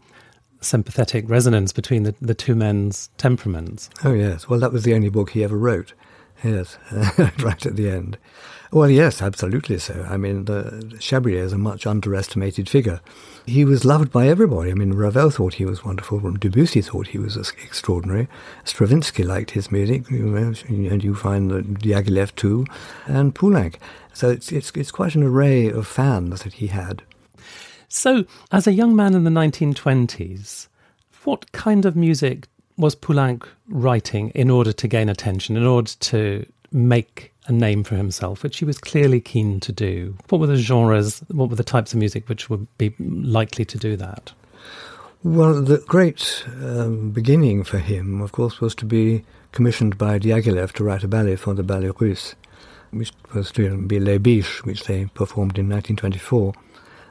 sympathetic 0.61 1.29
resonance 1.29 1.73
between 1.73 2.03
the, 2.03 2.15
the 2.21 2.33
two 2.33 2.55
men's 2.55 3.09
temperaments. 3.17 3.89
Oh, 4.03 4.13
yes. 4.13 4.47
Well, 4.47 4.59
that 4.59 4.71
was 4.71 4.83
the 4.83 4.93
only 4.93 5.09
book 5.09 5.31
he 5.31 5.43
ever 5.43 5.57
wrote. 5.57 5.93
Yes, 6.43 6.77
right 7.39 7.65
at 7.65 7.75
the 7.75 7.89
end. 7.89 8.17
Well, 8.73 8.89
yes, 8.89 9.21
absolutely 9.21 9.77
so. 9.77 10.03
I 10.09 10.17
mean, 10.17 10.45
the, 10.45 10.95
Chabrier 10.97 11.43
is 11.43 11.53
a 11.53 11.59
much 11.59 11.86
underestimated 11.86 12.67
figure. 12.67 13.01
He 13.45 13.65
was 13.65 13.86
loved 13.86 14.12
by 14.12 14.27
everybody. 14.27 14.71
I 14.71 14.73
mean, 14.73 14.93
Ravel 14.93 15.29
thought 15.29 15.53
he 15.53 15.65
was 15.65 15.86
wonderful. 15.86 16.19
Debussy 16.31 16.81
thought 16.81 17.09
he 17.09 17.19
was 17.19 17.38
extraordinary. 17.38 18.27
Stravinsky 18.63 19.23
liked 19.23 19.51
his 19.51 19.71
music, 19.71 20.09
you 20.09 20.25
know, 20.25 20.53
and 20.67 21.03
you 21.03 21.13
find 21.13 21.51
Diaghilev 21.51 22.33
too, 22.33 22.65
and 23.05 23.36
Poulenc. 23.36 23.75
So 24.12 24.31
it's, 24.31 24.51
it's, 24.51 24.71
it's 24.71 24.91
quite 24.91 25.13
an 25.13 25.21
array 25.21 25.69
of 25.69 25.86
fans 25.86 26.41
that 26.41 26.53
he 26.53 26.65
had. 26.65 27.03
So, 27.89 28.25
as 28.51 28.65
a 28.65 28.73
young 28.73 28.95
man 28.95 29.13
in 29.13 29.23
the 29.23 29.29
1920s, 29.29 30.67
what 31.25 31.51
kind 31.51 31.86
of 31.86 31.95
music 31.95 32.47
was 32.75 32.95
Poulenc 32.95 33.45
writing 33.67 34.29
in 34.29 34.49
order 34.49 34.73
to 34.73 34.88
gain 34.88 35.09
attention, 35.09 35.57
in 35.57 35.65
order 35.67 35.91
to 35.99 36.47
make 36.73 37.33
a 37.45 37.51
name 37.51 37.83
for 37.83 37.95
himself, 37.95 38.43
which 38.43 38.57
he 38.57 38.65
was 38.65 38.77
clearly 38.77 39.21
keen 39.21 39.59
to 39.62 39.71
do? 39.71 40.17
What 40.29 40.39
were 40.39 40.47
the 40.47 40.55
genres, 40.55 41.23
what 41.29 41.49
were 41.49 41.55
the 41.55 41.63
types 41.63 41.93
of 41.93 41.99
music 41.99 42.27
which 42.27 42.49
would 42.49 42.67
be 42.77 42.93
likely 42.99 43.65
to 43.65 43.77
do 43.77 43.95
that? 43.97 44.33
Well, 45.23 45.62
the 45.62 45.77
great 45.88 46.43
um, 46.62 47.12
beginning 47.12 47.63
for 47.63 47.77
him, 47.77 48.21
of 48.21 48.33
course, 48.33 48.59
was 48.59 48.75
to 48.75 48.86
be 48.86 49.23
commissioned 49.53 49.97
by 49.97 50.19
Diaghilev 50.19 50.73
to 50.73 50.83
write 50.83 51.03
a 51.03 51.07
ballet 51.07 51.38
for 51.38 51.53
the 51.53 51.63
Ballet 51.63 51.91
Russe, 51.99 52.36
which 52.91 53.13
was 53.33 53.51
to 53.53 53.77
be 53.77 53.99
Les 53.99 54.17
Biches, 54.17 54.65
which 54.65 54.83
they 54.83 55.05
performed 55.05 55.57
in 55.57 55.69
1924 55.69 56.53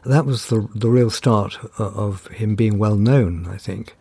that 0.04 0.26
was 0.26 0.46
the 0.46 0.68
the 0.74 0.88
real 0.88 1.10
start 1.10 1.58
of 1.78 2.26
him 2.28 2.54
being 2.54 2.78
well 2.78 2.96
known, 2.96 3.46
I 3.46 3.56
think. 3.56 3.96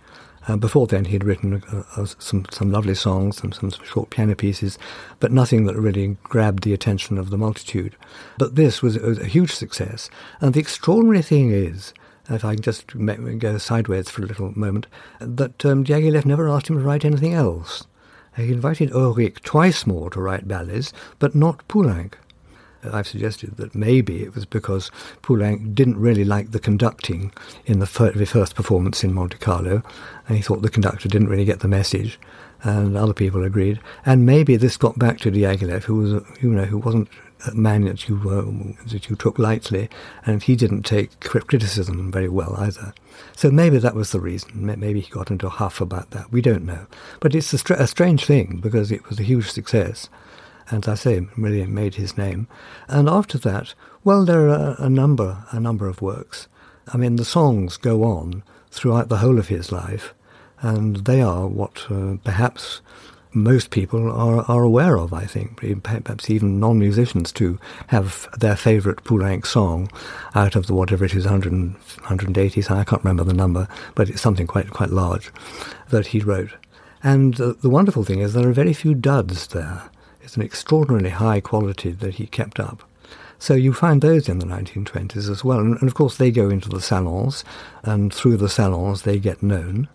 Uh, 0.47 0.57
before 0.57 0.87
then, 0.87 1.05
he 1.05 1.13
had 1.13 1.23
written 1.23 1.63
uh, 1.71 1.83
uh, 1.95 2.05
some 2.05 2.45
some 2.51 2.71
lovely 2.71 2.95
songs 2.95 3.37
some, 3.37 3.51
some, 3.51 3.69
short 3.83 4.09
piano 4.09 4.35
pieces, 4.35 4.79
but 5.19 5.31
nothing 5.31 5.65
that 5.65 5.75
really 5.75 6.17
grabbed 6.23 6.63
the 6.63 6.73
attention 6.73 7.17
of 7.17 7.29
the 7.29 7.37
multitude. 7.37 7.95
But 8.37 8.55
this 8.55 8.81
was, 8.81 8.97
was 8.97 9.19
a 9.19 9.25
huge 9.25 9.53
success. 9.53 10.09
And 10.39 10.53
the 10.53 10.59
extraordinary 10.59 11.21
thing 11.21 11.51
is, 11.51 11.93
if 12.29 12.43
I 12.43 12.55
can 12.55 12.63
just 12.63 12.87
go 13.39 13.57
sideways 13.57 14.09
for 14.09 14.23
a 14.23 14.27
little 14.27 14.57
moment, 14.57 14.87
that 15.19 15.65
um, 15.65 15.83
Diaghilev 15.83 16.25
never 16.25 16.49
asked 16.49 16.69
him 16.69 16.77
to 16.77 16.83
write 16.83 17.05
anything 17.05 17.33
else. 17.33 17.85
He 18.35 18.51
invited 18.51 18.93
Auric 18.93 19.41
twice 19.41 19.85
more 19.85 20.09
to 20.11 20.21
write 20.21 20.47
ballets, 20.47 20.93
but 21.19 21.35
not 21.35 21.67
Poulenc. 21.67 22.13
I've 22.83 23.07
suggested 23.07 23.57
that 23.57 23.75
maybe 23.75 24.23
it 24.23 24.35
was 24.35 24.45
because 24.45 24.91
Poulenc 25.21 25.75
didn't 25.75 25.99
really 25.99 26.23
like 26.23 26.51
the 26.51 26.59
conducting 26.59 27.31
in 27.65 27.79
the 27.79 27.85
first 27.85 28.55
performance 28.55 29.03
in 29.03 29.13
Monte 29.13 29.37
Carlo, 29.37 29.83
and 30.27 30.37
he 30.37 30.43
thought 30.43 30.61
the 30.61 30.69
conductor 30.69 31.07
didn't 31.07 31.29
really 31.29 31.45
get 31.45 31.59
the 31.59 31.67
message, 31.67 32.19
and 32.63 32.97
other 32.97 33.13
people 33.13 33.43
agreed. 33.43 33.79
And 34.05 34.25
maybe 34.25 34.55
this 34.55 34.77
got 34.77 34.99
back 34.99 35.19
to 35.19 35.31
Diaghilev, 35.31 35.83
who 35.83 35.95
was, 35.95 36.23
you 36.41 36.49
know, 36.49 36.65
who 36.65 36.77
wasn't 36.77 37.09
a 37.47 37.55
man 37.55 37.85
that 37.85 38.07
you 38.07 38.75
that 38.87 39.09
you 39.09 39.15
took 39.15 39.39
lightly, 39.39 39.89
and 40.25 40.43
he 40.43 40.55
didn't 40.55 40.83
take 40.83 41.19
criticism 41.21 42.11
very 42.11 42.29
well 42.29 42.55
either. 42.57 42.93
So 43.35 43.49
maybe 43.49 43.77
that 43.79 43.95
was 43.95 44.11
the 44.11 44.19
reason. 44.19 44.65
Maybe 44.79 45.01
he 45.01 45.09
got 45.09 45.31
into 45.31 45.47
a 45.47 45.51
huff 45.51 45.81
about 45.81 46.11
that. 46.11 46.31
We 46.31 46.41
don't 46.41 46.65
know, 46.65 46.85
but 47.19 47.33
it's 47.35 47.51
a, 47.53 47.57
str- 47.57 47.73
a 47.73 47.87
strange 47.87 48.25
thing 48.25 48.59
because 48.61 48.91
it 48.91 49.07
was 49.09 49.19
a 49.19 49.23
huge 49.23 49.49
success 49.49 50.09
and 50.69 50.87
I 50.87 50.95
say, 50.95 51.27
really 51.37 51.65
made 51.65 51.95
his 51.95 52.17
name. 52.17 52.47
And 52.87 53.09
after 53.09 53.37
that, 53.39 53.73
well, 54.03 54.25
there 54.25 54.49
are 54.49 54.75
a 54.79 54.89
number, 54.89 55.45
a 55.51 55.59
number 55.59 55.87
of 55.87 56.01
works. 56.01 56.47
I 56.93 56.97
mean, 56.97 57.15
the 57.15 57.25
songs 57.25 57.77
go 57.77 58.03
on 58.03 58.43
throughout 58.69 59.09
the 59.09 59.17
whole 59.17 59.39
of 59.39 59.47
his 59.47 59.71
life, 59.71 60.13
and 60.61 60.97
they 60.97 61.21
are 61.21 61.47
what 61.47 61.85
uh, 61.89 62.15
perhaps 62.23 62.81
most 63.33 63.69
people 63.69 64.11
are, 64.11 64.43
are 64.49 64.63
aware 64.63 64.97
of, 64.97 65.13
I 65.13 65.25
think, 65.25 65.83
perhaps 65.83 66.29
even 66.29 66.59
non-musicians 66.59 67.31
too, 67.31 67.59
have 67.87 68.27
their 68.37 68.55
favourite 68.55 69.03
Poulenc 69.03 69.45
song 69.45 69.89
out 70.35 70.55
of 70.55 70.67
the 70.67 70.73
whatever 70.73 71.05
it 71.05 71.15
is, 71.15 71.25
100, 71.25 71.51
180, 71.51 72.61
I 72.69 72.83
can't 72.83 73.03
remember 73.03 73.23
the 73.23 73.33
number, 73.33 73.67
but 73.95 74.09
it's 74.09 74.21
something 74.21 74.47
quite, 74.47 74.69
quite 74.71 74.89
large 74.89 75.31
that 75.89 76.07
he 76.07 76.19
wrote. 76.19 76.51
And 77.03 77.39
uh, 77.39 77.53
the 77.61 77.69
wonderful 77.69 78.03
thing 78.03 78.19
is 78.19 78.33
there 78.33 78.47
are 78.47 78.53
very 78.53 78.73
few 78.73 78.93
duds 78.93 79.47
there. 79.47 79.83
It's 80.31 80.37
an 80.37 80.43
extraordinarily 80.43 81.09
high 81.09 81.41
quality 81.41 81.91
that 81.91 82.13
he 82.13 82.25
kept 82.25 82.57
up. 82.57 82.83
So 83.37 83.53
you 83.53 83.73
find 83.73 83.99
those 84.01 84.29
in 84.29 84.39
the 84.39 84.45
1920s 84.45 85.29
as 85.29 85.43
well. 85.43 85.59
And, 85.59 85.77
and, 85.79 85.89
of 85.89 85.93
course, 85.93 86.15
they 86.15 86.31
go 86.31 86.49
into 86.49 86.69
the 86.69 86.79
salons, 86.79 87.43
and 87.83 88.13
through 88.13 88.37
the 88.37 88.47
salons, 88.47 89.01
they 89.01 89.19
get 89.19 89.43
known, 89.43 89.89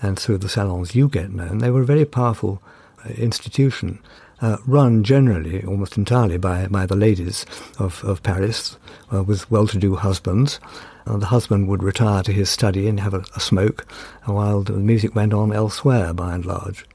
and 0.00 0.16
through 0.16 0.38
the 0.38 0.48
salons, 0.48 0.94
you 0.94 1.08
get 1.08 1.32
known. 1.32 1.58
They 1.58 1.72
were 1.72 1.80
a 1.80 1.84
very 1.84 2.04
powerful 2.04 2.62
uh, 3.04 3.08
institution, 3.14 3.98
uh, 4.40 4.58
run 4.64 5.02
generally, 5.02 5.64
almost 5.64 5.96
entirely, 5.96 6.38
by, 6.38 6.68
by 6.68 6.86
the 6.86 6.94
ladies 6.94 7.44
of, 7.80 8.04
of 8.04 8.22
Paris 8.22 8.78
uh, 9.12 9.24
with 9.24 9.50
well 9.50 9.66
to 9.66 9.76
do 9.76 9.96
husbands. 9.96 10.60
Uh, 11.04 11.16
the 11.16 11.26
husband 11.26 11.66
would 11.66 11.82
retire 11.82 12.22
to 12.22 12.32
his 12.32 12.48
study 12.48 12.86
and 12.86 13.00
have 13.00 13.12
a, 13.12 13.24
a 13.34 13.40
smoke, 13.40 13.90
while 14.24 14.62
the 14.62 14.74
music 14.74 15.16
went 15.16 15.34
on 15.34 15.52
elsewhere 15.52 16.14
by 16.14 16.32
and 16.32 16.46
large 16.46 16.86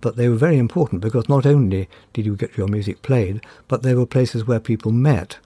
but 0.00 0.16
they 0.16 0.28
were 0.28 0.36
very 0.36 0.58
important 0.58 1.00
because 1.00 1.28
not 1.28 1.46
only 1.46 1.88
did 2.12 2.26
you 2.26 2.36
get 2.36 2.56
your 2.56 2.68
music 2.68 3.02
played, 3.02 3.40
but 3.68 3.82
they 3.82 3.94
were 3.94 4.06
places 4.06 4.46
where 4.46 4.60
people 4.60 4.92
met. 4.92 5.38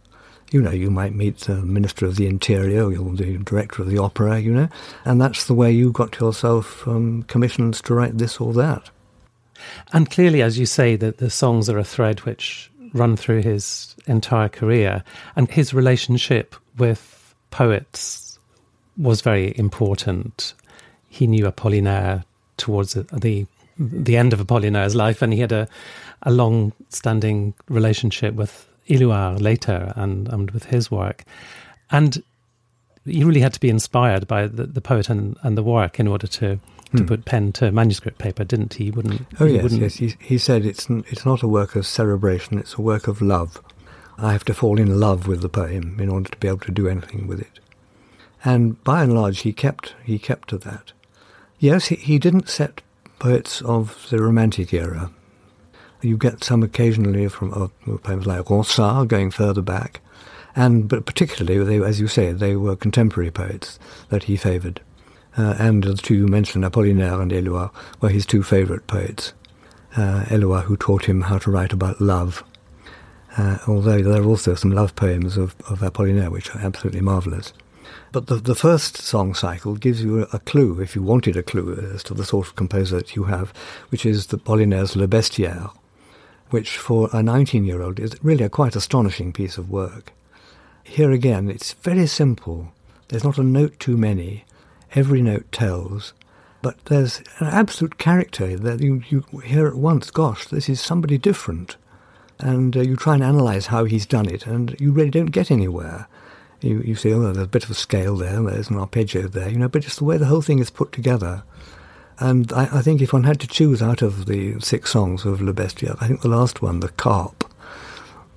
You 0.53 0.62
know, 0.62 0.71
you 0.71 0.90
might 0.90 1.14
meet 1.14 1.38
the 1.38 1.57
Minister 1.57 2.07
of 2.07 2.17
the 2.17 2.27
Interior 2.27 2.85
or 2.85 3.17
the 3.17 3.38
Director 3.38 3.83
of 3.83 3.88
the 3.88 3.99
Opera, 3.99 4.38
you 4.38 4.53
know, 4.53 4.69
and 5.05 5.21
that's 5.21 5.47
the 5.47 5.55
way 5.55 5.73
you 5.73 5.90
got 5.90 6.21
yourself 6.21 6.87
um, 6.87 7.25
commissions 7.25 7.81
to 7.83 7.95
write 7.95 8.19
this 8.19 8.40
or 8.40 8.53
that. 8.55 8.90
And 9.93 10.11
clearly, 10.11 10.43
as 10.43 10.59
you 10.59 10.67
say, 10.67 10.97
that 10.97 11.19
the 11.19 11.31
songs 11.31 11.69
are 11.69 11.79
a 11.79 11.85
thread 11.85 12.21
which 12.21 12.71
run 12.93 13.17
through 13.17 13.43
his 13.43 13.97
entire 14.07 14.49
career, 14.49 15.03
and 15.35 15.51
his 15.51 15.75
relationship 15.75 16.55
with 16.79 17.35
poets 17.51 18.38
was 18.97 19.21
very 19.21 19.57
important. 19.59 20.55
He 21.09 21.27
knew 21.27 21.45
Apollinaire 21.45 22.25
towards 22.57 22.95
the 22.95 23.47
the 23.79 24.17
end 24.17 24.33
of 24.33 24.41
Apollinaire's 24.41 24.95
life, 24.95 25.23
and 25.23 25.33
he 25.33 25.41
had 25.41 25.53
a, 25.53 25.69
a 26.23 26.31
long 26.31 26.73
standing 26.89 27.55
relationship 27.69 28.35
with 28.35 28.69
Éluard 28.89 29.41
later 29.41 29.93
and, 29.97 30.29
and 30.29 30.51
with 30.51 30.65
his 30.65 30.91
work. 30.91 31.25
And 31.91 32.23
he 33.05 33.25
really 33.25 33.41
had 33.41 33.53
to 33.55 33.61
be 33.61 33.69
inspired 33.69 34.27
by 34.27 34.47
the, 34.47 34.67
the 34.67 34.81
poet 34.81 35.09
and, 35.09 35.37
and 35.43 35.57
the 35.59 35.63
work 35.63 36.01
in 36.01 36.09
order 36.09 36.27
to, 36.27 36.59
to 36.97 37.03
hmm. 37.03 37.07
put 37.07 37.25
pen 37.25 37.53
to 37.53 37.71
manuscript 37.71 38.19
paper, 38.19 38.45
didn't 38.45 38.75
he? 38.75 38.91
Wouldn't 38.91 39.27
Oh 39.41 39.47
he 39.47 39.55
yes, 39.55 39.63
wouldn't... 39.63 39.83
yes. 39.83 39.95
He, 39.97 40.15
he 40.21 40.39
said 40.39 40.65
it's 40.65 40.89
it's 40.89 41.27
not 41.27 41.43
a 41.43 41.49
work 41.49 41.77
of 41.77 41.87
cerebration; 41.87 42.59
it's 42.59 42.75
a 42.75 42.83
work 42.83 43.09
of 43.09 43.21
love. 43.21 43.61
I 44.17 44.33
have 44.33 44.45
to 44.45 44.55
fall 44.55 44.79
in 44.79 45.01
love 45.01 45.27
with 45.27 45.43
the 45.43 45.49
poem 45.49 45.99
in 46.01 46.09
order 46.09 46.31
to 46.31 46.39
be 46.39 46.49
able 46.49 46.59
to 46.59 46.73
do 46.73 46.89
anything 46.89 47.27
with 47.27 47.41
it. 47.41 47.59
And 48.45 48.83
by 48.85 49.03
and 49.03 49.15
large, 49.15 49.41
he 49.41 49.53
kept 49.53 49.95
he 50.05 50.19
kept 50.19 50.49
to 50.51 50.59
that. 50.59 50.93
Yes, 51.59 51.87
he, 51.87 51.97
he 51.97 52.19
didn't 52.19 52.49
set 52.49 52.83
poets 53.18 53.61
of 53.62 54.07
the 54.11 54.22
Romantic 54.22 54.72
era. 54.72 55.11
You 56.03 56.16
get 56.16 56.44
some 56.44 56.62
occasionally 56.62 57.29
from 57.29 57.70
poems 58.03 58.27
like 58.27 58.44
Ronsard 58.46 59.09
going 59.09 59.31
further 59.31 59.62
back, 59.62 60.00
and 60.55 60.88
but 60.88 61.07
particularly, 61.07 61.64
they, 61.64 61.85
as 61.85 62.00
you 62.00 62.09
say, 62.09 62.33
they 62.33 62.57
were 62.57 62.77
contemporary 62.77 63.31
poets 63.31 63.79
that 64.11 64.24
he 64.24 64.37
favoured. 64.37 64.81
Uh, 65.37 65.57
and 65.59 65.83
the 65.83 65.94
two 65.94 66.14
you 66.14 66.29
mentioned, 66.29 66.64
Apollinaire 66.64 67.20
and 67.20 67.33
Éluard, 67.33 67.70
were 68.00 68.09
his 68.09 68.27
two 68.27 68.42
favourite 68.42 68.87
poets. 68.87 69.33
Uh, 69.96 70.24
who 70.24 70.77
taught 70.77 71.05
him 71.05 71.22
how 71.22 71.38
to 71.38 71.50
write 71.50 71.72
about 71.72 72.00
love, 72.00 72.42
uh, 73.37 73.59
although 73.68 74.03
there 74.03 74.20
are 74.20 74.27
also 74.27 74.55
some 74.55 74.72
love 74.72 74.94
poems 74.96 75.37
of, 75.37 75.55
of 75.68 75.81
Apollinaire 75.81 76.31
which 76.31 76.55
are 76.55 76.59
absolutely 76.59 77.00
marvellous. 77.00 77.53
But 78.14 78.29
the, 78.29 78.37
the 78.37 78.55
first 78.55 78.98
song 78.98 79.35
cycle 79.35 79.74
gives 79.74 80.05
you 80.05 80.20
a, 80.33 80.38
clue, 80.38 80.81
if 80.81 80.94
you 80.94 81.03
wanted 81.03 81.37
a 81.37 81.42
clue, 81.42 81.74
as 81.92 82.05
to 82.05 82.14
the 82.14 82.24
sort 82.24 82.46
of 82.46 82.55
composer 82.55 82.98
that 82.98 83.16
you 83.16 83.24
have, 83.24 83.53
which 83.88 84.07
is 84.07 84.29
the 84.29 84.38
Apollinaires 84.38 84.94
Le 84.94 85.09
Bestiaire, 85.09 85.72
which 86.50 86.79
for 86.79 87.07
a 87.09 87.22
19-year-old 87.22 87.98
is 87.98 88.14
really 88.22 88.44
a 88.44 88.48
quite 88.48 88.77
astonishing 88.77 89.33
piece 89.33 89.59
of 89.59 89.68
work. 89.68 90.12
Here 90.85 91.11
again, 91.11 91.50
it's 91.50 91.72
very 91.72 92.07
simple. 92.07 92.72
There's 93.09 93.24
not 93.24 93.37
a 93.37 93.42
note 93.42 93.81
too 93.81 93.96
many. 93.96 94.44
Every 94.94 95.20
note 95.20 95.50
tells. 95.50 96.12
But 96.62 96.85
there's 96.85 97.18
an 97.40 97.48
absolute 97.48 97.98
character 97.98 98.57
that 98.57 98.81
you, 98.81 99.03
you 99.09 99.24
hear 99.40 99.66
at 99.66 99.74
once, 99.74 100.12
gosh, 100.12 100.46
this 100.46 100.68
is 100.68 100.81
somebody 100.81 101.18
different. 101.18 101.74
And 102.38 102.77
uh, 102.77 102.83
you 102.83 102.94
try 102.94 103.14
and 103.14 103.24
analyze 103.24 103.66
how 103.66 103.87
he's 103.87 104.07
done 104.07 104.29
it, 104.29 104.46
and 104.46 104.77
you 104.79 104.92
really 104.92 105.11
don't 105.11 105.33
get 105.33 105.50
anywhere 105.50 106.07
you, 106.61 106.81
you 106.81 106.95
see, 106.95 107.12
oh, 107.12 107.21
there's 107.21 107.37
a 107.37 107.47
bit 107.47 107.64
of 107.64 107.71
a 107.71 107.75
scale 107.75 108.17
there, 108.17 108.40
there's 108.43 108.71
an 108.71 108.79
arpeggio 108.79 109.29
there, 109.29 109.49
you 109.49 109.59
know, 109.59 109.69
but 109.69 109.85
it's 109.85 109.97
the 109.97 110.05
way 110.05 110.17
the 110.17 110.27
whole 110.27 110.43
thing 110.43 110.59
is 110.59 110.71
put 110.71 110.93
together. 110.93 111.43
And 112.19 112.53
I, 112.53 112.79
I 112.79 112.83
think 112.83 113.03
if 113.03 113.12
one 113.12 113.25
had 113.25 113.40
to 113.40 113.47
choose 113.47 113.83
out 113.83 114.03
of 114.03 114.27
the 114.27 114.61
six 114.61 114.93
songs 114.93 115.25
of 115.25 115.40
Le 115.40 115.53
Bestiaire, 115.53 115.97
I 116.01 116.07
think 116.07 116.23
the 116.23 116.29
last 116.29 116.62
one, 116.62 116.81
the 116.81 116.90
carp, 116.90 117.51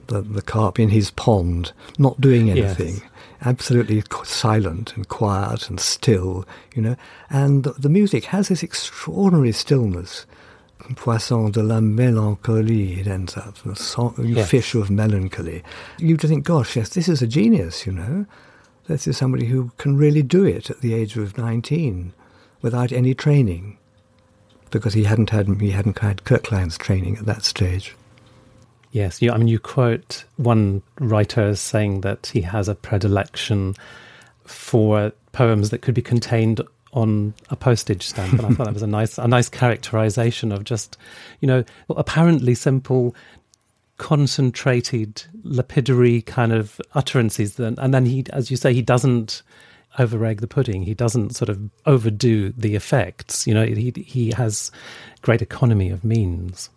the, 0.07 0.21
the 0.21 0.41
carp 0.41 0.79
in 0.79 0.89
his 0.89 1.11
pond, 1.11 1.73
not 1.99 2.19
doing 2.19 2.49
anything, 2.49 2.95
yes. 2.95 3.03
absolutely 3.41 4.03
silent 4.23 4.95
and 4.95 5.07
quiet 5.07 5.69
and 5.69 5.79
still, 5.79 6.45
you 6.73 6.81
know, 6.81 6.95
and 7.29 7.63
the, 7.63 7.73
the 7.73 7.89
music 7.89 8.25
has 8.25 8.47
this 8.47 8.63
extraordinary 8.63 9.51
stillness 9.51 10.25
poisson 10.95 11.51
de 11.51 11.61
la 11.61 11.79
mélancolie, 11.79 12.99
it 12.99 13.07
ends 13.07 13.35
up, 13.37 13.55
the 13.59 13.75
song, 13.75 14.13
yes. 14.19 14.49
fish 14.49 14.75
of 14.75 14.89
melancholy. 14.89 15.63
You 15.97 16.17
think, 16.17 16.45
gosh, 16.45 16.75
yes, 16.75 16.89
this 16.89 17.09
is 17.09 17.21
a 17.21 17.27
genius, 17.27 17.85
you 17.85 17.91
know. 17.91 18.25
This 18.87 19.07
is 19.07 19.17
somebody 19.17 19.45
who 19.45 19.71
can 19.77 19.97
really 19.97 20.23
do 20.23 20.45
it 20.45 20.69
at 20.69 20.81
the 20.81 20.93
age 20.93 21.17
of 21.17 21.37
19 21.37 22.13
without 22.61 22.91
any 22.91 23.13
training, 23.13 23.77
because 24.71 24.93
he 24.93 25.03
hadn't 25.03 25.29
had, 25.29 25.47
he 25.59 25.71
hadn't 25.71 25.99
had 25.99 26.23
Koechlin's 26.23 26.77
training 26.77 27.17
at 27.17 27.25
that 27.25 27.43
stage. 27.43 27.95
Yes, 28.91 29.21
you, 29.21 29.31
I 29.31 29.37
mean, 29.37 29.47
you 29.47 29.59
quote 29.59 30.23
one 30.37 30.81
writer 30.99 31.41
as 31.41 31.59
saying 31.59 32.01
that 32.01 32.27
he 32.27 32.41
has 32.41 32.67
a 32.69 32.75
predilection 32.75 33.75
for 34.45 35.11
poems 35.33 35.69
that 35.69 35.81
could 35.81 35.93
be 35.93 36.01
contained 36.01 36.61
on 36.97 37.35
a 37.51 37.55
postage 37.55 38.07
stamp, 38.07 38.33
and 38.33 38.45
I 38.45 38.49
thought 38.49 38.65
that 38.65 38.73
was 38.73 38.81
a 38.81 38.87
nice 38.87 39.19
a 39.19 39.27
nice 39.27 39.49
characterization 39.49 40.51
of 40.51 40.63
just, 40.63 40.97
you 41.41 41.47
know, 41.47 41.63
apparently 41.89 42.55
simple, 42.55 43.15
concentrated, 43.97 45.23
lapidary 45.43 46.23
kind 46.23 46.51
of 46.51 46.81
utterances. 46.95 47.59
and 47.59 47.93
then 47.93 48.05
he, 48.07 48.25
as 48.33 48.49
you 48.49 48.57
say, 48.57 48.73
he 48.73 48.81
doesn't 48.81 49.43
over 49.99 50.25
egg 50.25 50.41
the 50.41 50.47
pudding. 50.47 50.83
He 50.83 50.95
doesn't 50.95 51.35
sort 51.35 51.49
of 51.49 51.69
overdo 51.85 52.51
the 52.57 52.73
effects. 52.73 53.45
You 53.45 53.53
know, 53.53 53.65
he 53.65 53.93
he 54.05 54.31
has 54.31 54.71
great 55.21 55.43
economy 55.43 55.91
of 55.91 56.03
means. 56.03 56.71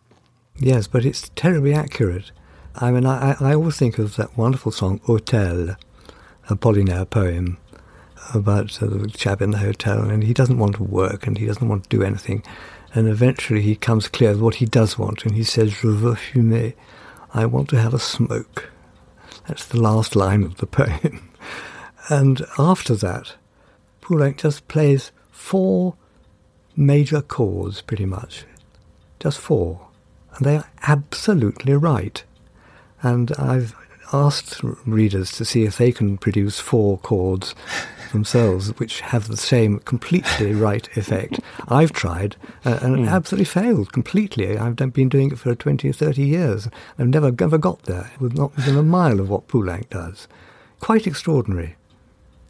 Yes, 0.59 0.87
but 0.87 1.06
it's 1.06 1.30
terribly 1.35 1.72
accurate. 1.72 2.30
I 2.74 2.90
mean, 2.90 3.06
I, 3.06 3.37
I 3.40 3.54
always 3.54 3.78
think 3.78 3.98
of 3.98 4.16
that 4.16 4.37
wonderful 4.37 4.70
song 4.70 5.00
"Hotel," 5.04 5.70
a 5.70 6.54
Apollinaire 6.54 7.09
poem 7.09 7.56
about 8.35 8.72
the 8.72 9.11
chap 9.14 9.42
in 9.42 9.50
the 9.50 9.59
hotel, 9.59 10.09
and 10.09 10.22
he 10.22 10.35
doesn't 10.35 10.59
want 10.59 10.76
to 10.76 10.85
work 10.85 11.26
and 11.26 11.38
he 11.38 11.46
doesn't 11.46 11.68
want 11.68 11.85
to 11.85 11.88
do 11.88 12.02
anything. 12.02 12.42
And 12.94 13.09
eventually 13.09 13.62
he 13.62 13.76
comes 13.76 14.09
clear 14.09 14.37
what 14.37 14.56
he 14.56 14.66
does 14.66 14.98
want, 14.98 15.24
and 15.24 15.35
he 15.35 15.44
says, 15.44 15.72
Je 15.80 15.88
veux 15.88 16.16
fumer. 16.16 16.74
I 17.33 17.46
want 17.46 17.68
to 17.70 17.80
have 17.80 17.94
a 17.94 18.00
smoke. 18.00 18.70
That's 19.46 19.64
the 19.64 19.80
last 19.80 20.16
line 20.16 20.42
of 20.42 20.56
the 20.56 20.66
poem. 20.78 21.30
and 22.09 22.44
after 22.59 22.96
that, 22.96 23.35
Poulenc 24.00 24.38
just 24.38 24.66
plays 24.66 25.12
four 25.30 25.94
major 26.76 27.22
chords, 27.22 27.80
pretty 27.80 28.06
much. 28.06 28.44
Just 29.20 29.38
four. 29.38 29.87
And 30.37 30.46
they 30.46 30.56
are 30.56 30.70
absolutely 30.83 31.74
right. 31.74 32.22
And 33.02 33.33
I've 33.38 33.74
asked 34.12 34.61
readers 34.62 35.30
to 35.33 35.44
see 35.44 35.64
if 35.64 35.78
they 35.78 35.92
can 35.92 36.18
produce 36.18 36.59
four 36.59 36.98
chords 36.98 37.54
themselves 38.12 38.68
which 38.79 39.01
have 39.01 39.29
the 39.29 39.37
same 39.37 39.79
completely 39.81 40.53
right 40.68 40.88
effect. 40.96 41.40
I've 41.68 41.92
tried 41.92 42.37
uh, 42.64 42.79
and 42.83 42.96
mm. 42.96 43.09
absolutely 43.09 43.44
failed 43.44 43.92
completely. 43.92 44.59
I've 44.59 44.77
been 44.77 45.09
doing 45.09 45.33
it 45.33 45.38
for 45.38 45.55
20 45.55 45.88
or 45.88 45.92
30 45.92 46.23
years. 46.23 46.68
I've 46.99 47.09
never, 47.09 47.31
never 47.31 47.59
got 47.59 47.83
there, 47.85 48.11
with 48.20 48.37
not 48.37 48.55
within 48.57 48.77
a 48.77 48.83
mile 48.83 49.20
of 49.20 49.29
what 49.29 49.49
Poulenc 49.49 49.88
does. 49.90 50.29
Quite 50.81 51.07
extraordinary. 51.07 51.77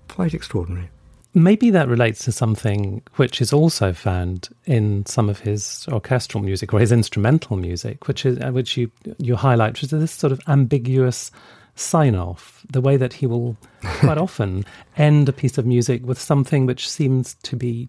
Quite 0.08 0.34
extraordinary. 0.34 0.90
Maybe 1.32 1.70
that 1.70 1.86
relates 1.86 2.24
to 2.24 2.32
something 2.32 3.02
which 3.14 3.40
is 3.40 3.52
also 3.52 3.92
found 3.92 4.48
in 4.66 5.06
some 5.06 5.28
of 5.28 5.38
his 5.38 5.86
orchestral 5.92 6.42
music 6.42 6.74
or 6.74 6.80
his 6.80 6.90
instrumental 6.90 7.56
music, 7.56 8.08
which 8.08 8.26
is 8.26 8.36
uh, 8.40 8.50
which 8.50 8.76
you 8.76 8.90
you 9.18 9.36
highlight, 9.36 9.74
which 9.74 9.84
is 9.84 9.90
this 9.90 10.10
sort 10.10 10.32
of 10.32 10.40
ambiguous 10.48 11.30
sign 11.74 12.14
off, 12.14 12.64
the 12.70 12.80
way 12.80 12.96
that 12.96 13.14
he 13.14 13.26
will 13.26 13.56
quite 13.82 14.18
often 14.18 14.64
end 14.96 15.28
a 15.28 15.32
piece 15.32 15.58
of 15.58 15.66
music 15.66 16.04
with 16.04 16.20
something 16.20 16.66
which 16.66 16.88
seems 16.88 17.34
to 17.42 17.56
be 17.56 17.88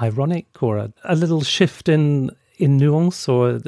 ironic 0.00 0.62
or 0.62 0.78
a, 0.78 0.92
a 1.04 1.14
little 1.14 1.42
shift 1.42 1.88
in 1.88 2.30
in 2.56 2.76
nuance 2.76 3.28
or 3.28 3.60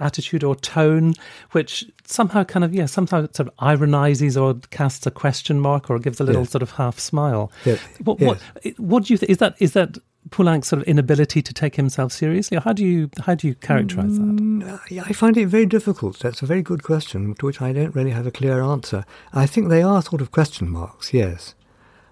attitude 0.00 0.42
or 0.42 0.56
tone, 0.56 1.14
which 1.52 1.84
somehow 2.04 2.44
kind 2.44 2.64
of 2.64 2.74
yeah, 2.74 2.86
somehow 2.86 3.20
sort 3.32 3.40
of 3.40 3.50
ironizes 3.58 4.36
or 4.36 4.54
casts 4.70 5.06
a 5.06 5.10
question 5.10 5.60
mark 5.60 5.88
or 5.88 5.98
gives 5.98 6.20
a 6.20 6.24
little 6.24 6.44
sort 6.44 6.62
of 6.62 6.72
half 6.72 6.98
smile. 6.98 7.52
Yes. 7.64 7.80
What, 8.02 8.20
yes. 8.20 8.40
what 8.64 8.78
what 8.78 9.04
do 9.04 9.14
you 9.14 9.18
think? 9.18 9.30
Is 9.30 9.38
that 9.38 9.54
is 9.58 9.72
that 9.72 9.98
Poulenc's 10.32 10.68
sort 10.68 10.82
of 10.82 10.88
inability 10.88 11.42
to 11.42 11.54
take 11.54 11.76
himself 11.76 12.12
seriously? 12.12 12.56
Or 12.56 12.60
how 12.60 12.72
do 12.72 12.84
you 12.84 13.10
how 13.26 13.34
do 13.34 13.46
you 13.46 13.54
characterize 13.54 14.18
that? 14.18 14.24
Mm, 14.24 15.08
I 15.08 15.12
find 15.12 15.36
it 15.36 15.46
very 15.46 15.66
difficult. 15.66 16.18
That's 16.18 16.42
a 16.42 16.46
very 16.46 16.62
good 16.62 16.82
question 16.82 17.34
to 17.34 17.46
which 17.46 17.60
I 17.62 17.72
don't 17.72 17.94
really 17.94 18.10
have 18.10 18.26
a 18.26 18.30
clear 18.32 18.62
answer. 18.62 19.04
I 19.32 19.46
think 19.46 19.68
they 19.68 19.82
are 19.82 20.02
sort 20.02 20.20
of 20.20 20.32
question 20.32 20.68
marks. 20.68 21.14
Yes, 21.14 21.54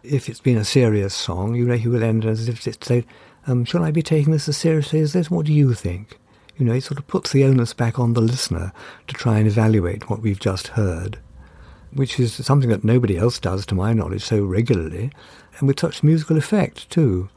if 0.02 0.28
it's 0.28 0.40
been 0.40 0.58
a 0.58 0.64
serious 0.64 1.14
song, 1.14 1.54
you 1.54 1.64
know, 1.64 1.76
he 1.76 1.88
will 1.88 2.04
end 2.04 2.24
as 2.24 2.48
if 2.48 2.66
it's 2.66 2.86
say, 2.86 3.04
um, 3.46 3.64
"Shall 3.64 3.82
I 3.82 3.90
be 3.90 4.02
taking 4.02 4.32
this 4.32 4.48
as 4.48 4.56
seriously 4.56 5.00
as 5.00 5.12
this? 5.12 5.30
What 5.30 5.46
do 5.46 5.52
you 5.52 5.74
think?" 5.74 6.18
You 6.56 6.66
know, 6.66 6.74
it 6.74 6.84
sort 6.84 6.98
of 6.98 7.08
puts 7.08 7.32
the 7.32 7.44
onus 7.44 7.72
back 7.72 7.98
on 7.98 8.12
the 8.12 8.20
listener 8.20 8.72
to 9.08 9.14
try 9.14 9.38
and 9.38 9.46
evaluate 9.46 10.10
what 10.10 10.20
we've 10.20 10.38
just 10.38 10.68
heard, 10.68 11.18
which 11.92 12.20
is 12.20 12.34
something 12.34 12.68
that 12.68 12.84
nobody 12.84 13.16
else 13.16 13.38
does, 13.38 13.64
to 13.66 13.74
my 13.74 13.94
knowledge, 13.94 14.22
so 14.22 14.44
regularly, 14.44 15.10
and 15.58 15.66
with 15.66 15.80
such 15.80 16.02
musical 16.02 16.36
effect 16.36 16.90
too. 16.90 17.30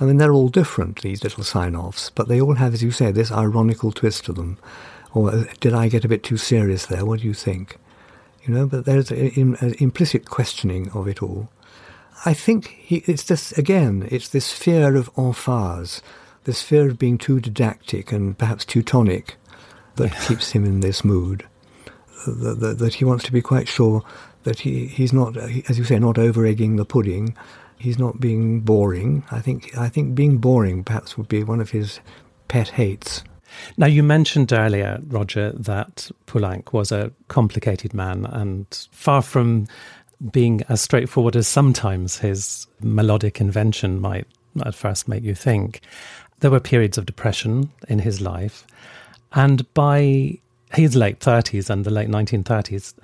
I 0.00 0.04
mean, 0.04 0.16
they're 0.16 0.32
all 0.32 0.48
different, 0.48 1.02
these 1.02 1.22
little 1.22 1.44
sign-offs, 1.44 2.10
but 2.10 2.28
they 2.28 2.40
all 2.40 2.54
have, 2.54 2.74
as 2.74 2.82
you 2.82 2.90
say, 2.90 3.12
this 3.12 3.30
ironical 3.30 3.92
twist 3.92 4.24
to 4.24 4.32
them. 4.32 4.58
Or 5.12 5.30
uh, 5.30 5.44
did 5.60 5.72
I 5.72 5.88
get 5.88 6.04
a 6.04 6.08
bit 6.08 6.24
too 6.24 6.36
serious 6.36 6.86
there? 6.86 7.04
What 7.04 7.20
do 7.20 7.26
you 7.26 7.34
think? 7.34 7.76
You 8.42 8.52
know, 8.52 8.66
but 8.66 8.84
there's 8.84 9.10
an 9.10 9.56
implicit 9.78 10.28
questioning 10.28 10.90
of 10.90 11.08
it 11.08 11.22
all. 11.22 11.48
I 12.26 12.34
think 12.34 12.68
he, 12.68 12.96
it's 13.06 13.24
this, 13.24 13.52
again, 13.52 14.08
it's 14.10 14.28
this 14.28 14.52
fear 14.52 14.96
of 14.96 15.12
emphase, 15.14 16.02
this 16.44 16.62
fear 16.62 16.88
of 16.90 16.98
being 16.98 17.16
too 17.16 17.40
didactic 17.40 18.12
and 18.12 18.36
perhaps 18.36 18.64
too 18.64 18.82
tonic 18.82 19.36
that 19.96 20.18
keeps 20.26 20.52
him 20.52 20.64
in 20.64 20.80
this 20.80 21.04
mood. 21.04 21.46
That, 22.26 22.60
that, 22.60 22.78
that, 22.78 22.94
he 22.94 23.04
wants 23.04 23.24
to 23.24 23.32
be 23.32 23.42
quite 23.42 23.68
sure 23.68 24.02
that 24.44 24.60
he, 24.60 24.86
he's 24.86 25.12
not, 25.12 25.36
as 25.36 25.78
you 25.78 25.84
say, 25.84 25.98
not 25.98 26.18
over 26.18 26.44
egging 26.44 26.76
the 26.76 26.84
pudding, 26.84 27.36
he's 27.84 27.98
not 27.98 28.18
being 28.18 28.60
boring. 28.60 29.22
I 29.30 29.40
think 29.40 29.76
I 29.76 29.88
think 29.88 30.14
being 30.14 30.38
boring 30.38 30.82
perhaps 30.82 31.18
would 31.18 31.28
be 31.28 31.44
one 31.44 31.60
of 31.60 31.70
his 31.70 32.00
pet 32.48 32.70
hates. 32.70 33.22
Now 33.76 33.86
you 33.86 34.02
mentioned 34.02 34.52
earlier, 34.52 35.00
Roger, 35.06 35.52
that 35.52 36.10
Poulenc 36.26 36.72
was 36.72 36.90
a 36.90 37.12
complicated 37.28 37.92
man 37.94 38.24
and 38.24 38.66
far 38.90 39.22
from 39.22 39.68
being 40.32 40.62
as 40.68 40.80
straightforward 40.80 41.36
as 41.36 41.46
sometimes 41.46 42.18
his 42.18 42.66
melodic 42.80 43.40
invention 43.40 44.00
might 44.00 44.26
at 44.64 44.74
first 44.74 45.06
make 45.06 45.22
you 45.22 45.34
think. 45.34 45.82
There 46.40 46.50
were 46.50 46.60
periods 46.60 46.98
of 46.98 47.06
depression 47.06 47.70
in 47.88 47.98
his 47.98 48.20
life, 48.20 48.66
and 49.32 49.72
by 49.74 50.38
his 50.72 50.96
late 50.96 51.20
30s 51.20 51.70
and 51.70 51.84
the 51.84 51.90
late 51.90 52.08
1930s, 52.08 52.94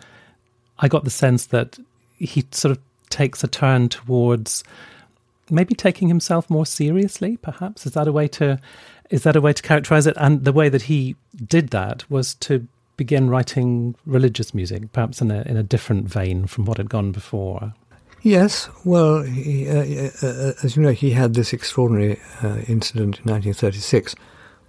I 0.78 0.88
got 0.88 1.04
the 1.04 1.10
sense 1.10 1.46
that 1.46 1.78
he 2.16 2.44
sort 2.50 2.72
of 2.72 2.78
takes 3.10 3.44
a 3.44 3.48
turn 3.48 3.88
towards 3.88 4.64
maybe 5.50 5.74
taking 5.74 6.08
himself 6.08 6.48
more 6.48 6.66
seriously 6.66 7.36
perhaps? 7.38 7.86
Is 7.86 7.92
that 7.92 8.08
a 8.08 8.12
way 8.12 8.28
to 8.28 8.58
is 9.10 9.24
that 9.24 9.36
a 9.36 9.40
way 9.40 9.52
to 9.52 9.62
characterize 9.62 10.06
it? 10.06 10.16
And 10.16 10.44
the 10.44 10.52
way 10.52 10.68
that 10.68 10.82
he 10.82 11.16
did 11.44 11.70
that 11.70 12.08
was 12.10 12.34
to 12.34 12.66
begin 12.96 13.28
writing 13.28 13.94
religious 14.06 14.54
music 14.54 14.92
perhaps 14.92 15.20
in 15.20 15.30
a 15.30 15.42
in 15.42 15.56
a 15.56 15.62
different 15.62 16.08
vein 16.08 16.46
from 16.46 16.64
what 16.64 16.78
had 16.78 16.88
gone 16.88 17.12
before. 17.12 17.74
Yes, 18.22 18.68
well, 18.84 19.22
he, 19.22 19.66
uh, 19.66 20.10
uh, 20.22 20.52
as 20.62 20.76
you 20.76 20.82
know, 20.82 20.92
he 20.92 21.12
had 21.12 21.32
this 21.32 21.54
extraordinary 21.54 22.20
uh, 22.42 22.58
incident 22.68 23.18
in 23.20 23.32
1936 23.32 24.14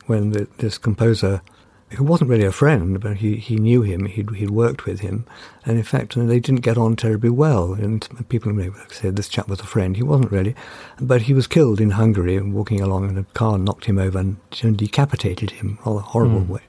when 0.06 0.32
the, 0.32 0.48
this 0.60 0.78
composer 0.78 1.42
who 1.92 2.04
wasn't 2.04 2.30
really 2.30 2.46
a 2.46 2.52
friend, 2.52 3.00
but 3.00 3.18
he, 3.18 3.36
he 3.36 3.56
knew 3.58 3.82
him, 3.82 4.06
he'd, 4.06 4.30
he'd 4.36 4.50
worked 4.50 4.86
with 4.86 5.02
him, 5.02 5.26
and 5.66 5.78
in 5.78 5.84
fact 5.84 6.16
they 6.16 6.40
didn't 6.40 6.62
get 6.62 6.78
on 6.78 6.96
terribly 6.96 7.30
well. 7.30 7.74
And 7.74 8.08
people 8.30 8.54
may 8.54 8.70
say 8.90 9.10
this 9.10 9.28
chap 9.28 9.48
was 9.48 9.60
a 9.60 9.66
friend. 9.66 9.96
He 9.96 10.04
wasn't 10.04 10.32
really, 10.32 10.56
but 11.00 11.24
he 11.24 11.34
was 11.34 11.48
killed 11.48 11.82
in 11.82 11.92
Hungary, 11.92 12.40
walking 12.40 12.82
along, 12.82 13.10
and 13.10 13.18
a 13.18 13.24
car 13.34 13.58
knocked 13.58 13.86
him 13.86 13.98
over 13.98 14.20
and, 14.20 14.38
and 14.62 14.78
decapitated 14.78 15.52
him, 15.52 15.80
in 15.84 15.92
a 15.92 15.94
rather 15.94 16.02
horrible 16.02 16.42
mm. 16.42 16.48
way. 16.48 16.62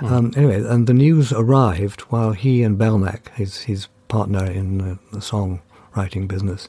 Mm. 0.00 0.10
Um, 0.10 0.32
anyway, 0.36 0.62
and 0.62 0.86
the 0.86 0.94
news 0.94 1.32
arrived 1.32 2.02
while 2.02 2.32
he 2.32 2.62
and 2.62 2.78
Bernac, 2.78 3.32
his 3.34 3.62
his 3.62 3.88
partner 4.08 4.44
in 4.44 4.78
the, 4.78 4.98
the 5.12 5.20
song 5.20 5.60
writing 5.96 6.26
business, 6.26 6.68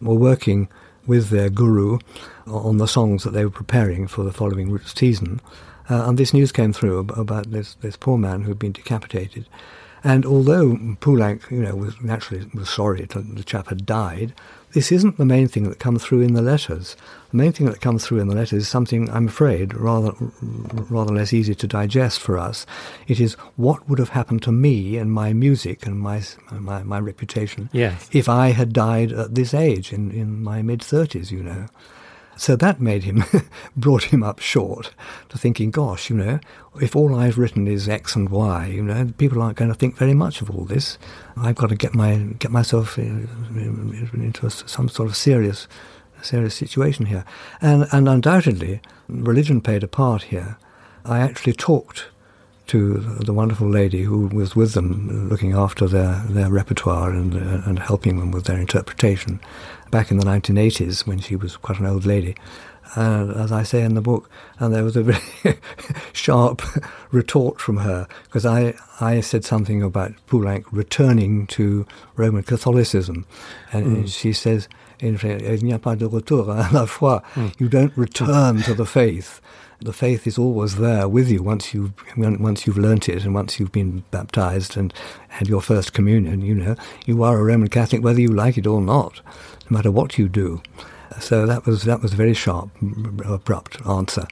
were 0.00 0.14
working 0.14 0.68
with 1.06 1.30
their 1.30 1.50
guru 1.50 1.98
on 2.46 2.76
the 2.76 2.86
songs 2.86 3.24
that 3.24 3.32
they 3.32 3.44
were 3.44 3.50
preparing 3.50 4.06
for 4.06 4.22
the 4.22 4.32
following 4.32 4.78
season. 4.80 5.40
Uh, 5.90 6.08
and 6.08 6.16
this 6.16 6.32
news 6.32 6.52
came 6.52 6.72
through 6.72 7.00
about 7.00 7.50
this, 7.50 7.74
this 7.80 7.96
poor 7.96 8.16
man 8.16 8.42
who 8.42 8.50
had 8.50 8.58
been 8.58 8.72
decapitated. 8.72 9.46
And 10.02 10.24
although 10.24 10.76
Poulenc, 11.00 11.50
you 11.50 11.62
know, 11.62 11.74
was 11.74 12.00
naturally 12.00 12.48
was 12.54 12.70
sorry 12.70 13.04
that 13.04 13.36
the 13.36 13.44
chap 13.44 13.68
had 13.68 13.84
died, 13.84 14.32
this 14.72 14.92
isn't 14.92 15.18
the 15.18 15.26
main 15.26 15.48
thing 15.48 15.68
that 15.68 15.78
comes 15.78 16.02
through 16.02 16.20
in 16.20 16.32
the 16.32 16.40
letters. 16.40 16.96
The 17.32 17.36
main 17.36 17.52
thing 17.52 17.66
that 17.66 17.80
comes 17.80 18.06
through 18.06 18.20
in 18.20 18.28
the 18.28 18.34
letters 18.34 18.62
is 18.62 18.68
something, 18.68 19.10
I'm 19.10 19.28
afraid, 19.28 19.74
rather 19.74 20.12
rather 20.40 21.12
less 21.12 21.32
easy 21.32 21.54
to 21.54 21.66
digest 21.66 22.20
for 22.20 22.38
us. 22.38 22.66
It 23.08 23.20
is 23.20 23.34
what 23.56 23.88
would 23.88 23.98
have 23.98 24.10
happened 24.10 24.42
to 24.44 24.52
me 24.52 24.96
and 24.96 25.12
my 25.12 25.32
music 25.32 25.84
and 25.86 25.98
my 26.00 26.22
my, 26.50 26.82
my 26.82 27.00
reputation 27.00 27.68
yes. 27.72 28.08
if 28.12 28.28
I 28.28 28.50
had 28.50 28.72
died 28.72 29.12
at 29.12 29.34
this 29.34 29.52
age, 29.52 29.92
in, 29.92 30.10
in 30.12 30.42
my 30.42 30.62
mid 30.62 30.82
thirties, 30.82 31.30
you 31.30 31.42
know. 31.42 31.66
So 32.40 32.56
that 32.56 32.80
made 32.80 33.02
him, 33.02 33.22
brought 33.76 34.04
him 34.04 34.22
up 34.22 34.38
short 34.38 34.94
to 35.28 35.36
thinking, 35.36 35.70
gosh, 35.70 36.08
you 36.08 36.16
know, 36.16 36.40
if 36.80 36.96
all 36.96 37.14
I've 37.14 37.36
written 37.36 37.68
is 37.68 37.86
X 37.86 38.16
and 38.16 38.30
Y, 38.30 38.66
you 38.68 38.82
know, 38.82 39.12
people 39.18 39.42
aren't 39.42 39.58
going 39.58 39.70
to 39.70 39.74
think 39.74 39.98
very 39.98 40.14
much 40.14 40.40
of 40.40 40.48
all 40.48 40.64
this. 40.64 40.96
I've 41.36 41.56
got 41.56 41.68
to 41.68 41.74
get 41.74 41.94
my 41.94 42.16
get 42.38 42.50
myself 42.50 42.98
uh, 42.98 43.02
into 43.02 44.46
a, 44.46 44.50
some 44.50 44.88
sort 44.88 45.10
of 45.10 45.16
serious, 45.16 45.68
serious 46.22 46.54
situation 46.54 47.04
here. 47.04 47.26
And, 47.60 47.86
and 47.92 48.08
undoubtedly, 48.08 48.80
religion 49.06 49.60
played 49.60 49.84
a 49.84 49.88
part 49.88 50.22
here. 50.22 50.56
I 51.04 51.18
actually 51.18 51.52
talked 51.52 52.06
to 52.70 52.98
the 52.98 53.32
wonderful 53.32 53.68
lady 53.68 54.02
who 54.04 54.28
was 54.28 54.54
with 54.54 54.74
them, 54.74 55.28
looking 55.28 55.52
after 55.52 55.88
their, 55.88 56.22
their 56.28 56.48
repertoire 56.48 57.10
and, 57.10 57.34
uh, 57.34 57.62
and 57.68 57.80
helping 57.80 58.20
them 58.20 58.30
with 58.30 58.44
their 58.44 58.60
interpretation 58.60 59.40
back 59.90 60.12
in 60.12 60.18
the 60.18 60.24
1980s 60.24 61.04
when 61.04 61.18
she 61.18 61.34
was 61.34 61.56
quite 61.56 61.80
an 61.80 61.86
old 61.86 62.06
lady. 62.06 62.36
And 62.94 63.32
as 63.32 63.50
I 63.50 63.64
say 63.64 63.82
in 63.82 63.94
the 63.94 64.00
book, 64.00 64.30
and 64.60 64.72
there 64.72 64.84
was 64.84 64.96
a 64.96 65.02
very 65.02 65.58
sharp 66.12 66.62
retort 67.10 67.60
from 67.60 67.78
her 67.78 68.06
because 68.24 68.46
I, 68.46 68.74
I 69.00 69.20
said 69.20 69.44
something 69.44 69.82
about 69.82 70.12
Poulenc 70.28 70.64
returning 70.70 71.48
to 71.48 71.84
Roman 72.14 72.44
Catholicism, 72.44 73.26
and 73.72 74.04
mm. 74.04 74.08
she 74.08 74.32
says, 74.32 74.68
"Il 75.02 75.62
n'y 75.62 75.72
a 75.72 75.78
pas 75.78 75.96
de 75.96 76.06
retour 76.06 76.46
à 76.50 76.72
la 76.72 76.86
foi. 76.86 77.22
Mm. 77.34 77.52
You 77.58 77.68
don't 77.68 77.92
return 77.96 78.62
to 78.62 78.74
the 78.74 78.86
faith." 78.86 79.40
the 79.82 79.92
faith 79.92 80.26
is 80.26 80.38
always 80.38 80.76
there 80.76 81.08
with 81.08 81.30
you 81.30 81.42
once 81.42 81.72
you've 81.72 81.92
once 82.16 82.66
you've 82.66 82.76
learnt 82.76 83.08
it 83.08 83.24
and 83.24 83.34
once 83.34 83.58
you've 83.58 83.72
been 83.72 84.04
baptized 84.10 84.76
and 84.76 84.92
had 85.28 85.48
your 85.48 85.62
first 85.62 85.92
communion. 85.92 86.42
You 86.42 86.54
know, 86.54 86.76
you 87.06 87.22
are 87.22 87.38
a 87.38 87.44
Roman 87.44 87.68
Catholic 87.68 88.02
whether 88.02 88.20
you 88.20 88.28
like 88.28 88.58
it 88.58 88.66
or 88.66 88.80
not, 88.80 89.20
no 89.68 89.76
matter 89.76 89.90
what 89.90 90.18
you 90.18 90.28
do. 90.28 90.62
So 91.18 91.46
that 91.46 91.66
was 91.66 91.84
that 91.84 92.02
was 92.02 92.12
a 92.12 92.16
very 92.16 92.34
sharp, 92.34 92.70
abrupt 93.24 93.84
answer, 93.86 94.26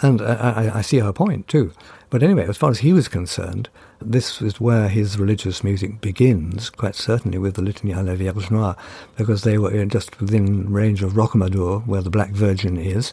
and 0.00 0.20
I, 0.22 0.34
I, 0.34 0.78
I 0.78 0.82
see 0.82 0.98
her 0.98 1.12
point 1.12 1.48
too. 1.48 1.72
But 2.10 2.22
anyway, 2.22 2.48
as 2.48 2.56
far 2.56 2.70
as 2.70 2.78
he 2.78 2.92
was 2.92 3.08
concerned, 3.08 3.68
this 4.04 4.42
is 4.42 4.60
where 4.60 4.88
his 4.88 5.18
religious 5.18 5.64
music 5.64 6.00
begins, 6.00 6.70
quite 6.70 6.94
certainly 6.94 7.38
with 7.38 7.54
the 7.54 7.62
Litanies 7.62 7.96
à 7.96 8.04
la 8.04 8.14
Vierge 8.14 8.50
Noire, 8.50 8.76
because 9.16 9.42
they 9.42 9.58
were 9.58 9.84
just 9.86 10.20
within 10.20 10.72
range 10.72 11.02
of 11.02 11.12
Rocamadour, 11.12 11.86
where 11.86 12.02
the 12.02 12.10
Black 12.10 12.30
Virgin 12.30 12.76
is. 12.76 13.12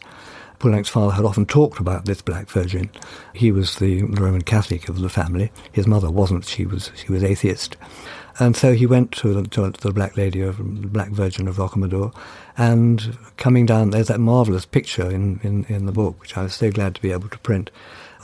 Poulenc's 0.58 0.88
father 0.88 1.12
had 1.12 1.24
often 1.24 1.44
talked 1.44 1.80
about 1.80 2.04
this 2.04 2.22
Black 2.22 2.48
Virgin. 2.48 2.88
He 3.34 3.50
was 3.50 3.76
the 3.76 4.04
Roman 4.04 4.42
Catholic 4.42 4.88
of 4.88 5.00
the 5.00 5.08
family. 5.08 5.50
His 5.72 5.88
mother 5.88 6.10
wasn't. 6.10 6.44
She 6.44 6.64
was 6.66 6.92
she 6.94 7.10
was 7.10 7.24
atheist. 7.24 7.76
And 8.38 8.56
so 8.56 8.72
he 8.72 8.86
went 8.86 9.12
to 9.12 9.34
the, 9.34 9.48
to 9.50 9.70
the 9.70 9.92
Black 9.92 10.16
Lady 10.16 10.40
of 10.40 10.58
the 10.58 10.88
Black 10.88 11.10
Virgin 11.10 11.48
of 11.48 11.56
Rocamadour, 11.56 12.14
and 12.56 13.18
coming 13.36 13.66
down, 13.66 13.90
there's 13.90 14.08
that 14.08 14.20
marvelous 14.20 14.64
picture 14.64 15.10
in, 15.10 15.40
in, 15.42 15.64
in 15.68 15.86
the 15.86 15.92
book, 15.92 16.20
which 16.20 16.36
I 16.36 16.44
was 16.44 16.54
so 16.54 16.70
glad 16.70 16.94
to 16.94 17.02
be 17.02 17.12
able 17.12 17.28
to 17.28 17.38
print, 17.38 17.70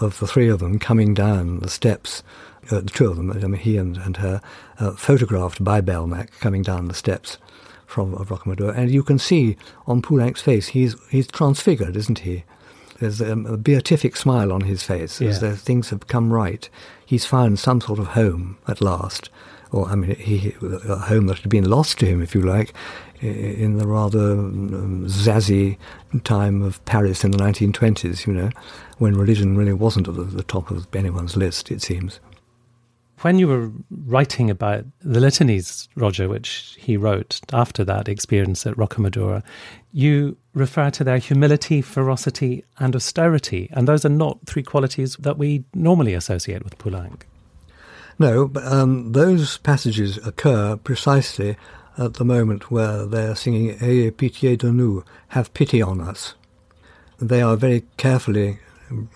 of 0.01 0.19
the 0.19 0.27
three 0.27 0.49
of 0.49 0.61
them 0.61 0.79
coming 0.79 1.13
down 1.13 1.61
the 1.61 1.69
steps, 1.69 2.23
uh, 2.71 2.81
the 2.81 2.91
two 2.91 3.11
of 3.11 3.17
them, 3.17 3.31
I 3.31 3.35
mean, 3.35 3.55
he 3.55 3.77
and, 3.77 3.97
and 3.97 4.17
her, 4.19 4.41
uh, 4.79 4.93
photographed 4.93 5.63
by 5.63 5.81
Belknap 5.81 6.31
coming 6.41 6.63
down 6.63 6.89
the 6.89 6.95
steps 6.95 7.39
from 7.87 8.15
of 8.15 8.29
Rocamadour, 8.29 8.77
and 8.77 8.91
you 8.91 9.03
can 9.03 9.19
see 9.19 9.57
on 9.87 10.03
Poulenc's 10.03 10.43
face 10.43 10.69
he's 10.69 10.95
he's 11.09 11.27
transfigured, 11.27 11.97
isn't 11.97 12.21
he? 12.21 12.45
There's 13.01 13.21
a, 13.21 13.33
a 13.33 13.57
beatific 13.57 14.17
smile 14.17 14.53
on 14.53 14.63
his 14.63 14.83
face 14.83 15.21
yeah. 15.21 15.29
as 15.29 15.63
things 15.63 15.91
have 15.91 16.07
come 16.07 16.33
right. 16.33 16.69
He's 17.07 17.25
found 17.25 17.59
some 17.59 17.81
sort 17.81 17.99
of 17.99 18.09
home 18.09 18.59
at 18.67 18.81
last, 18.81 19.31
or 19.71 19.89
I 19.89 19.95
mean, 19.95 20.17
he, 20.17 20.55
a 20.63 20.97
home 20.97 21.27
that 21.27 21.39
had 21.39 21.51
been 21.51 21.69
lost 21.69 21.99
to 22.01 22.07
him, 22.07 22.21
if 22.21 22.35
you 22.35 22.43
like, 22.43 22.75
in 23.21 23.79
the 23.79 23.87
rather 23.87 24.33
um, 24.33 25.07
zazzy 25.07 25.77
time 26.25 26.63
of 26.63 26.85
Paris 26.85 27.25
in 27.25 27.31
the 27.31 27.39
1920s. 27.39 28.27
You 28.27 28.33
know, 28.33 28.51
when 28.99 29.17
religion 29.17 29.57
really 29.57 29.73
wasn't 29.73 30.09
at 30.09 30.15
the 30.15 30.43
top 30.43 30.71
of 30.71 30.87
anyone's 30.95 31.37
list, 31.37 31.71
it 31.71 31.83
seems. 31.83 32.21
When 33.23 33.41
you 33.41 33.49
were 33.49 33.73
writing 33.91 34.49
about 34.49 34.85
the 35.01 35.19
litanies, 35.19 35.89
Roger, 35.97 36.29
which 36.29 36.77
he 36.79 36.97
wrote 36.97 37.41
after 37.53 37.85
that 37.85 38.09
experience 38.09 38.65
at 38.65 38.77
Rocamadour, 38.77 39.43
you 39.93 40.37
refer 40.55 40.91
to 40.91 41.03
their 41.03 41.19
humility, 41.19 41.83
ferocity, 41.83 42.65
and 42.79 42.95
austerity. 42.95 43.71
And 43.73 43.89
those 43.89 44.05
are 44.05 44.11
not 44.11 44.39
three 44.47 44.63
qualities 44.63 45.17
that 45.19 45.37
we 45.37 45.65
normally 45.75 46.15
associate 46.15 46.63
with 46.63 46.79
Poulenc. 46.79 47.23
No, 48.21 48.47
but 48.47 48.65
um, 48.65 49.13
those 49.13 49.59
passages 49.59 50.19
occur 50.19 50.77
precisely 50.77 51.57
at 51.97 52.15
the 52.15 52.25
moment 52.25 52.71
where 52.71 53.05
they're 53.05 53.35
singing 53.35 53.77
Ayez 53.81 54.13
pitié 54.13 54.57
de 54.57 54.71
nous, 54.71 55.03
have 55.29 55.53
pity 55.55 55.83
on 55.83 56.01
us. 56.01 56.35
They 57.21 57.43
are 57.43 57.57
very 57.57 57.83
carefully 57.97 58.61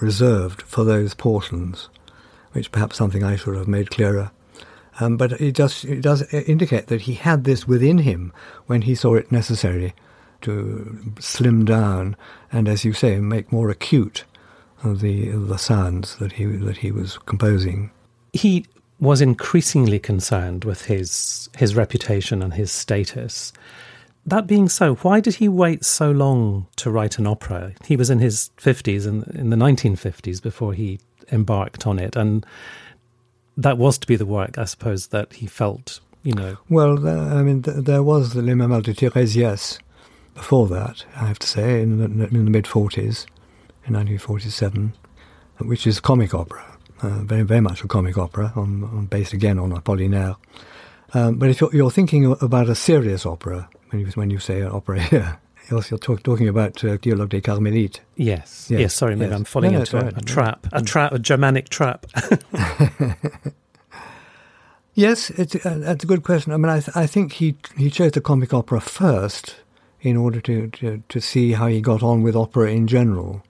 reserved 0.01 0.63
for 0.63 0.83
those 0.83 1.15
portions 1.15 1.89
which 2.53 2.73
perhaps 2.73 2.97
something 2.97 3.25
I 3.25 3.37
should 3.37 3.57
have 3.57 3.69
made 3.69 3.91
clearer. 3.91 4.31
Um, 5.01 5.17
but 5.17 5.33
it 5.41 5.55
does, 5.55 5.85
it 5.85 6.03
does 6.03 6.23
indicate 6.33 6.89
that 6.89 7.03
he 7.03 7.15
had 7.15 7.45
this 7.45 7.67
within 7.67 7.99
him 7.99 8.33
when 8.67 8.83
he 8.83 8.95
saw 8.95 9.15
it 9.15 9.33
necessary 9.33 9.95
to 10.43 11.15
slim 11.19 11.65
down 11.65 12.17
and, 12.51 12.69
as 12.69 12.85
you 12.85 12.93
say, 12.93 13.19
make 13.21 13.53
more 13.53 13.71
acute 13.71 14.25
the 14.85 15.31
the 15.31 15.59
sounds 15.59 16.17
that 16.17 16.33
he 16.33 16.45
that 16.45 16.79
he 16.79 16.91
was 16.91 17.19
composing. 17.19 17.91
He 18.33 18.67
was 18.99 19.21
increasingly 19.21 19.99
concerned 19.99 20.65
with 20.65 20.87
his 20.87 21.49
his 21.57 21.75
reputation 21.75 22.43
and 22.43 22.55
his 22.55 22.73
status. 22.73 23.53
That 24.27 24.47
being 24.47 24.69
so, 24.69 24.95
why 24.97 25.21
did 25.21 25.35
he 25.35 25.49
wait 25.49 25.85
so 25.85 26.11
long 26.11 26.67
to 26.77 26.91
write 26.91 27.19
an 27.19 27.27
opera? 27.27 27.73
He 27.85 27.97
was 27.97 28.11
in 28.11 28.21
his 28.21 28.51
fifties 28.57 29.07
and 29.07 29.27
in 29.29 29.51
the 29.51 29.57
nineteen 29.57 29.97
fifties 29.97 30.41
before 30.41 30.75
he 30.75 30.99
embarked 31.31 31.87
on 31.87 31.99
it, 31.99 32.17
and 32.17 32.45
that 33.57 33.79
was 33.79 33.99
to 33.99 34.07
be 34.07 34.17
the 34.17 34.27
work, 34.27 34.59
I 34.59 34.65
suppose, 34.65 35.09
that 35.09 35.35
he 35.35 35.47
felt, 35.47 36.01
you 36.23 36.35
know. 36.35 36.57
Well, 36.69 37.07
I 37.07 37.43
mean, 37.43 37.63
there 37.63 38.03
was 38.03 38.33
the 38.33 38.43
Les 38.43 38.55
Mamelles 38.55 38.85
de 38.85 38.95
Tiresias 38.95 39.79
before 40.35 40.67
that, 40.69 41.05
I 41.17 41.27
have 41.27 41.39
to 41.41 41.47
say, 41.47 41.83
in 41.83 41.99
the, 41.99 42.05
in 42.27 42.45
the 42.45 42.51
mid 42.51 42.65
40s, 42.65 43.27
in 43.85 43.95
1947, 43.95 44.95
which 45.61 45.87
is 45.87 46.01
comic 46.01 46.35
opera, 46.35 46.65
uh, 47.03 47.23
very, 47.23 47.43
very 47.43 47.61
much 47.61 47.83
a 47.83 47.89
comic 47.89 48.17
opera, 48.17 48.53
on, 48.57 48.85
on 48.85 49.07
based 49.07 49.33
again 49.33 49.59
on 49.59 49.73
Apollinaire. 49.73 50.37
Um, 51.15 51.37
but 51.37 51.51
if 51.51 51.61
you're, 51.61 51.75
you're, 51.75 51.91
thinking 51.91 52.35
about 52.41 52.71
a 52.71 52.75
serious 52.75 53.27
opera, 53.27 53.69
when 53.91 54.01
you, 54.01 54.07
when 54.15 54.31
you 54.31 54.39
say 54.39 54.63
an 54.63 54.73
opera 54.73 55.03
here, 55.03 55.39
else 55.71 55.91
you're 55.91 55.99
talk, 55.99 56.23
talking 56.23 56.49
about 56.49 56.83
uh, 56.85 56.97
Dialogue 56.97 57.31
des 57.31 57.41
Carmélites. 57.41 58.01
Yes. 58.17 58.67
yes. 58.71 58.81
Yes. 58.81 58.95
Sorry, 58.95 59.17
maybe 59.17 59.31
yes. 59.31 59.39
I'm 59.39 59.45
falling 59.45 59.73
no, 59.73 59.81
into 59.81 59.97
no, 60.01 60.07
a, 60.07 60.09
a, 60.09 60.21
trap, 60.23 60.67
a 60.73 60.83
trap, 60.83 61.13
a 61.13 61.19
Germanic 61.19 61.69
trap. 61.69 62.07
yes, 64.95 65.31
it's, 65.31 65.55
uh, 65.65 65.79
that's 65.79 66.05
a 66.05 66.07
good 66.07 66.23
question. 66.23 66.53
I 66.53 66.57
mean, 66.57 66.71
I, 66.71 66.81
th- 66.81 66.97
I 66.97 67.07
think 67.07 67.35
he 67.35 67.57
he 67.77 67.91
chose 67.91 68.13
the 68.13 68.21
comic 68.21 68.53
opera 68.53 68.81
first 68.81 69.57
in 70.01 70.17
order 70.17 70.41
to, 70.41 70.69
to, 70.69 71.03
to 71.09 71.21
see 71.21 71.53
how 71.53 71.69
he 71.69 71.81
got 71.81 72.03
on 72.03 72.23
with 72.23 72.35
opera 72.37 72.71
in 72.71 72.87
general. 72.87 73.43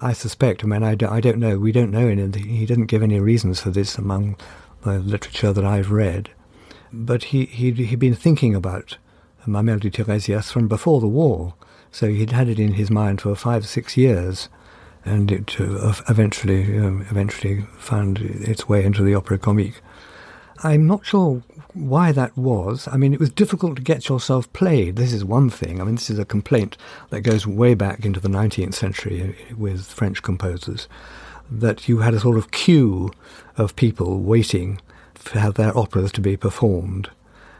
I 0.00 0.12
suspect. 0.12 0.62
I 0.62 0.66
mean, 0.66 0.82
I, 0.82 0.94
do, 0.94 1.08
I 1.08 1.20
don't 1.20 1.38
know. 1.38 1.58
We 1.58 1.72
don't 1.72 1.90
know. 1.90 2.06
And 2.06 2.34
he 2.34 2.66
didn't 2.66 2.86
give 2.86 3.02
any 3.02 3.18
reasons 3.18 3.60
for 3.60 3.70
this 3.70 3.96
among 3.96 4.36
the 4.82 4.98
literature 4.98 5.52
that 5.52 5.64
I've 5.64 5.90
read. 5.90 6.30
But 6.92 7.24
he 7.24 7.46
he'd, 7.46 7.78
he'd 7.78 7.98
been 7.98 8.14
thinking 8.14 8.54
about 8.54 8.98
Mamelles 9.46 9.80
de 9.80 9.90
Tiresias 9.90 10.50
from 10.50 10.68
before 10.68 11.00
the 11.00 11.06
war. 11.06 11.54
So 11.90 12.08
he'd 12.08 12.32
had 12.32 12.48
it 12.48 12.58
in 12.58 12.74
his 12.74 12.90
mind 12.90 13.20
for 13.20 13.34
five 13.34 13.64
or 13.64 13.66
six 13.66 13.96
years, 13.96 14.48
and 15.04 15.30
it 15.32 15.60
uh, 15.60 15.94
eventually 16.08 16.78
um, 16.78 17.06
eventually 17.10 17.62
found 17.78 18.18
its 18.18 18.68
way 18.68 18.84
into 18.84 19.02
the 19.02 19.14
opera 19.14 19.38
comique. 19.38 19.80
I'm 20.62 20.86
not 20.86 21.04
sure 21.04 21.42
why 21.74 22.12
that 22.12 22.36
was. 22.36 22.88
I 22.90 22.96
mean, 22.96 23.12
it 23.12 23.20
was 23.20 23.30
difficult 23.30 23.76
to 23.76 23.82
get 23.82 24.08
yourself 24.08 24.50
played. 24.52 24.96
This 24.96 25.12
is 25.12 25.24
one 25.24 25.50
thing. 25.50 25.80
I 25.80 25.84
mean, 25.84 25.96
this 25.96 26.10
is 26.10 26.18
a 26.18 26.24
complaint 26.24 26.76
that 27.10 27.20
goes 27.20 27.46
way 27.46 27.74
back 27.74 28.04
into 28.04 28.20
the 28.20 28.28
19th 28.28 28.74
century 28.74 29.36
with 29.56 29.84
French 29.86 30.22
composers, 30.22 30.88
that 31.50 31.88
you 31.88 31.98
had 31.98 32.14
a 32.14 32.20
sort 32.20 32.38
of 32.38 32.50
queue 32.50 33.10
of 33.56 33.76
people 33.76 34.20
waiting 34.20 34.80
have 35.34 35.54
their 35.54 35.76
operas 35.76 36.12
to 36.12 36.20
be 36.20 36.36
performed 36.36 37.10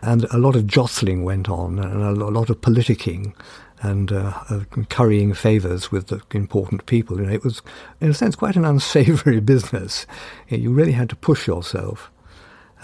and 0.02 0.24
a 0.24 0.38
lot 0.38 0.56
of 0.56 0.66
jostling 0.66 1.24
went 1.24 1.48
on, 1.48 1.78
and 1.78 2.02
a 2.02 2.12
lot 2.12 2.50
of 2.50 2.60
politicking 2.60 3.34
and 3.82 4.10
uh, 4.12 4.32
uh, 4.48 4.60
currying 4.88 5.34
favours 5.34 5.92
with 5.92 6.06
the 6.08 6.22
important 6.32 6.86
people. 6.86 7.20
You 7.20 7.26
know, 7.26 7.32
it 7.32 7.44
was, 7.44 7.62
in 8.00 8.10
a 8.10 8.14
sense, 8.14 8.36
quite 8.36 8.56
an 8.56 8.64
unsavoury 8.64 9.40
business. 9.54 10.06
You 10.48 10.70
really 10.70 10.92
had 10.92 11.10
to 11.10 11.16
push 11.16 11.46
yourself. 11.46 12.10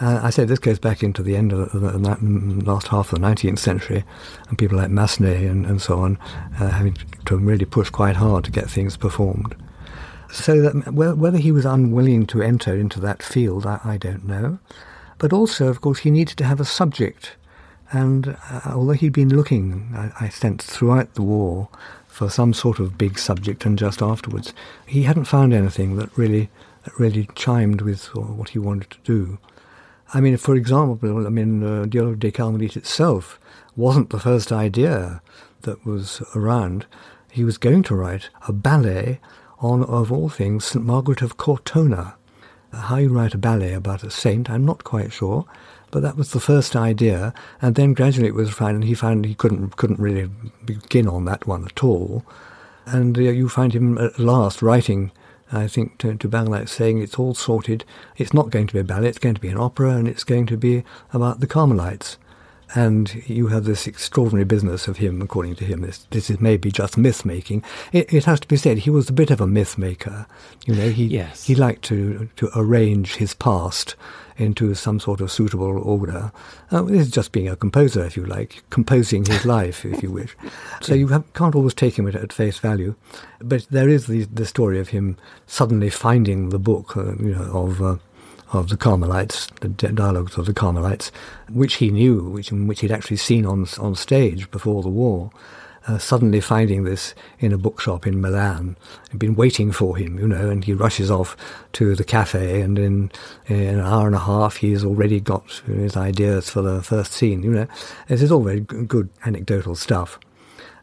Uh, 0.01 0.21
I 0.23 0.31
say 0.31 0.45
this 0.45 0.59
goes 0.59 0.79
back 0.79 1.03
into 1.03 1.23
the 1.23 1.37
end 1.37 1.53
of 1.53 1.71
the, 1.73 1.79
the, 1.79 2.65
last 2.65 2.89
half 2.89 3.13
of 3.13 3.21
the 3.21 3.27
19th 3.27 3.59
century, 3.59 4.05
and 4.49 4.59
people 4.59 4.79
like 4.79 4.91
Massenet 4.91 5.49
and, 5.49 5.67
and 5.67 5.81
so 5.81 5.99
on 5.99 6.19
uh, 6.59 6.71
having 6.71 6.97
to 7.27 7.37
really 7.37 7.67
push 7.67 7.91
quite 7.91 8.17
hard 8.17 8.45
to 8.45 8.51
get 8.51 8.71
things 8.71 8.97
performed. 8.97 9.55
So 10.33 10.63
that 10.63 10.95
whether 10.95 11.37
he 11.37 11.53
was 11.53 11.67
unwilling 11.67 12.27
to 12.29 12.41
enter 12.43 12.75
into 12.75 13.01
that 13.01 13.23
field, 13.23 13.67
I, 13.67 13.81
I 13.85 13.97
don't 13.99 14.27
know. 14.27 14.59
But 15.23 15.33
also, 15.33 15.69
of 15.69 15.81
course, 15.81 16.01
he 16.01 16.11
needed 16.11 16.37
to 16.39 16.45
have 16.45 16.59
a 16.59 16.65
subject. 16.65 17.37
And 17.93 18.37
uh, 18.51 18.63
although 18.75 18.95
he'd 18.95 19.13
been 19.13 19.35
looking, 19.35 19.93
I, 19.95 20.25
I 20.25 20.29
throughout 20.29 21.15
the 21.15 21.23
war, 21.23 21.69
for 22.09 22.29
some 22.29 22.53
sort 22.53 22.81
of 22.81 22.99
big 22.99 23.21
subject 23.21 23.65
and 23.65 23.79
just 23.79 24.03
afterwards, 24.03 24.53
he 24.85 25.05
hadn't 25.05 25.27
found 25.27 25.55
anything 25.55 25.95
that 25.95 26.11
really, 26.19 26.51
that 26.83 26.99
really 26.99 27.29
chimed 27.37 27.83
with 27.83 28.07
what 28.17 28.49
he 28.49 28.59
wanted 28.59 28.91
to 28.91 28.99
do. 29.05 29.39
I 30.13 30.21
mean, 30.21 30.37
for 30.39 30.57
example, 30.57 31.25
I 31.25 31.31
mean, 31.31 31.63
uh, 31.63 31.85
Dialogue 31.85 32.19
des 32.19 32.33
Carmélites 32.33 32.77
itself 32.77 33.39
wasn't 33.77 34.11
the 34.11 34.19
first 34.19 34.51
idea 34.51 35.23
that 35.61 35.87
was 35.87 36.21
around. 36.35 36.85
He 37.31 37.45
was 37.45 37.59
going 37.59 37.85
to 37.85 37.95
write 37.95 38.29
a 38.49 38.53
ballet 38.53 39.21
on, 39.61 39.85
of 39.85 40.11
all 40.11 40.29
things, 40.29 40.65
St. 40.65 40.85
Margaret 40.85 41.23
of 41.23 41.37
Cortona, 41.37 42.17
How 42.73 42.97
you 42.97 43.11
write 43.11 43.35
a 43.35 43.39
ballet 43.39 43.75
about 43.75 44.03
a 44.03 44.11
saint, 44.11 44.49
I'm 44.49 44.65
not 44.65 44.83
quite 44.83 45.13
sure, 45.13 45.45
but 45.91 46.03
that 46.03 46.17
was 46.17 46.33
the 46.33 46.41
first 46.41 46.75
idea, 46.75 47.35
and 47.61 47.75
then 47.75 47.93
gradually 47.93 48.29
it 48.29 48.35
was 48.35 48.49
refined, 48.49 48.77
and 48.77 48.85
he 48.85 48.95
found 48.95 49.27
he 49.27 49.35
couldn't 49.35 49.77
couldn't 49.77 50.01
really 50.01 50.31
begin 50.65 51.07
on 51.07 51.27
that 51.27 51.47
one 51.47 51.65
at 51.67 51.85
all, 51.85 52.25
and 52.87 53.19
uh, 53.19 53.21
you 53.21 53.49
find 53.49 53.75
him 53.75 53.99
at 53.99 54.19
last 54.19 54.63
writing. 54.63 55.13
I 55.55 55.69
think 55.69 55.99
to, 55.99 56.15
to 56.15 56.29
Bernac 56.29 56.69
saying 56.69 57.03
it's 57.03 57.19
all 57.19 57.35
sorted. 57.35 57.85
It's 58.17 58.33
not 58.33 58.49
going 58.49 58.67
to 58.69 58.73
be 58.73 58.81
a 58.81 58.85
ballet. 58.85 59.11
It's 59.11 59.19
going 59.19 59.35
to 59.35 59.41
be 59.41 59.51
an 59.51 59.59
opera, 59.59 59.91
and 59.91 60.09
it's 60.09 60.25
going 60.25 60.47
to 60.47 60.57
be 60.57 60.83
about 61.13 61.41
the 61.41 61.47
Carmelites 61.47 62.17
and 62.75 63.23
you 63.27 63.49
have 63.49 63.65
this 63.65 63.87
extraordinary 63.87 64.45
business 64.45 64.89
of 64.89 64.97
him, 64.97 65.21
according 65.21 65.57
to 65.57 65.65
him, 65.65 65.83
this, 65.83 66.07
this 66.11 66.31
is 66.31 66.41
maybe 66.41 66.71
just 66.71 66.97
myth 66.97 67.25
making. 67.25 67.63
It, 67.93 68.13
it, 68.13 68.25
has 68.25 68.41
to 68.41 68.49
be 68.49 68.57
said, 68.57 68.79
he 68.79 68.91
was 68.91 69.09
a 69.09 69.13
bit 69.13 69.31
of 69.31 69.41
a 69.41 69.47
myth 69.47 69.77
maker. 69.77 70.27
You 70.67 70.75
know, 70.75 70.89
he, 70.89 71.07
yes. 71.07 71.45
he 71.45 71.55
liked 71.55 71.83
to, 71.85 72.31
to 72.37 72.51
arrange 72.55 73.17
his 73.17 73.35
past 73.35 73.95
into 74.37 74.75
some 74.75 74.99
sort 74.99 75.21
of 75.21 75.31
suitable 75.31 75.79
order. 75.79 76.33
Uh, 76.71 76.83
this 76.83 77.03
is 77.03 77.11
just 77.11 77.33
being 77.33 77.49
a 77.49 77.57
composer, 77.57 78.05
if 78.05 78.17
you 78.17 78.25
like, 78.25 78.63
composing 78.71 79.25
his 79.25 79.45
life, 79.57 79.85
if 79.85 80.03
you 80.03 80.11
wish. 80.11 80.35
So 80.81 80.95
you 80.95 81.09
have, 81.09 81.31
can't 81.35 81.55
always 81.55 81.75
take 81.75 81.99
him 81.99 82.09
at, 82.09 82.15
at, 82.15 82.33
face 82.33 82.59
value. 82.59 82.95
But 83.41 83.67
there 83.71 83.89
is 83.89 84.07
the, 84.07 84.25
the 84.25 84.47
story 84.47 84.81
of 84.81 84.89
him 84.89 85.19
suddenly 85.47 85.91
finding 85.91 86.49
the 86.49 86.59
book, 86.59 86.97
uh, 86.97 87.17
you 87.17 87.35
know, 87.35 87.51
of... 87.53 87.83
Uh, 87.83 87.97
of 88.53 88.69
the 88.69 88.77
Carmelites, 88.77 89.47
the 89.61 89.69
dialogues 89.69 90.37
of 90.37 90.47
the 90.47 90.55
Carmelites, 90.55 91.11
which 91.51 91.75
he 91.75 91.91
knew, 91.91 92.23
which, 92.23 92.53
which 92.53 92.81
he'd 92.81 92.93
actually 92.93 93.17
seen 93.17 93.47
on, 93.47 93.67
on 93.79 93.95
stage 93.95 94.51
before 94.51 94.83
the 94.83 94.89
war, 94.89 95.31
uh, 95.89 95.99
suddenly 95.99 96.41
finding 96.41 96.85
this 96.85 97.15
in 97.41 97.53
a 97.53 97.59
bookshop 97.59 98.07
in 98.07 98.21
Milan. 98.21 98.77
Had 99.11 99.19
been 99.19 99.35
waiting 99.35 99.73
for 99.73 99.97
him, 99.97 100.19
you 100.19 100.29
know, 100.29 100.49
and 100.51 100.65
he 100.65 100.75
rushes 100.75 101.11
off 101.11 101.37
to 101.73 101.97
the 101.97 102.05
cafe, 102.05 102.61
and 102.61 102.79
in, 102.79 103.11
in 103.47 103.61
an 103.61 103.81
hour 103.81 104.07
and 104.07 104.15
a 104.15 104.21
half, 104.21 104.57
he's 104.57 104.85
already 104.85 105.19
got 105.19 105.63
his 105.67 105.97
ideas 105.97 106.49
for 106.49 106.63
the 106.63 106.83
first 106.83 107.13
scene, 107.13 107.43
you 107.43 107.51
know. 107.51 107.67
This 108.09 108.23
is 108.23 108.31
all 108.31 108.43
very 108.43 108.61
good 108.61 109.09
anecdotal 109.25 109.75
stuff. 109.75 110.21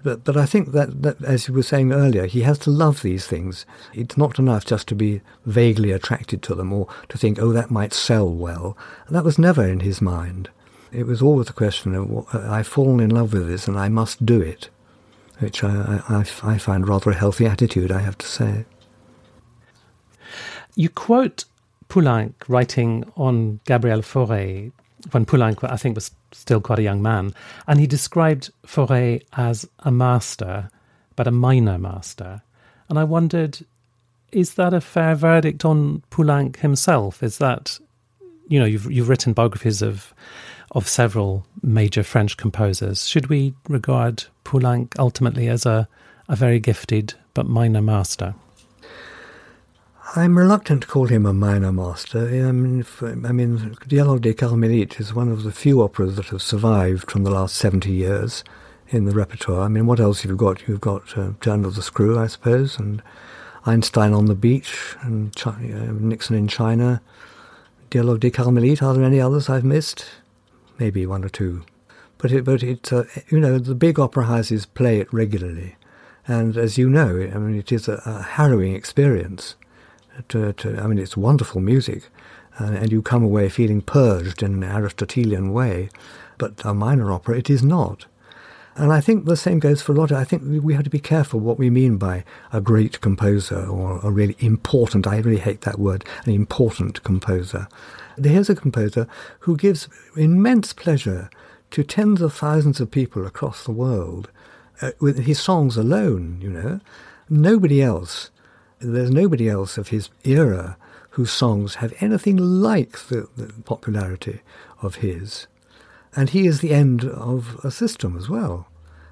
But, 0.02 0.24
but 0.24 0.38
I 0.38 0.46
think 0.46 0.72
that, 0.72 1.02
that, 1.02 1.22
as 1.24 1.48
you 1.48 1.54
were 1.54 1.64
saying 1.64 1.92
earlier, 1.92 2.26
he 2.26 2.42
has 2.42 2.58
to 2.60 2.70
love 2.70 3.02
these 3.02 3.28
things. 3.28 3.66
It's 3.94 4.18
not 4.18 4.40
enough 4.40 4.66
just 4.66 4.88
to 4.90 4.96
be 4.96 5.22
vaguely 5.46 5.92
attracted 5.92 6.42
to 6.44 6.56
them 6.56 6.72
or 6.72 6.88
to 7.10 7.18
think, 7.18 7.38
oh, 7.40 7.52
that 7.52 7.70
might 7.70 7.94
sell 7.94 8.30
well. 8.30 8.78
That 9.10 9.26
was 9.26 9.38
never 9.38 9.68
in 9.68 9.82
his 9.82 10.02
mind. 10.02 10.50
It 10.92 11.06
was 11.06 11.22
always 11.22 11.50
a 11.50 11.54
question 11.54 11.96
of, 11.96 12.34
I've 12.34 12.68
fallen 12.68 13.00
in 13.00 13.10
love 13.10 13.34
with 13.34 13.48
this 13.48 13.68
and 13.68 13.78
I 13.78 13.90
must 13.90 14.26
do 14.26 14.42
it, 14.42 14.70
which 15.40 15.64
I, 15.64 16.02
I, 16.08 16.26
I 16.44 16.58
find 16.58 16.88
rather 16.88 17.12
a 17.12 17.16
healthy 17.16 17.46
attitude, 17.46 17.92
I 17.92 18.00
have 18.00 18.18
to 18.20 18.26
say. 18.26 18.66
You 20.76 20.90
quote 20.90 21.44
Poulenc 21.90 22.34
writing 22.48 23.12
on 23.18 23.60
Gabriel 23.66 24.02
Fauré 24.02 24.72
when 25.12 25.26
Poulenc, 25.26 25.64
I 25.70 25.76
think, 25.76 25.96
was 25.96 26.12
still 26.32 26.62
quite 26.62 26.80
a 26.80 26.84
young 26.84 27.02
man, 27.02 27.34
and 27.68 27.80
he 27.80 27.88
described 27.88 28.52
Fauré 28.66 29.24
as 29.34 29.68
a 29.80 29.92
master, 29.92 30.70
but 31.16 31.28
a 31.28 31.32
minor 31.32 31.78
master. 31.78 32.42
And 32.90 32.98
I 32.98 33.04
wondered, 33.04 33.60
is 34.32 34.56
that 34.56 34.74
a 34.74 34.82
fair 34.82 35.16
verdict 35.16 35.66
on 35.66 36.04
Poulenc 36.12 36.58
himself? 36.58 37.24
Is 37.24 37.38
that, 37.38 37.80
you 38.48 38.60
know, 38.60 38.66
you've 38.66 38.92
you've 38.92 39.10
written 39.10 39.34
biographies 39.34 39.82
of 39.82 40.14
of 40.72 40.88
several 40.88 41.46
major 41.64 42.04
French 42.04 42.38
composers. 42.38 43.08
Should 43.08 43.28
we 43.28 43.54
regard 43.68 44.26
Poulenc 44.46 44.94
ultimately 45.00 45.48
as 45.48 45.66
a 45.66 45.88
a 46.28 46.36
very 46.36 46.60
gifted 46.60 47.14
but 47.34 47.48
minor 47.48 47.82
master? 47.82 48.36
I'm 50.16 50.40
reluctant 50.40 50.82
to 50.82 50.88
call 50.88 51.06
him 51.06 51.28
a 51.28 51.34
minor 51.34 51.72
master. 51.72 52.28
I 52.28 52.52
mean, 52.52 52.84
I 53.04 53.32
mean, 53.32 53.76
Dialogue 53.88 54.22
des 54.22 54.34
Carmélites 54.34 55.00
is 55.00 55.14
one 55.14 55.30
of 55.30 55.44
the 55.44 55.52
few 55.52 55.84
operas 55.84 56.16
that 56.16 56.28
have 56.28 56.42
survived 56.42 57.12
from 57.12 57.24
the 57.24 57.30
last 57.30 57.56
70 57.58 57.92
years 57.92 58.44
in 58.88 59.06
the 59.06 59.12
repertoire. 59.12 59.62
I 59.62 59.68
mean, 59.68 59.86
what 59.86 60.00
else 60.00 60.22
have 60.22 60.32
you 60.32 60.36
got? 60.36 60.68
You've 60.68 60.82
got 60.82 61.16
uh, 61.16 61.34
Turn 61.42 61.64
of 61.64 61.76
the 61.76 61.84
Screw, 61.84 62.18
I 62.18 62.26
suppose, 62.26 62.80
and 62.80 63.04
Einstein 63.68 64.14
on 64.14 64.26
the 64.26 64.34
Beach, 64.34 64.96
and 65.02 65.32
uh, 65.46 65.54
Nixon 65.60 66.36
in 66.36 66.48
China. 66.48 67.04
Dialogue 67.92 68.22
des 68.22 68.32
Carmélites, 68.32 68.82
are 68.82 68.96
there 68.96 69.04
any 69.04 69.22
others 69.22 69.48
I've 69.48 69.64
missed? 69.64 70.08
Maybe 70.80 71.06
one 71.06 71.24
or 71.24 71.30
two. 71.30 71.66
But 72.18 72.32
it, 72.32 72.46
but 72.46 72.64
it, 72.64 72.92
uh, 72.92 73.04
you 73.30 73.40
know, 73.40 73.60
the 73.60 73.76
big 73.76 74.00
opera 74.00 74.26
houses 74.26 74.66
play 74.66 75.00
it 75.00 75.14
regularly. 75.14 75.76
And 76.28 76.58
as 76.58 76.80
you 76.80 76.90
know, 76.90 77.10
I 77.10 77.38
mean, 77.38 77.60
it 77.60 77.72
is 77.72 77.88
a, 77.88 78.02
a 78.08 78.24
harrowing 78.24 78.74
experience 78.74 79.56
to, 80.30 80.54
to, 80.54 80.80
I 80.80 80.88
mean, 80.88 81.00
it's 81.00 81.18
wonderful 81.18 81.62
music, 81.62 82.10
uh, 82.60 82.66
and 82.66 82.92
you 82.92 83.02
come 83.02 83.24
away 83.24 83.50
feeling 83.50 83.82
purged 83.82 84.44
in 84.44 84.64
an 84.64 84.64
Aristotelian 84.64 85.54
way. 85.54 85.90
But 86.38 86.54
a 86.64 86.74
minor 86.74 87.12
opera, 87.12 87.38
it 87.38 87.50
is 87.50 87.64
not. 87.64 88.06
And 88.76 88.94
I 88.94 89.02
think 89.02 89.26
the 89.26 89.36
same 89.36 89.60
goes 89.60 89.82
for 89.82 89.94
a 89.94 90.16
I 90.16 90.24
think 90.24 90.64
we 90.64 90.74
have 90.74 90.86
to 90.86 90.90
be 90.90 91.00
careful 91.00 91.42
what 91.42 91.60
we 91.60 91.70
mean 91.70 91.98
by 91.98 92.24
a 92.54 92.62
great 92.62 93.02
composer 93.02 93.66
or 93.66 94.00
a 94.02 94.10
really 94.10 94.38
important, 94.40 95.06
I 95.06 95.18
really 95.18 95.40
hate 95.40 95.62
that 95.62 95.80
word, 95.80 96.06
an 96.26 96.32
important 96.32 97.04
composer. 97.04 97.68
Here's 98.24 98.50
a 98.50 98.56
composer 98.56 99.06
who 99.40 99.58
gives 99.58 99.90
immense 100.16 100.72
pleasure 100.72 101.30
to 101.72 101.84
tens 101.84 102.22
of 102.22 102.34
thousands 102.34 102.80
of 102.80 102.90
people 102.90 103.26
across 103.26 103.66
the 103.66 103.72
world 103.72 104.30
uh, 104.82 104.92
with 105.02 105.26
his 105.26 105.40
songs 105.40 105.76
alone, 105.76 106.40
you 106.42 106.50
know. 106.50 106.80
Nobody 107.30 107.82
else 107.82 108.32
there's 108.80 109.12
nobody 109.12 109.50
else 109.50 109.78
of 109.78 109.90
his 109.90 110.10
era 110.24 110.78
whose 111.12 111.32
songs 111.32 111.76
have 111.76 111.94
anything 112.00 112.38
like 112.38 113.08
the, 113.08 113.28
the 113.36 113.52
popularity 113.64 114.42
of 114.82 114.96
his. 114.96 115.48
And 116.16 116.30
he 116.30 116.48
is 116.48 116.62
the 116.62 116.74
end 116.74 117.04
of 117.04 117.60
a 117.64 117.72
system 117.72 118.18
as 118.18 118.30
well. 118.30 118.68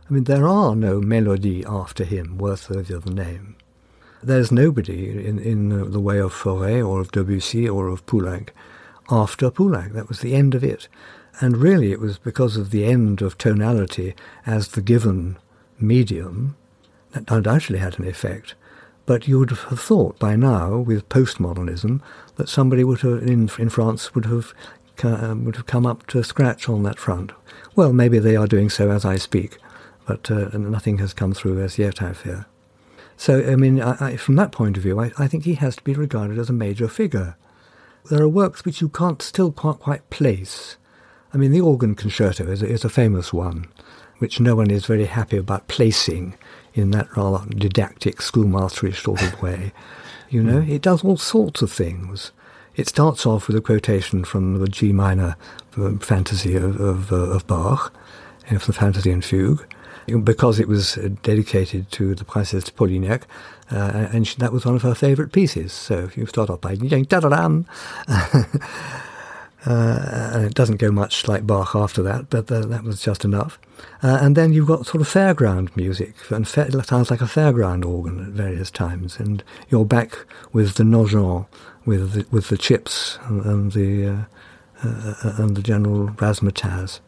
I 0.09 0.13
mean, 0.13 0.24
there 0.24 0.47
are 0.47 0.76
no 0.76 1.01
melody 1.01 1.65
after 1.65 2.03
him 2.03 2.38
worthy 2.38 2.93
of 2.93 3.03
the 3.03 3.13
name. 3.13 3.55
There's 4.24 4.51
nobody 4.51 5.28
in, 5.28 5.38
in 5.38 5.91
the 5.91 5.99
way 5.99 6.20
of 6.20 6.34
Fauré 6.34 6.86
or 6.88 7.01
of 7.01 7.11
Debussy 7.11 7.68
or 7.68 7.88
of 7.88 8.05
Poulenc 8.05 8.49
after 9.09 9.51
Poulenc. 9.51 9.93
That 9.93 10.07
was 10.07 10.22
the 10.22 10.34
end 10.34 10.55
of 10.55 10.63
it. 10.63 10.88
And 11.39 11.57
really, 11.57 11.91
it 11.91 11.99
was 11.99 12.18
because 12.18 12.57
of 12.57 12.72
the 12.72 12.86
end 12.86 13.22
of 13.22 13.38
tonality 13.38 14.15
as 14.45 14.70
the 14.70 14.82
given 14.82 15.38
medium 15.80 16.55
that 17.11 17.30
undoubtedly 17.30 17.80
had 17.80 17.99
an 17.99 18.07
effect. 18.07 18.55
But 19.08 19.28
you 19.28 19.39
would 19.39 19.49
have 19.49 19.80
thought 19.80 20.20
by 20.20 20.36
now, 20.36 20.78
with 20.78 21.10
postmodernism, 21.10 22.01
that 22.36 22.49
somebody 22.49 22.84
would 22.84 23.01
have, 23.01 23.24
in, 23.24 23.49
in 23.58 23.70
France 23.70 24.14
would 24.14 24.26
have 24.26 24.53
um, 25.03 25.45
would 25.45 25.55
have 25.55 25.66
come 25.66 25.86
up 25.86 26.05
to 26.08 26.24
scratch 26.24 26.68
on 26.68 26.84
that 26.84 26.99
front. 26.99 27.32
Well, 27.76 27.93
maybe 27.93 28.20
they 28.20 28.36
are 28.36 28.47
doing 28.47 28.70
so 28.70 28.91
as 28.91 29.05
I 29.05 29.18
speak, 29.18 29.58
but 30.05 30.30
uh, 30.30 30.49
nothing 30.58 30.97
has 30.97 31.14
come 31.14 31.34
through 31.34 31.62
as 31.62 31.78
yet, 31.78 32.01
I 32.01 32.14
fear. 32.14 32.47
So, 33.16 33.47
I 33.49 33.55
mean, 33.55 33.82
I, 33.82 33.95
I, 33.99 34.16
from 34.18 34.36
that 34.36 34.51
point 34.51 34.78
of 34.78 34.84
view, 34.84 34.99
I, 34.99 35.12
I, 35.18 35.28
think 35.28 35.43
he 35.43 35.55
has 35.55 35.76
to 35.76 35.84
be 35.84 35.93
regarded 35.93 36.38
as 36.38 36.49
a 36.49 36.53
major 36.53 36.88
figure. 36.88 37.36
There 38.10 38.22
are 38.22 38.30
works 38.30 38.66
which 38.66 38.82
you 38.82 38.89
can't 38.89 39.22
still 39.22 39.51
can't 39.51 39.80
quite 39.80 40.10
place. 40.10 40.78
I 41.34 41.38
mean, 41.38 41.51
the 41.51 41.62
organ 41.62 41.95
concerto 41.95 42.47
is, 42.47 42.62
is 42.62 42.86
a 42.86 42.89
famous 42.89 43.34
one, 43.34 43.68
which 44.20 44.39
no 44.39 44.55
one 44.55 44.72
is 44.72 44.86
very 44.86 45.05
happy 45.05 45.38
about 45.38 45.68
placing 45.68 46.36
in 46.78 46.91
that 46.91 47.15
rather 47.15 47.45
didactic, 47.49 48.17
schoolmasterish 48.17 49.03
sort 49.03 49.21
of 49.21 49.41
way. 49.41 49.71
You 50.30 50.43
know, 50.43 50.61
mm. 50.61 50.69
it 50.69 50.82
does 50.82 51.03
all 51.03 51.17
sorts 51.17 51.61
of 51.61 51.71
things. 51.71 52.32
It 52.75 52.88
starts 52.88 53.25
off 53.25 53.47
with 53.47 53.55
a 53.55 53.61
quotation 53.61 54.23
from 54.23 54.59
the 54.59 54.67
G 54.67 54.91
minor 54.91 55.36
fantasy 55.99 56.55
of, 56.55 56.80
of, 56.80 57.11
uh, 57.11 57.15
of 57.15 57.47
Bach, 57.47 57.93
from 58.47 58.57
the 58.57 58.73
Fantasy 58.73 59.11
and 59.11 59.23
Fugue, 59.23 59.65
because 60.23 60.59
it 60.59 60.67
was 60.67 60.97
uh, 60.97 61.09
dedicated 61.23 61.91
to 61.91 62.15
the 62.15 62.25
Princess 62.25 62.69
Polignac, 62.69 63.23
uh, 63.71 64.07
and 64.11 64.28
she, 64.28 64.38
that 64.38 64.53
was 64.53 64.65
one 64.65 64.75
of 64.75 64.82
her 64.84 64.95
favourite 64.95 65.32
pieces. 65.32 65.73
So 65.73 65.99
if 65.99 66.17
you 66.17 66.25
start 66.25 66.49
off 66.49 66.61
by 66.61 66.75
da 66.75 67.03
da 67.03 67.30
dam 67.30 67.65
Uh, 69.66 70.30
and 70.34 70.45
it 70.45 70.53
doesn't 70.53 70.78
go 70.78 70.91
much 70.91 71.28
like 71.28 71.47
Bach 71.47 71.76
after 71.76 72.03
that, 72.03 72.30
but 72.30 72.47
that 72.47 72.84
was 72.84 73.01
just 73.01 73.26
enough. 73.26 73.60
Uh, 74.03 74.20
and 74.22 74.36
then 74.36 74.53
you've 74.53 74.68
got 74.68 74.86
sort 74.86 75.01
of 75.01 75.08
fairground 75.08 75.76
music, 75.76 76.14
and 76.30 76.47
fa- 76.47 76.68
it 76.68 76.86
sounds 76.86 77.10
like 77.10 77.22
a 77.22 77.26
fairground 77.26 77.84
organ 77.84 78.20
at 78.20 78.30
various 78.30 78.70
times. 78.70 79.20
And 79.20 79.43
you're 79.70 79.84
back 79.84 80.26
with 80.53 80.76
the 80.76 80.84
Nogent, 80.84 81.47
with 81.86 82.14
the, 82.14 82.26
with 82.30 82.49
the 82.49 82.58
chips 82.58 83.18
and, 83.26 83.43
and 83.45 83.72
the 83.72 84.08
uh, 84.08 84.18
uh, 84.84 85.34
and 85.38 85.58
the 85.58 85.64
general 85.64 86.10
razzmatazz. 86.10 86.99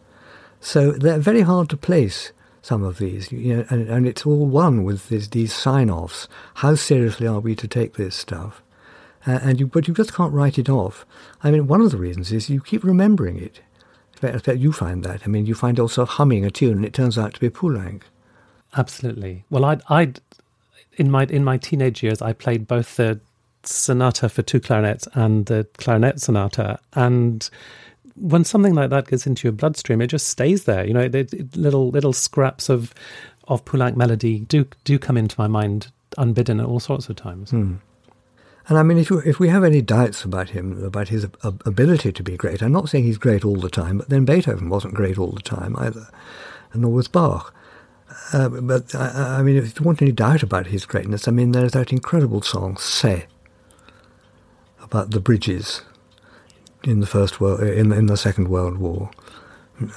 So 0.59 0.91
they're 0.91 1.19
very 1.19 1.41
hard 1.41 1.69
to 1.69 1.77
place. 1.77 2.31
Some 2.61 2.83
of 2.83 2.97
these, 2.97 3.31
you 3.31 3.55
know, 3.55 3.65
and, 3.69 3.87
and 3.87 4.05
it's 4.05 4.25
all 4.25 4.45
one 4.45 4.83
with 4.83 5.07
these 5.07 5.53
sign-offs. 5.53 6.27
How 6.55 6.75
seriously 6.75 7.25
are 7.25 7.39
we 7.39 7.55
to 7.55 7.69
take 7.69 7.93
this 7.93 8.15
stuff? 8.15 8.61
Uh, 9.27 9.39
and 9.43 9.59
you, 9.59 9.67
but 9.67 9.87
you 9.87 9.93
just 9.93 10.13
can't 10.13 10.33
write 10.33 10.57
it 10.57 10.69
off. 10.69 11.05
I 11.43 11.51
mean, 11.51 11.67
one 11.67 11.81
of 11.81 11.91
the 11.91 11.97
reasons 11.97 12.31
is 12.31 12.49
you 12.49 12.61
keep 12.61 12.83
remembering 12.83 13.37
it. 13.37 13.61
I 14.21 14.27
expect 14.27 14.59
you 14.59 14.73
find 14.73 15.03
that. 15.03 15.21
I 15.23 15.27
mean, 15.27 15.45
you 15.45 15.55
find 15.55 15.77
yourself 15.77 16.09
humming 16.09 16.43
a 16.43 16.51
tune, 16.51 16.77
and 16.77 16.85
it 16.85 16.93
turns 16.93 17.17
out 17.17 17.33
to 17.35 17.39
be 17.39 17.49
Poulenc. 17.49 18.01
Absolutely. 18.75 19.45
Well, 19.49 19.65
I'd, 19.65 19.81
I'd 19.89 20.21
in 20.97 21.09
my 21.09 21.23
in 21.25 21.43
my 21.43 21.57
teenage 21.57 22.03
years, 22.03 22.21
I 22.21 22.33
played 22.33 22.67
both 22.67 22.97
the 22.97 23.19
sonata 23.63 24.29
for 24.29 24.41
two 24.41 24.59
clarinets 24.59 25.07
and 25.13 25.45
the 25.45 25.67
clarinet 25.77 26.19
sonata. 26.19 26.79
And 26.93 27.49
when 28.15 28.43
something 28.43 28.73
like 28.75 28.89
that 28.89 29.07
gets 29.07 29.25
into 29.25 29.47
your 29.47 29.53
bloodstream, 29.53 30.01
it 30.01 30.07
just 30.07 30.27
stays 30.27 30.65
there. 30.65 30.85
You 30.85 30.93
know, 30.93 31.01
it, 31.01 31.15
it, 31.15 31.55
little 31.55 31.89
little 31.89 32.13
scraps 32.13 32.69
of 32.69 32.93
of 33.47 33.65
Poulenc 33.65 33.95
melody 33.95 34.39
do 34.39 34.67
do 34.83 34.99
come 34.99 35.17
into 35.17 35.35
my 35.39 35.47
mind 35.47 35.91
unbidden 36.17 36.59
at 36.59 36.65
all 36.65 36.79
sorts 36.79 37.09
of 37.09 37.15
times. 37.15 37.51
Hmm. 37.51 37.75
And 38.69 38.77
I 38.77 38.83
mean, 38.83 38.99
if, 38.99 39.09
if 39.25 39.39
we 39.39 39.49
have 39.49 39.63
any 39.63 39.81
doubts 39.81 40.23
about 40.23 40.51
him, 40.51 40.83
about 40.83 41.07
his 41.07 41.25
ability 41.43 42.11
to 42.11 42.23
be 42.23 42.37
great, 42.37 42.61
I'm 42.61 42.71
not 42.71 42.87
saying 42.87 43.03
he's 43.03 43.17
great 43.17 43.43
all 43.43 43.55
the 43.55 43.69
time, 43.69 43.97
but 43.97 44.09
then 44.09 44.25
Beethoven 44.25 44.69
wasn't 44.69 44.93
great 44.93 45.17
all 45.17 45.31
the 45.31 45.41
time 45.41 45.75
either, 45.77 46.07
and 46.71 46.83
nor 46.83 46.91
was 46.91 47.07
Bach. 47.07 47.51
Uh, 48.31 48.47
but 48.47 48.93
I, 48.93 49.39
I, 49.39 49.41
mean, 49.41 49.57
if 49.57 49.79
you 49.79 49.83
want 49.83 50.03
any 50.03 50.11
doubt 50.11 50.43
about 50.43 50.67
his 50.67 50.85
greatness, 50.85 51.27
I 51.27 51.31
mean, 51.31 51.51
there's 51.51 51.71
that 51.71 51.91
incredible 51.91 52.43
song 52.43 52.77
"C" 52.77 53.23
about 54.83 55.11
the 55.11 55.19
bridges 55.19 55.81
in 56.83 56.99
the 56.99 57.07
first 57.07 57.41
world, 57.41 57.61
in, 57.61 57.91
in 57.91 58.05
the 58.05 58.17
Second 58.17 58.49
World 58.49 58.77
War. 58.77 59.09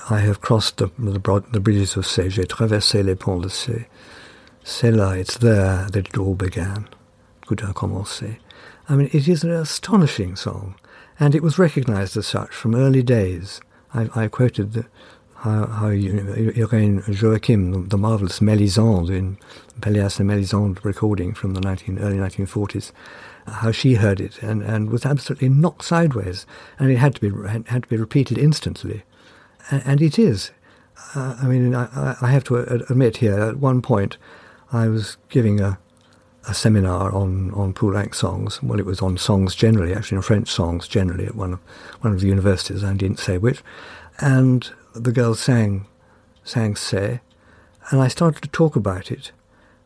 I 0.08 0.20
have 0.20 0.40
crossed 0.40 0.78
the, 0.78 0.90
the, 0.98 1.18
broad, 1.18 1.52
the 1.52 1.60
bridges 1.60 1.96
of 1.96 2.06
Cé. 2.06 2.30
J'ai 2.30 2.44
traversé 2.44 3.04
les 3.04 3.16
ponts 3.16 3.42
de 3.42 3.48
Cé. 3.48 3.86
C'est 4.64 4.92
là, 4.92 5.18
it's 5.18 5.36
there 5.38 5.88
that 5.90 6.08
it 6.08 6.16
all 6.16 6.34
began. 6.34 6.88
Tout 7.42 7.62
a 7.64 7.72
commencé. 7.72 8.38
I 8.92 8.94
mean, 8.94 9.08
it 9.10 9.26
is 9.26 9.42
an 9.42 9.50
astonishing 9.50 10.36
song, 10.36 10.74
and 11.18 11.34
it 11.34 11.42
was 11.42 11.58
recognized 11.58 12.14
as 12.18 12.26
such 12.26 12.50
from 12.50 12.74
early 12.74 13.02
days. 13.02 13.58
I, 13.94 14.10
I 14.14 14.28
quoted 14.28 14.74
the, 14.74 14.84
how, 15.36 15.64
how 15.64 15.86
Irene 15.86 17.02
Joachim, 17.08 17.88
the, 17.88 17.96
marvelous 17.96 18.40
Mélisande 18.40 19.16
in 19.16 19.38
Pelléas 19.80 20.20
and 20.20 20.28
Mélisande 20.28 20.84
recording 20.84 21.32
from 21.32 21.54
the 21.54 21.60
19, 21.62 22.00
early 22.00 22.18
1940s, 22.18 22.92
how 23.46 23.72
she 23.72 23.94
heard 23.94 24.20
it 24.20 24.42
and, 24.42 24.62
and 24.62 24.90
was 24.90 25.06
absolutely 25.06 25.48
knocked 25.48 25.84
sideways, 25.84 26.44
and 26.78 26.90
it 26.90 26.98
had 26.98 27.14
to 27.14 27.20
be 27.22 27.48
had 27.68 27.84
to 27.84 27.88
be 27.88 27.96
repeated 27.96 28.36
instantly, 28.36 29.04
and, 29.70 29.82
and 29.86 30.02
it 30.02 30.18
is. 30.18 30.50
Uh, 31.14 31.38
I 31.40 31.46
mean, 31.46 31.74
I, 31.74 32.14
I, 32.20 32.30
have 32.30 32.44
to 32.44 32.56
admit 32.56 33.16
here, 33.16 33.40
at 33.40 33.56
one 33.56 33.80
point, 33.80 34.18
I 34.70 34.88
was 34.88 35.16
giving 35.30 35.62
a, 35.62 35.78
a 36.48 36.54
seminar 36.54 37.12
on, 37.12 37.52
on 37.52 37.72
Poulenc 37.72 38.14
songs. 38.14 38.62
Well, 38.62 38.80
it 38.80 38.86
was 38.86 39.00
on 39.00 39.16
songs 39.16 39.54
generally, 39.54 39.94
actually, 39.94 40.16
on 40.16 40.22
French 40.22 40.50
songs 40.50 40.88
generally 40.88 41.26
at 41.26 41.34
one 41.34 41.54
of, 41.54 41.60
one 42.00 42.12
of 42.12 42.20
the 42.20 42.28
universities, 42.28 42.82
I 42.82 42.94
didn't 42.94 43.20
say 43.20 43.38
which. 43.38 43.62
And 44.18 44.68
the 44.94 45.12
girls 45.12 45.40
sang, 45.40 45.86
sang 46.44 46.76
C, 46.76 47.20
and 47.90 48.00
I 48.00 48.08
started 48.08 48.42
to 48.42 48.48
talk 48.48 48.76
about 48.76 49.10
it. 49.10 49.32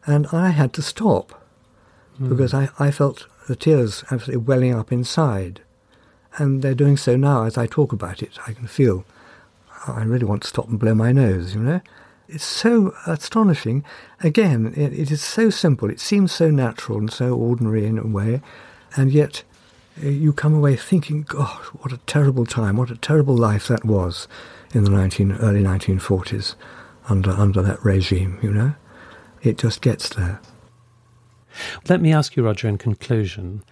And 0.07 0.27
I 0.33 0.51
had 0.51 0.73
to 0.75 0.83
stop 0.83 1.45
mm. 2.21 2.29
because 2.29 2.55
I, 2.55 2.69
I 2.79 2.91
felt 2.91 3.27
the 3.49 3.57
tears 3.57 4.05
absolutely 4.11 4.45
welling 4.45 4.75
up 4.75 4.93
inside. 4.93 5.61
And 6.39 6.63
they're 6.63 6.75
doing 6.75 6.97
so 6.97 7.17
now 7.17 7.45
as 7.45 7.57
I 7.57 7.67
talk 7.67 7.93
about 7.93 8.23
it. 8.23 8.39
I 8.47 8.53
can 8.53 8.67
feel 8.67 9.05
I 9.87 10.03
really 10.03 10.25
want 10.25 10.43
to 10.43 10.49
stop 10.49 10.69
and 10.69 10.79
blow 10.79 10.95
my 10.95 11.13
nose, 11.13 11.55
you 11.55 11.63
know. 11.63 11.81
It's 12.29 12.45
so 12.45 12.95
astonishing. 13.07 13.85
Again, 14.21 14.73
it, 14.77 14.93
it 14.93 15.11
is 15.11 15.23
so 15.23 15.51
simple. 15.51 15.91
It 15.91 16.01
seems 16.01 16.33
so 16.33 16.51
natural 16.51 16.99
and 16.99 17.13
so 17.13 17.35
ordinary 17.35 17.87
in 17.87 17.99
a 17.99 18.07
way, 18.07 18.43
and 18.97 19.13
yet 19.13 19.45
uh, 20.03 20.09
you 20.09 20.33
come 20.33 20.55
away 20.55 20.77
thinking, 20.77 21.23
"God, 21.23 21.63
what 21.81 21.93
a 21.93 21.99
terrible 21.99 22.47
time! 22.47 22.77
What 22.77 22.91
a 22.91 22.97
terrible 22.97 23.37
life 23.37 23.69
that 23.69 23.85
was 23.85 24.27
in 24.75 24.85
the 24.85 24.91
19, 24.91 25.33
early 25.33 25.63
1940s 25.63 26.55
under 27.09 27.31
under 27.31 27.63
that 27.63 27.85
regime." 27.85 28.39
You 28.43 28.53
know, 28.53 28.75
it 29.43 29.59
just 29.59 29.81
gets 29.81 30.09
there. 30.09 30.41
Let 31.89 32.01
me 32.01 32.13
ask 32.13 32.37
you, 32.37 32.45
Roger, 32.45 32.69
in 32.69 32.77
conclusion 32.77 33.63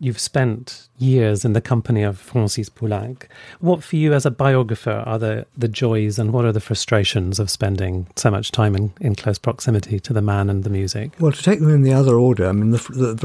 you've 0.00 0.18
spent 0.18 0.88
years 0.98 1.44
in 1.44 1.52
the 1.52 1.60
company 1.60 2.02
of 2.02 2.18
Francis 2.18 2.68
Poulenc. 2.68 3.24
What 3.60 3.82
for 3.82 3.96
you 3.96 4.12
as 4.12 4.24
a 4.24 4.30
biographer 4.30 5.02
are 5.06 5.18
the, 5.18 5.46
the 5.56 5.68
joys 5.68 6.18
and 6.18 6.32
what 6.32 6.44
are 6.44 6.52
the 6.52 6.60
frustrations 6.60 7.38
of 7.38 7.50
spending 7.50 8.06
so 8.16 8.30
much 8.30 8.52
time 8.52 8.76
in, 8.76 8.92
in 9.00 9.14
close 9.14 9.38
proximity 9.38 9.98
to 10.00 10.12
the 10.12 10.22
man 10.22 10.48
and 10.48 10.64
the 10.64 10.70
music? 10.70 11.12
Well, 11.18 11.32
to 11.32 11.42
take 11.42 11.60
them 11.60 11.74
in 11.74 11.82
the 11.82 11.92
other 11.92 12.16
order, 12.16 12.48
I 12.48 12.52
mean, 12.52 12.70
the, 12.70 12.78
uh, 12.78 13.20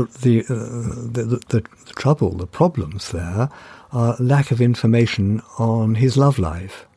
the, 1.12 1.24
the, 1.50 1.60
the 1.60 1.94
trouble, 1.96 2.32
the 2.32 2.48
problems 2.48 3.12
there 3.12 3.50
are 3.92 4.16
lack 4.20 4.50
of 4.50 4.60
information 4.60 5.42
on 5.60 5.96
his 5.96 6.18
love 6.18 6.40
life. 6.40 6.88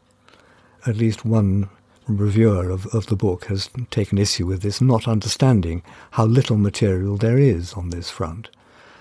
At 0.87 0.97
least 0.97 1.25
one 1.25 1.69
reviewer 2.09 2.71
of, 2.71 2.87
of 2.95 3.07
the 3.07 3.17
book 3.17 3.47
has 3.47 3.69
taken 3.91 4.17
issue 4.17 4.47
with 4.47 4.63
this, 4.63 4.81
not 4.81 5.09
understanding 5.09 5.83
how 6.13 6.25
little 6.25 6.57
material 6.57 7.17
there 7.17 7.39
is 7.39 7.75
on 7.75 7.91
this 7.91 8.09
front. 8.09 8.49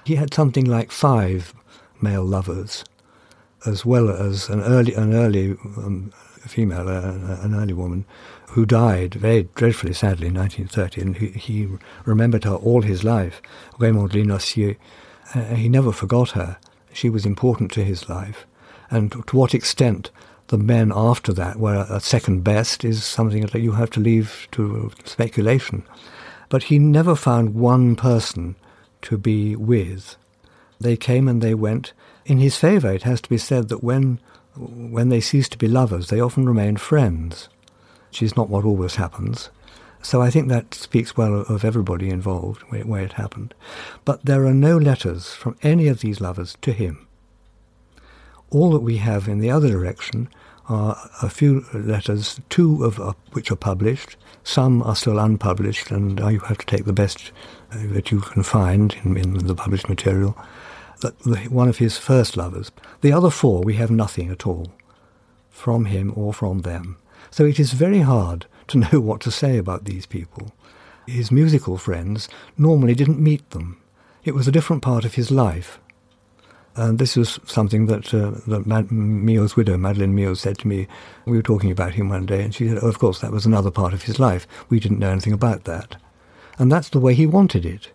He 0.05 0.15
had 0.15 0.35
something 0.35 0.65
like 0.65 0.91
five 0.91 1.51
male 1.99 2.23
lovers, 2.23 2.85
as 3.65 3.83
well 3.83 4.07
as 4.07 4.49
an 4.49 4.61
early, 4.61 4.93
an 4.93 5.15
early 5.15 5.57
um, 5.77 6.13
female, 6.41 6.87
uh, 6.87 7.41
an 7.41 7.55
early 7.55 7.73
woman, 7.73 8.05
who 8.49 8.67
died 8.67 9.15
very 9.15 9.49
dreadfully, 9.55 9.93
sadly, 9.93 10.27
in 10.27 10.35
1930, 10.35 11.01
and 11.01 11.17
he, 11.17 11.27
he 11.29 11.67
remembered 12.05 12.43
her 12.43 12.53
all 12.53 12.83
his 12.83 13.03
life, 13.03 13.41
Raymonde 13.79 14.11
Linossier. 14.11 14.77
Uh, 15.33 15.55
he 15.55 15.67
never 15.67 15.91
forgot 15.91 16.31
her. 16.31 16.57
She 16.93 17.09
was 17.09 17.25
important 17.25 17.71
to 17.71 17.83
his 17.83 18.07
life. 18.07 18.45
And 18.91 19.11
to 19.11 19.35
what 19.35 19.55
extent 19.55 20.11
the 20.49 20.59
men 20.59 20.91
after 20.95 21.33
that 21.33 21.57
were 21.57 21.87
a 21.89 21.99
second 21.99 22.43
best 22.43 22.85
is 22.85 23.03
something 23.03 23.47
that 23.47 23.59
you 23.59 23.71
have 23.71 23.89
to 23.91 23.99
leave 23.99 24.47
to 24.51 24.91
speculation. 25.03 25.81
But 26.49 26.63
he 26.63 26.77
never 26.77 27.15
found 27.15 27.55
one 27.55 27.95
person 27.95 28.55
to 29.05 29.17
be 29.17 29.55
with. 29.55 30.15
They 30.79 30.97
came 30.97 31.27
and 31.27 31.41
they 31.41 31.53
went. 31.53 31.93
In 32.25 32.39
his 32.39 32.57
favour, 32.57 32.91
it 32.91 33.03
has 33.03 33.21
to 33.21 33.29
be 33.29 33.37
said 33.37 33.69
that 33.69 33.83
when, 33.83 34.19
when 34.55 35.09
they 35.09 35.21
cease 35.21 35.47
to 35.49 35.57
be 35.57 35.67
lovers, 35.67 36.07
they 36.07 36.19
often 36.19 36.47
remain 36.47 36.77
friends, 36.77 37.49
which 38.09 38.21
is 38.21 38.35
not 38.35 38.49
what 38.49 38.65
always 38.65 38.95
happens. 38.95 39.49
So 40.01 40.21
I 40.21 40.29
think 40.29 40.49
that 40.49 40.73
speaks 40.73 41.17
well 41.17 41.41
of 41.41 41.65
everybody 41.65 42.09
involved, 42.09 42.61
where, 42.69 42.83
where 42.83 43.03
it 43.03 43.13
happened. 43.13 43.53
But 44.05 44.25
there 44.25 44.45
are 44.45 44.53
no 44.53 44.77
letters 44.77 45.33
from 45.33 45.57
any 45.63 45.87
of 45.87 46.01
these 46.01 46.21
lovers 46.21 46.57
to 46.61 46.73
him. 46.73 47.07
All 48.51 48.71
that 48.71 48.83
we 48.83 48.97
have 48.97 49.27
in 49.27 49.39
the 49.39 49.49
other 49.49 49.69
direction 49.69 50.29
are 50.67 50.97
a 51.21 51.29
few 51.29 51.65
letters, 51.73 52.39
two 52.49 52.83
of 52.83 52.99
uh, 52.99 53.13
which 53.33 53.51
are 53.51 53.55
published. 53.55 54.17
Some 54.43 54.81
are 54.83 54.95
still 54.95 55.19
unpublished, 55.19 55.91
and 55.91 56.19
you 56.19 56.39
have 56.39 56.57
to 56.57 56.65
take 56.65 56.85
the 56.85 56.93
best 56.93 57.31
uh, 57.71 57.77
that 57.93 58.11
you 58.11 58.21
can 58.21 58.43
find 58.43 58.95
in, 59.03 59.17
in 59.17 59.47
the 59.47 59.55
published 59.55 59.89
material. 59.89 60.37
That 61.01 61.49
one 61.51 61.67
of 61.67 61.77
his 61.77 61.97
first 61.97 62.37
lovers. 62.37 62.71
The 63.01 63.11
other 63.11 63.29
four, 63.29 63.61
we 63.61 63.75
have 63.75 63.91
nothing 63.91 64.29
at 64.29 64.47
all 64.47 64.71
from 65.49 65.85
him 65.85 66.13
or 66.15 66.33
from 66.33 66.61
them. 66.61 66.97
So 67.31 67.45
it 67.45 67.59
is 67.59 67.73
very 67.73 68.01
hard 68.01 68.45
to 68.67 68.77
know 68.77 68.99
what 68.99 69.21
to 69.21 69.31
say 69.31 69.57
about 69.57 69.85
these 69.85 70.05
people. 70.05 70.51
His 71.07 71.31
musical 71.31 71.77
friends 71.77 72.27
normally 72.57 72.95
didn't 72.95 73.19
meet 73.19 73.49
them. 73.51 73.81
It 74.23 74.33
was 74.33 74.47
a 74.47 74.51
different 74.51 74.81
part 74.81 75.05
of 75.05 75.15
his 75.15 75.29
life. 75.29 75.79
And 76.77 76.99
this 76.99 77.15
was 77.15 77.39
something 77.45 77.85
that, 77.85 78.13
uh, 78.13 78.31
that 78.47 78.65
Mad- 78.65 78.91
widow, 79.55 79.77
Madeleine 79.77 80.13
Milhaud, 80.13 80.37
said 80.37 80.57
to 80.59 80.67
me. 80.67 80.87
We 81.25 81.37
were 81.37 81.43
talking 81.43 81.71
about 81.71 81.93
him 81.93 82.09
one 82.09 82.25
day, 82.25 82.43
and 82.43 82.53
she 82.53 82.67
said, 82.67 82.79
oh, 82.81 82.87
of 82.87 82.99
course, 82.99 83.21
that 83.21 83.31
was 83.31 83.45
another 83.45 83.71
part 83.71 83.93
of 83.93 84.03
his 84.03 84.19
life. 84.19 84.45
We 84.69 84.79
didn't 84.79 84.99
know 84.99 85.11
anything 85.11 85.33
about 85.33 85.63
that. 85.63 85.95
And 86.59 86.71
that's 86.71 86.89
the 86.89 86.99
way 86.99 87.13
he 87.13 87.25
wanted 87.25 87.65
it. 87.65 87.91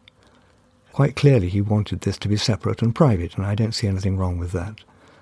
Quite 0.92 1.14
clearly, 1.14 1.48
he 1.48 1.60
wanted 1.60 2.00
this 2.00 2.18
to 2.18 2.28
be 2.28 2.36
separate 2.36 2.82
and 2.82 2.94
private, 2.94 3.36
and 3.36 3.46
I 3.46 3.54
don't 3.54 3.74
see 3.74 3.86
anything 3.86 4.16
wrong 4.16 4.38
with 4.38 4.52
that. 4.52 4.76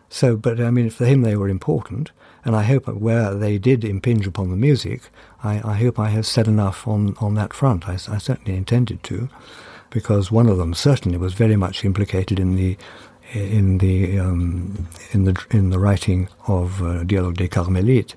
So, 0.08 0.36
but 0.36 0.60
I 0.60 0.70
mean, 0.70 0.88
for 0.90 1.04
him, 1.04 1.22
they 1.22 1.36
were 1.36 1.48
important, 1.48 2.12
and 2.44 2.56
I 2.56 2.62
hope 2.62 2.88
where 2.88 3.34
they 3.34 3.58
did 3.58 3.84
impinge 3.84 4.26
upon 4.26 4.50
the 4.50 4.56
music, 4.56 5.10
I, 5.42 5.60
I 5.72 5.74
hope 5.74 5.98
I 5.98 6.08
have 6.08 6.26
said 6.26 6.48
enough 6.48 6.88
on, 6.88 7.14
on 7.20 7.34
that 7.34 7.52
front. 7.52 7.88
I, 7.88 7.94
I 7.94 8.18
certainly 8.18 8.56
intended 8.56 9.02
to, 9.04 9.28
because 9.90 10.30
one 10.30 10.48
of 10.48 10.58
them 10.58 10.74
certainly 10.74 11.18
was 11.18 11.34
very 11.34 11.56
much 11.56 11.84
implicated 11.84 12.40
in 12.40 12.56
the 12.56 12.76
in 13.32 13.78
the 13.78 14.18
um, 14.18 14.88
in 15.12 15.24
the 15.24 15.44
in 15.50 15.70
the 15.70 15.78
writing 15.78 16.28
of 16.46 16.82
uh, 16.82 17.04
Dialogue 17.04 17.36
des 17.36 17.48
Carmélites, 17.48 18.14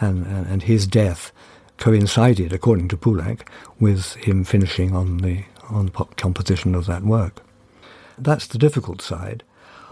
and, 0.00 0.26
and, 0.26 0.46
and 0.46 0.62
his 0.62 0.86
death 0.86 1.32
coincided, 1.78 2.52
according 2.52 2.88
to 2.88 2.96
Poulenc, 2.96 3.42
with 3.80 4.14
him 4.14 4.44
finishing 4.44 4.94
on 4.94 5.18
the 5.18 5.44
on 5.68 5.86
the 5.86 5.92
composition 6.16 6.74
of 6.74 6.86
that 6.86 7.02
work. 7.02 7.42
That's 8.18 8.46
the 8.46 8.58
difficult 8.58 9.02
side. 9.02 9.42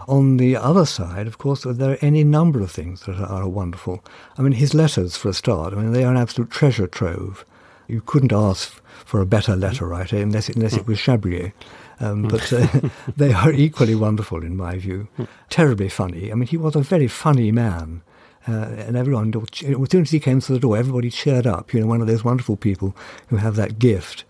On 0.07 0.37
the 0.37 0.57
other 0.57 0.85
side, 0.85 1.27
of 1.27 1.37
course, 1.37 1.63
there 1.63 1.91
are 1.91 1.97
any 2.01 2.23
number 2.23 2.61
of 2.61 2.71
things 2.71 3.01
that 3.01 3.19
are, 3.19 3.25
are 3.43 3.47
wonderful. 3.47 4.03
I 4.37 4.41
mean, 4.41 4.53
his 4.53 4.73
letters, 4.73 5.15
for 5.15 5.29
a 5.29 5.33
start, 5.33 5.73
I 5.73 5.77
mean, 5.77 5.91
they 5.91 6.03
are 6.03 6.11
an 6.11 6.17
absolute 6.17 6.49
treasure 6.49 6.87
trove. 6.87 7.45
You 7.87 8.01
couldn't 8.01 8.33
ask 8.33 8.81
for 9.05 9.21
a 9.21 9.25
better 9.25 9.55
letter 9.55 9.85
writer 9.85 10.17
unless, 10.17 10.49
unless 10.49 10.75
it 10.75 10.87
was 10.87 10.97
Chabrier. 10.97 11.53
Um, 12.01 12.23
but 12.23 12.51
uh, 12.51 12.67
they 13.17 13.31
are 13.31 13.51
equally 13.51 13.95
wonderful 13.95 14.43
in 14.43 14.57
my 14.57 14.77
view. 14.77 15.07
Terribly 15.49 15.89
funny. 15.89 16.31
I 16.31 16.35
mean, 16.35 16.47
he 16.47 16.57
was 16.57 16.75
a 16.75 16.81
very 16.81 17.07
funny 17.07 17.51
man. 17.51 18.01
Uh, 18.47 18.73
and 18.87 18.97
everyone, 18.97 19.31
as 19.35 19.59
soon 19.91 20.01
as 20.01 20.09
he 20.11 20.19
came 20.19 20.41
through 20.41 20.55
the 20.55 20.61
door, 20.61 20.75
everybody 20.75 21.11
cheered 21.11 21.45
up. 21.45 21.73
You 21.73 21.81
know, 21.81 21.87
one 21.87 22.01
of 22.01 22.07
those 22.07 22.23
wonderful 22.23 22.57
people 22.57 22.95
who 23.27 23.37
have 23.37 23.55
that 23.55 23.77
gift. 23.77 24.25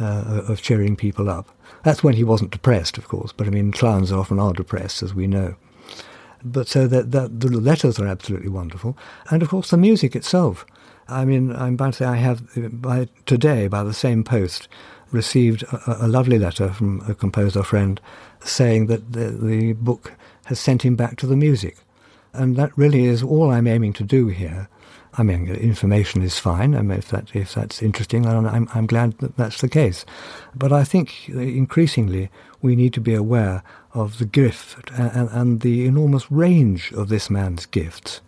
uh, 0.00 0.42
of 0.48 0.62
cheering 0.62 0.96
people 0.96 1.28
up. 1.28 1.48
That's 1.84 2.02
when 2.02 2.14
he 2.14 2.24
wasn't 2.24 2.50
depressed, 2.50 2.98
of 2.98 3.08
course, 3.08 3.32
but 3.32 3.46
I 3.46 3.50
mean, 3.50 3.72
clowns 3.72 4.12
often 4.12 4.38
are 4.38 4.52
depressed, 4.52 5.02
as 5.02 5.14
we 5.14 5.26
know. 5.26 5.56
But 6.44 6.68
so 6.68 6.86
that, 6.86 7.10
that 7.12 7.40
the 7.40 7.48
letters 7.48 7.98
are 7.98 8.06
absolutely 8.06 8.48
wonderful, 8.48 8.96
and 9.30 9.42
of 9.42 9.48
course 9.48 9.70
the 9.70 9.76
music 9.76 10.14
itself. 10.14 10.64
I 11.08 11.24
mean, 11.24 11.54
I'm 11.54 11.74
about 11.74 11.94
to 11.94 11.98
say 11.98 12.04
I 12.04 12.16
have 12.16 12.42
by 12.80 13.08
today 13.26 13.66
by 13.66 13.82
the 13.82 13.94
same 13.94 14.22
post 14.22 14.68
received 15.10 15.62
a, 15.64 16.06
a 16.06 16.08
lovely 16.08 16.38
letter 16.38 16.72
from 16.72 17.02
a 17.08 17.14
composer 17.14 17.62
friend 17.62 18.00
saying 18.40 18.86
that 18.86 19.12
the, 19.12 19.30
the 19.30 19.72
book 19.74 20.12
has 20.46 20.58
sent 20.58 20.82
him 20.82 20.96
back 20.96 21.16
to 21.16 21.26
the 21.26 21.36
music, 21.36 21.78
and 22.32 22.56
that 22.56 22.76
really 22.76 23.04
is 23.04 23.22
all 23.22 23.50
I'm 23.50 23.66
aiming 23.66 23.92
to 23.94 24.04
do 24.04 24.28
here. 24.28 24.68
I 25.14 25.22
mean, 25.22 25.48
information 25.48 26.22
is 26.22 26.38
fine. 26.38 26.76
I 26.76 26.82
mean, 26.82 26.98
if 26.98 27.08
that 27.08 27.34
if 27.34 27.54
that's 27.54 27.82
interesting, 27.82 28.26
I'm 28.26 28.68
I'm 28.72 28.86
glad 28.86 29.18
that 29.18 29.36
that's 29.36 29.60
the 29.60 29.68
case. 29.68 30.04
But 30.54 30.72
I 30.72 30.84
think 30.84 31.28
increasingly 31.28 32.30
we 32.62 32.76
need 32.76 32.92
to 32.94 33.00
be 33.00 33.14
aware 33.14 33.62
of 33.94 34.18
the 34.18 34.26
gift 34.26 34.90
and, 34.92 35.28
and 35.30 35.60
the 35.60 35.86
enormous 35.86 36.30
range 36.30 36.92
of 36.92 37.08
this 37.08 37.30
man's 37.30 37.66
gifts, 37.66 38.20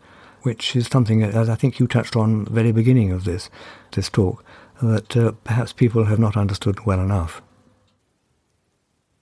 which 0.43 0.75
is 0.75 0.87
something, 0.89 1.23
as 1.23 1.49
I 1.49 1.55
think 1.55 1.79
you 1.79 1.87
touched 1.87 2.17
on 2.17 2.41
at 2.41 2.47
the 2.47 2.55
very 2.55 2.73
beginning 2.73 3.13
of 3.13 3.25
this 3.25 3.51
this 3.93 4.09
talk, 4.09 4.45
that 4.83 5.17
uh, 5.17 5.33
perhaps 5.45 5.73
people 5.73 6.05
have 6.05 6.19
not 6.19 6.37
understood 6.37 6.87
well 6.87 7.01
enough. 7.01 7.43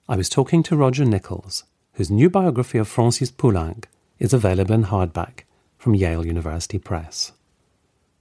I 0.07 0.15
was 0.15 0.29
talking 0.29 0.63
to 0.63 0.77
Roger 0.77 1.05
Nichols, 1.05 1.63
whose 1.93 2.09
new 2.09 2.29
biography 2.29 2.77
of 2.77 2.87
Francis 2.87 3.31
Poulenc 3.31 3.85
is 4.17 4.33
available 4.33 4.73
in 4.73 4.85
hardback 4.85 5.41
from 5.77 5.95
Yale 5.95 6.25
University 6.25 6.79
Press. 6.79 7.31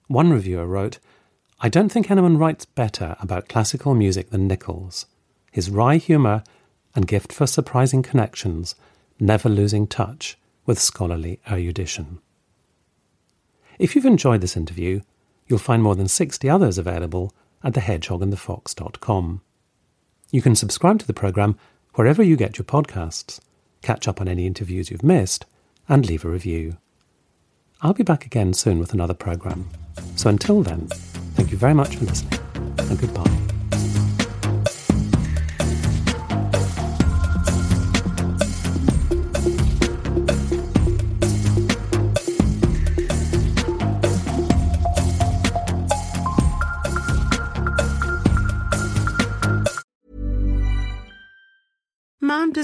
One 0.07 0.31
reviewer 0.31 0.67
wrote, 0.67 0.99
I 1.61 1.69
don't 1.69 1.91
think 1.91 2.11
anyone 2.11 2.39
writes 2.39 2.65
better 2.65 3.17
about 3.21 3.49
classical 3.49 3.95
music 3.95 4.31
than 4.31 4.47
Nichols. 4.47 5.07
His 5.51 5.71
wry 5.71 5.97
humour 5.97 6.45
and 6.95 7.07
gift 7.07 7.33
for 7.33 7.47
surprising 7.47 8.03
connections, 8.03 8.75
never 9.19 9.49
losing 9.49 9.87
touch 9.87 10.39
with 10.67 10.79
scholarly 10.79 11.41
erudition. 11.51 12.21
If 13.79 13.95
you've 13.95 14.07
enjoyed 14.07 14.41
this 14.41 14.57
interview, 14.57 15.01
you'll 15.49 15.59
find 15.59 15.83
more 15.83 15.97
than 15.97 16.09
60 16.09 16.49
others 16.49 16.79
available 16.79 17.35
at 17.65 17.73
thehedgehogandthefox.com. 17.73 19.41
You 20.31 20.43
can 20.43 20.55
subscribe 20.55 20.99
to 21.01 21.07
the 21.07 21.15
programme 21.15 21.59
wherever 21.95 22.23
you 22.23 22.37
get 22.37 22.59
your 22.59 22.65
podcasts, 22.65 23.41
catch 23.83 24.07
up 24.07 24.21
on 24.21 24.29
any 24.29 24.47
interviews 24.47 24.91
you've 24.91 25.03
missed, 25.03 25.47
and 25.89 26.07
leave 26.07 26.25
a 26.25 26.29
review. 26.29 26.77
I'll 27.81 27.95
be 27.95 28.03
back 28.03 28.27
again 28.27 28.53
soon 28.53 28.79
with 28.79 28.93
another 28.93 29.15
programme. 29.15 29.69
So 30.17 30.29
until 30.29 30.63
then, 30.63 30.89
thank 31.35 31.51
you 31.51 31.57
very 31.57 31.75
much 31.75 31.97
for 31.97 32.05
listening, 32.05 32.41
and 32.79 32.99
goodbye. 32.99 34.08